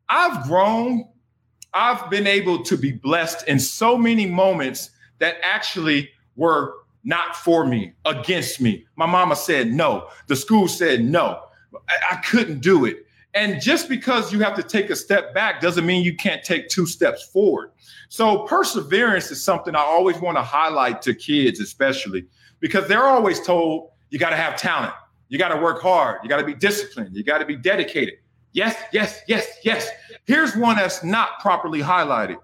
I've 0.08 0.44
grown, 0.44 1.08
I've 1.72 2.10
been 2.10 2.26
able 2.26 2.62
to 2.64 2.76
be 2.76 2.92
blessed 2.92 3.46
in 3.48 3.58
so 3.58 3.96
many 3.96 4.26
moments 4.26 4.90
that 5.18 5.36
actually 5.42 6.10
were 6.36 6.74
not 7.04 7.36
for 7.36 7.64
me, 7.64 7.92
against 8.04 8.60
me. 8.60 8.86
My 8.96 9.06
mama 9.06 9.36
said 9.36 9.72
no. 9.72 10.08
The 10.26 10.36
school 10.36 10.68
said 10.68 11.02
no. 11.02 11.42
I, 11.88 11.94
I 12.12 12.16
couldn't 12.16 12.60
do 12.60 12.84
it. 12.84 13.06
And 13.34 13.60
just 13.60 13.88
because 13.88 14.32
you 14.32 14.40
have 14.40 14.56
to 14.56 14.62
take 14.62 14.90
a 14.90 14.96
step 14.96 15.32
back 15.34 15.60
doesn't 15.60 15.86
mean 15.86 16.04
you 16.04 16.16
can't 16.16 16.42
take 16.42 16.68
two 16.68 16.86
steps 16.86 17.24
forward. 17.24 17.70
So 18.08 18.44
perseverance 18.44 19.30
is 19.30 19.42
something 19.42 19.76
I 19.76 19.80
always 19.80 20.18
want 20.18 20.36
to 20.36 20.42
highlight 20.42 21.00
to 21.02 21.14
kids, 21.14 21.60
especially 21.60 22.26
because 22.58 22.88
they're 22.88 23.04
always 23.04 23.40
told 23.40 23.90
you 24.10 24.18
got 24.18 24.30
to 24.30 24.36
have 24.36 24.56
talent, 24.56 24.92
you 25.28 25.38
got 25.38 25.50
to 25.50 25.60
work 25.60 25.80
hard, 25.80 26.18
you 26.22 26.28
got 26.28 26.38
to 26.38 26.44
be 26.44 26.54
disciplined, 26.54 27.16
you 27.16 27.22
got 27.22 27.38
to 27.38 27.46
be 27.46 27.56
dedicated. 27.56 28.14
Yes, 28.52 28.76
yes, 28.92 29.20
yes, 29.28 29.46
yes. 29.62 29.88
Here's 30.24 30.56
one 30.56 30.76
that's 30.76 31.04
not 31.04 31.38
properly 31.38 31.80
highlighted. 31.80 32.36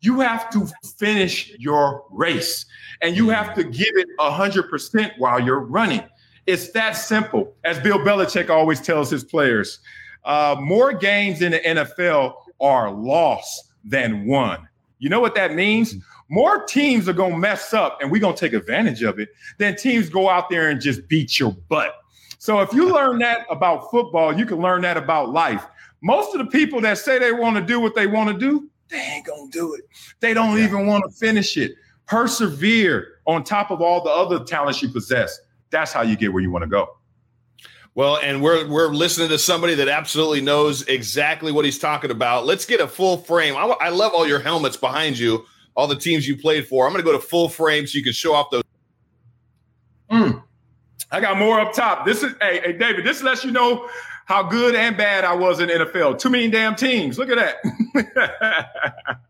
You 0.00 0.18
have 0.20 0.50
to 0.50 0.68
finish 0.98 1.52
your 1.58 2.04
race 2.10 2.66
and 3.00 3.16
you 3.16 3.28
have 3.28 3.54
to 3.54 3.62
give 3.62 3.96
it 3.96 4.08
100% 4.18 5.12
while 5.18 5.40
you're 5.40 5.60
running. 5.60 6.02
It's 6.46 6.72
that 6.72 6.92
simple. 6.92 7.54
As 7.64 7.78
Bill 7.78 7.98
Belichick 7.98 8.50
always 8.50 8.80
tells 8.80 9.10
his 9.10 9.24
players, 9.24 9.78
uh, 10.24 10.56
more 10.60 10.92
games 10.92 11.42
in 11.42 11.52
the 11.52 11.60
NFL 11.60 12.34
are 12.60 12.90
lost 12.90 13.72
than 13.84 14.26
won. 14.26 14.68
You 14.98 15.08
know 15.08 15.20
what 15.20 15.34
that 15.34 15.54
means? 15.54 15.94
More 16.28 16.64
teams 16.64 17.08
are 17.08 17.12
going 17.12 17.32
to 17.32 17.38
mess 17.38 17.74
up 17.74 17.98
and 18.00 18.10
we're 18.10 18.20
going 18.20 18.34
to 18.34 18.40
take 18.40 18.54
advantage 18.54 19.02
of 19.02 19.18
it 19.18 19.28
than 19.58 19.76
teams 19.76 20.08
go 20.08 20.30
out 20.30 20.48
there 20.48 20.70
and 20.70 20.80
just 20.80 21.06
beat 21.08 21.38
your 21.38 21.52
butt. 21.68 21.94
So 22.38 22.60
if 22.60 22.72
you 22.72 22.92
learn 22.92 23.18
that 23.18 23.46
about 23.50 23.90
football, 23.90 24.36
you 24.36 24.46
can 24.46 24.58
learn 24.58 24.82
that 24.82 24.96
about 24.96 25.30
life. 25.30 25.66
Most 26.00 26.34
of 26.34 26.38
the 26.38 26.50
people 26.50 26.80
that 26.82 26.98
say 26.98 27.18
they 27.18 27.32
want 27.32 27.56
to 27.56 27.62
do 27.62 27.80
what 27.80 27.94
they 27.94 28.06
want 28.06 28.30
to 28.30 28.38
do, 28.38 28.68
they 28.88 28.98
ain't 28.98 29.26
going 29.26 29.50
to 29.50 29.58
do 29.58 29.74
it. 29.74 29.84
They 30.20 30.34
don't 30.34 30.58
yeah. 30.58 30.64
even 30.64 30.86
want 30.86 31.04
to 31.04 31.10
finish 31.10 31.56
it. 31.56 31.74
Persevere 32.06 33.20
on 33.26 33.44
top 33.44 33.70
of 33.70 33.80
all 33.80 34.02
the 34.02 34.10
other 34.10 34.44
talents 34.44 34.82
you 34.82 34.88
possess. 34.88 35.40
That's 35.70 35.92
how 35.92 36.02
you 36.02 36.16
get 36.16 36.32
where 36.32 36.42
you 36.42 36.50
want 36.50 36.62
to 36.64 36.68
go. 36.68 36.96
Well, 37.96 38.18
and 38.18 38.42
we're 38.42 38.66
we're 38.66 38.88
listening 38.88 39.28
to 39.28 39.38
somebody 39.38 39.76
that 39.76 39.88
absolutely 39.88 40.40
knows 40.40 40.82
exactly 40.82 41.52
what 41.52 41.64
he's 41.64 41.78
talking 41.78 42.10
about. 42.10 42.44
Let's 42.44 42.66
get 42.66 42.80
a 42.80 42.88
full 42.88 43.18
frame. 43.18 43.56
I, 43.56 43.66
I 43.80 43.88
love 43.90 44.12
all 44.14 44.26
your 44.26 44.40
helmets 44.40 44.76
behind 44.76 45.16
you, 45.16 45.46
all 45.76 45.86
the 45.86 45.96
teams 45.96 46.26
you 46.26 46.36
played 46.36 46.66
for. 46.66 46.86
I'm 46.86 46.92
going 46.92 47.04
to 47.04 47.10
go 47.10 47.16
to 47.16 47.24
full 47.24 47.48
frame 47.48 47.86
so 47.86 47.96
you 47.96 48.02
can 48.02 48.12
show 48.12 48.34
off 48.34 48.50
those. 48.50 48.64
Mm. 50.10 50.42
I 51.12 51.20
got 51.20 51.38
more 51.38 51.60
up 51.60 51.72
top. 51.72 52.04
This 52.04 52.24
is 52.24 52.34
hey, 52.40 52.60
hey 52.64 52.72
David. 52.72 53.04
This 53.04 53.22
lets 53.22 53.44
you 53.44 53.52
know 53.52 53.88
how 54.24 54.42
good 54.42 54.74
and 54.74 54.96
bad 54.96 55.24
I 55.24 55.34
was 55.34 55.60
in 55.60 55.68
NFL. 55.68 56.18
Too 56.18 56.30
many 56.30 56.48
damn 56.50 56.74
teams. 56.74 57.16
Look 57.16 57.30
at 57.30 57.36
that. 57.36 59.18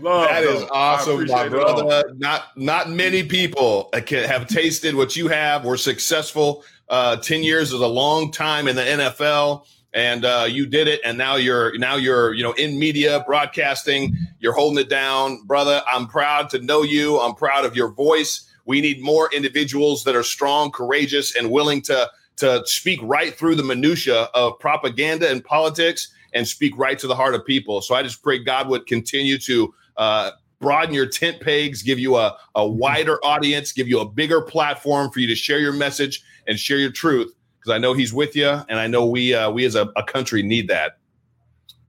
Love 0.00 0.28
that 0.28 0.42
is 0.44 0.64
awesome, 0.70 1.26
my 1.26 1.48
brother. 1.48 2.14
Not 2.16 2.56
not 2.56 2.88
many 2.88 3.22
people 3.24 3.90
can 4.06 4.26
have 4.26 4.46
tasted 4.46 4.94
what 4.94 5.16
you 5.16 5.28
have. 5.28 5.64
Were 5.64 5.76
successful. 5.76 6.64
Uh, 6.92 7.16
Ten 7.16 7.42
years 7.42 7.72
is 7.72 7.80
a 7.80 7.86
long 7.86 8.30
time 8.30 8.68
in 8.68 8.76
the 8.76 8.82
NFL, 8.82 9.64
and 9.94 10.26
uh, 10.26 10.46
you 10.46 10.66
did 10.66 10.88
it. 10.88 11.00
And 11.06 11.16
now 11.16 11.36
you're 11.36 11.76
now 11.78 11.96
you're 11.96 12.34
you 12.34 12.42
know 12.42 12.52
in 12.52 12.78
media 12.78 13.24
broadcasting. 13.26 14.14
You're 14.40 14.52
holding 14.52 14.78
it 14.78 14.90
down, 14.90 15.42
brother. 15.46 15.82
I'm 15.90 16.06
proud 16.06 16.50
to 16.50 16.58
know 16.60 16.82
you. 16.82 17.18
I'm 17.18 17.34
proud 17.34 17.64
of 17.64 17.74
your 17.74 17.88
voice. 17.88 18.46
We 18.66 18.82
need 18.82 19.02
more 19.02 19.30
individuals 19.32 20.04
that 20.04 20.14
are 20.14 20.22
strong, 20.22 20.70
courageous, 20.70 21.34
and 21.34 21.50
willing 21.50 21.80
to 21.82 22.10
to 22.36 22.62
speak 22.66 23.00
right 23.02 23.34
through 23.34 23.54
the 23.54 23.62
minutia 23.62 24.28
of 24.34 24.58
propaganda 24.58 25.30
and 25.30 25.42
politics 25.42 26.12
and 26.34 26.46
speak 26.46 26.76
right 26.76 26.98
to 26.98 27.06
the 27.06 27.14
heart 27.14 27.34
of 27.34 27.46
people. 27.46 27.80
So 27.80 27.94
I 27.94 28.02
just 28.02 28.22
pray 28.22 28.38
God 28.38 28.68
would 28.68 28.86
continue 28.86 29.38
to 29.38 29.74
uh, 29.96 30.32
broaden 30.62 30.94
your 30.94 31.06
tent 31.06 31.40
pegs, 31.40 31.82
give 31.82 31.98
you 31.98 32.16
a, 32.16 32.38
a 32.54 32.66
wider 32.66 33.22
audience, 33.22 33.72
give 33.72 33.88
you 33.88 34.00
a 34.00 34.08
bigger 34.08 34.40
platform 34.40 35.10
for 35.10 35.20
you 35.20 35.26
to 35.26 35.34
share 35.34 35.58
your 35.58 35.74
message 35.74 36.24
and 36.46 36.58
share 36.58 36.78
your 36.78 36.92
truth. 36.92 37.34
Because 37.58 37.74
I 37.74 37.78
know 37.78 37.92
He's 37.92 38.14
with 38.14 38.34
you, 38.34 38.48
and 38.48 38.78
I 38.78 38.86
know 38.86 39.04
we 39.04 39.34
uh, 39.34 39.50
we 39.50 39.66
as 39.66 39.74
a, 39.74 39.92
a 39.94 40.02
country 40.02 40.42
need 40.42 40.68
that. 40.68 40.98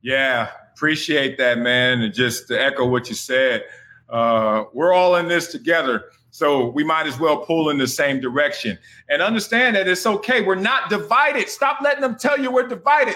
Yeah, 0.02 0.50
appreciate 0.74 1.38
that, 1.38 1.60
man. 1.60 2.02
And 2.02 2.14
just 2.14 2.50
to 2.50 2.62
echo 2.62 2.86
what 2.86 3.08
you 3.08 3.16
said, 3.16 3.64
uh, 4.10 4.66
we're 4.74 4.94
all 4.94 5.16
in 5.16 5.30
this 5.30 5.48
together. 5.48 6.06
So 6.30 6.68
we 6.70 6.84
might 6.84 7.06
as 7.06 7.20
well 7.20 7.38
pull 7.38 7.70
in 7.70 7.78
the 7.78 7.88
same 7.88 8.20
direction 8.20 8.80
and 9.08 9.22
understand 9.22 9.76
that 9.76 9.88
it's 9.88 10.06
okay. 10.06 10.42
We're 10.42 10.56
not 10.56 10.90
divided. 10.90 11.48
Stop 11.48 11.80
letting 11.82 12.02
them 12.02 12.16
tell 12.16 12.40
you 12.40 12.52
we're 12.52 12.68
divided. 12.68 13.16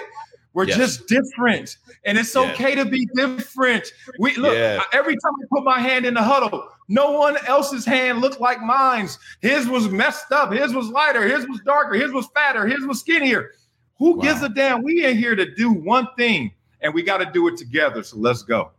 We're 0.58 0.64
yes. 0.64 0.76
just 0.76 1.06
different, 1.06 1.76
and 2.04 2.18
it's 2.18 2.34
okay 2.34 2.74
to 2.74 2.84
be 2.84 3.06
different. 3.14 3.92
We 4.18 4.34
look 4.34 4.56
yeah. 4.56 4.82
every 4.92 5.14
time 5.14 5.32
I 5.40 5.46
put 5.54 5.62
my 5.62 5.78
hand 5.78 6.04
in 6.04 6.14
the 6.14 6.22
huddle, 6.24 6.68
no 6.88 7.12
one 7.12 7.36
else's 7.46 7.84
hand 7.84 8.20
looked 8.20 8.40
like 8.40 8.60
mine's. 8.60 9.20
His 9.40 9.68
was 9.68 9.88
messed 9.88 10.32
up. 10.32 10.50
His 10.50 10.74
was 10.74 10.88
lighter. 10.88 11.22
His 11.28 11.46
was 11.46 11.60
darker. 11.64 11.94
His 11.94 12.10
was 12.10 12.26
fatter. 12.34 12.66
His 12.66 12.84
was 12.86 12.98
skinnier. 12.98 13.52
Who 14.00 14.16
wow. 14.16 14.22
gives 14.22 14.42
a 14.42 14.48
damn? 14.48 14.82
We 14.82 15.06
in 15.06 15.16
here 15.16 15.36
to 15.36 15.54
do 15.54 15.70
one 15.70 16.08
thing, 16.16 16.50
and 16.80 16.92
we 16.92 17.04
got 17.04 17.18
to 17.18 17.26
do 17.26 17.46
it 17.46 17.56
together. 17.56 18.02
So 18.02 18.16
let's 18.16 18.42
go. 18.42 18.72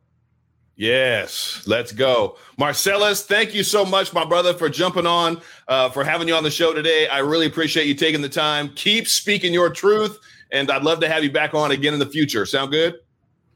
Yes, 0.76 1.64
let's 1.66 1.94
go. 1.94 2.36
Marcellus, 2.58 3.24
thank 3.26 3.54
you 3.54 3.64
so 3.64 3.86
much, 3.86 4.12
my 4.12 4.26
brother, 4.26 4.54
for 4.54 4.68
jumping 4.68 5.08
on, 5.08 5.42
uh, 5.70 5.88
for 5.92 6.04
having 6.04 6.28
you 6.28 6.36
on 6.36 6.44
the 6.44 6.52
show 6.52 6.74
today. 6.74 7.08
I 7.08 7.20
really 7.20 7.46
appreciate 7.46 7.88
you 7.88 7.94
taking 7.94 8.22
the 8.22 8.28
time. 8.28 8.74
Keep 8.76 9.08
speaking 9.08 9.54
your 9.54 9.70
truth 9.70 10.20
and 10.52 10.72
I'd 10.72 10.84
love 10.84 11.02
to 11.02 11.10
have 11.10 11.24
you 11.24 11.32
back 11.32 11.54
on 11.54 11.72
again 11.72 11.94
in 11.94 12.00
the 12.00 12.06
future. 12.06 12.46
Sound 12.46 12.72
good? 12.72 12.96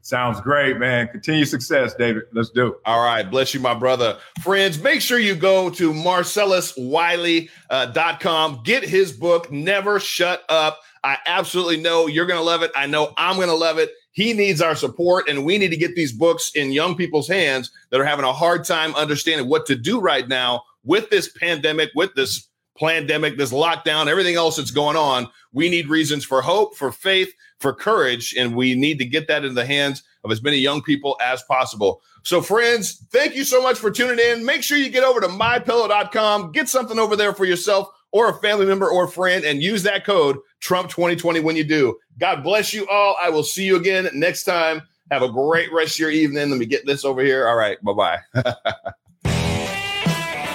Sounds 0.04 0.40
great, 0.42 0.78
man. 0.78 1.08
Continue 1.08 1.46
success, 1.46 1.94
David. 1.94 2.24
Let's 2.32 2.50
do 2.50 2.66
it. 2.66 2.74
All 2.84 3.02
right. 3.02 3.22
Bless 3.22 3.54
you, 3.54 3.60
my 3.60 3.72
brother. 3.72 4.18
Friends, 4.42 4.78
make 4.78 5.00
sure 5.00 5.18
you 5.18 5.34
go 5.34 5.70
to 5.70 5.94
marcelluswiley.com. 5.94 8.54
Uh, 8.54 8.58
Get 8.64 8.84
his 8.84 9.12
book, 9.12 9.50
Never 9.50 9.98
Shut 9.98 10.44
Up. 10.50 10.78
I 11.02 11.16
absolutely 11.24 11.78
know 11.78 12.06
you're 12.06 12.26
going 12.26 12.38
to 12.38 12.44
love 12.44 12.62
it. 12.62 12.70
I 12.76 12.84
know 12.84 13.14
I'm 13.16 13.36
going 13.36 13.48
to 13.48 13.54
love 13.54 13.78
it. 13.78 13.92
He 14.12 14.34
needs 14.34 14.60
our 14.60 14.76
support, 14.76 15.26
and 15.28 15.44
we 15.44 15.56
need 15.56 15.70
to 15.70 15.76
get 15.76 15.96
these 15.96 16.12
books 16.12 16.52
in 16.54 16.72
young 16.72 16.96
people's 16.96 17.26
hands 17.26 17.72
that 17.90 17.98
are 17.98 18.04
having 18.04 18.26
a 18.26 18.32
hard 18.32 18.64
time 18.64 18.94
understanding 18.94 19.48
what 19.48 19.64
to 19.66 19.74
do 19.74 20.00
right 20.00 20.28
now 20.28 20.64
with 20.84 21.08
this 21.08 21.32
pandemic, 21.32 21.90
with 21.94 22.14
this 22.14 22.46
pandemic, 22.78 23.36
this 23.36 23.52
lockdown, 23.52 24.06
everything 24.06 24.36
else 24.36 24.56
that's 24.56 24.70
going 24.70 24.96
on. 24.96 25.28
We 25.52 25.68
need 25.68 25.88
reasons 25.88 26.24
for 26.24 26.42
hope, 26.42 26.76
for 26.76 26.90
faith, 26.90 27.32
for 27.58 27.72
courage, 27.72 28.34
and 28.36 28.56
we 28.56 28.74
need 28.74 28.98
to 28.98 29.04
get 29.04 29.28
that 29.28 29.44
in 29.44 29.54
the 29.54 29.66
hands 29.66 30.02
of 30.24 30.30
as 30.30 30.42
many 30.42 30.56
young 30.56 30.82
people 30.82 31.16
as 31.22 31.42
possible. 31.44 32.02
So, 32.22 32.40
friends, 32.40 33.04
thank 33.10 33.36
you 33.36 33.44
so 33.44 33.62
much 33.62 33.78
for 33.78 33.90
tuning 33.90 34.18
in. 34.18 34.44
Make 34.44 34.62
sure 34.62 34.78
you 34.78 34.88
get 34.88 35.04
over 35.04 35.20
to 35.20 35.28
mypillow.com, 35.28 36.52
get 36.52 36.68
something 36.68 36.98
over 36.98 37.16
there 37.16 37.34
for 37.34 37.44
yourself 37.44 37.88
or 38.12 38.30
a 38.30 38.34
family 38.34 38.64
member 38.64 38.88
or 38.88 39.08
friend, 39.08 39.44
and 39.44 39.62
use 39.62 39.82
that 39.82 40.06
code 40.06 40.38
Trump2020 40.62 41.42
when 41.42 41.56
you 41.56 41.64
do. 41.64 41.98
God 42.18 42.42
bless 42.42 42.72
you 42.72 42.86
all. 42.88 43.16
I 43.20 43.28
will 43.28 43.42
see 43.42 43.64
you 43.64 43.76
again 43.76 44.08
next 44.14 44.44
time. 44.44 44.82
Have 45.10 45.22
a 45.22 45.28
great 45.28 45.72
rest 45.72 45.96
of 45.96 46.00
your 46.00 46.10
evening. 46.10 46.48
Let 46.48 46.58
me 46.58 46.66
get 46.66 46.86
this 46.86 47.04
over 47.04 47.22
here. 47.22 47.46
All 47.46 47.56
right. 47.56 47.76
Bye 47.82 48.18
bye. 48.34 48.54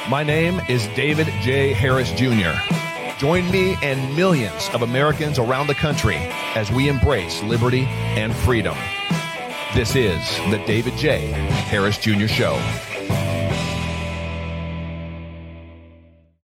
My 0.10 0.24
name 0.24 0.60
is 0.68 0.88
David 0.95 1.28
J. 1.39 1.72
Harris 1.72 2.12
Jr. 2.14 2.57
Join 3.20 3.47
me 3.51 3.78
and 3.84 4.16
millions 4.16 4.68
of 4.74 4.82
Americans 4.82 5.38
around 5.38 5.68
the 5.68 5.76
country 5.76 6.16
as 6.55 6.72
we 6.72 6.89
embrace 6.89 7.43
liberty 7.43 7.84
and 8.18 8.36
freedom. 8.36 8.76
This 9.76 9.95
is 9.95 10.28
the 10.49 10.64
David 10.66 10.97
J. 10.97 11.28
Harris 11.28 11.99
Jr. 11.99 12.26
Show. 12.26 12.60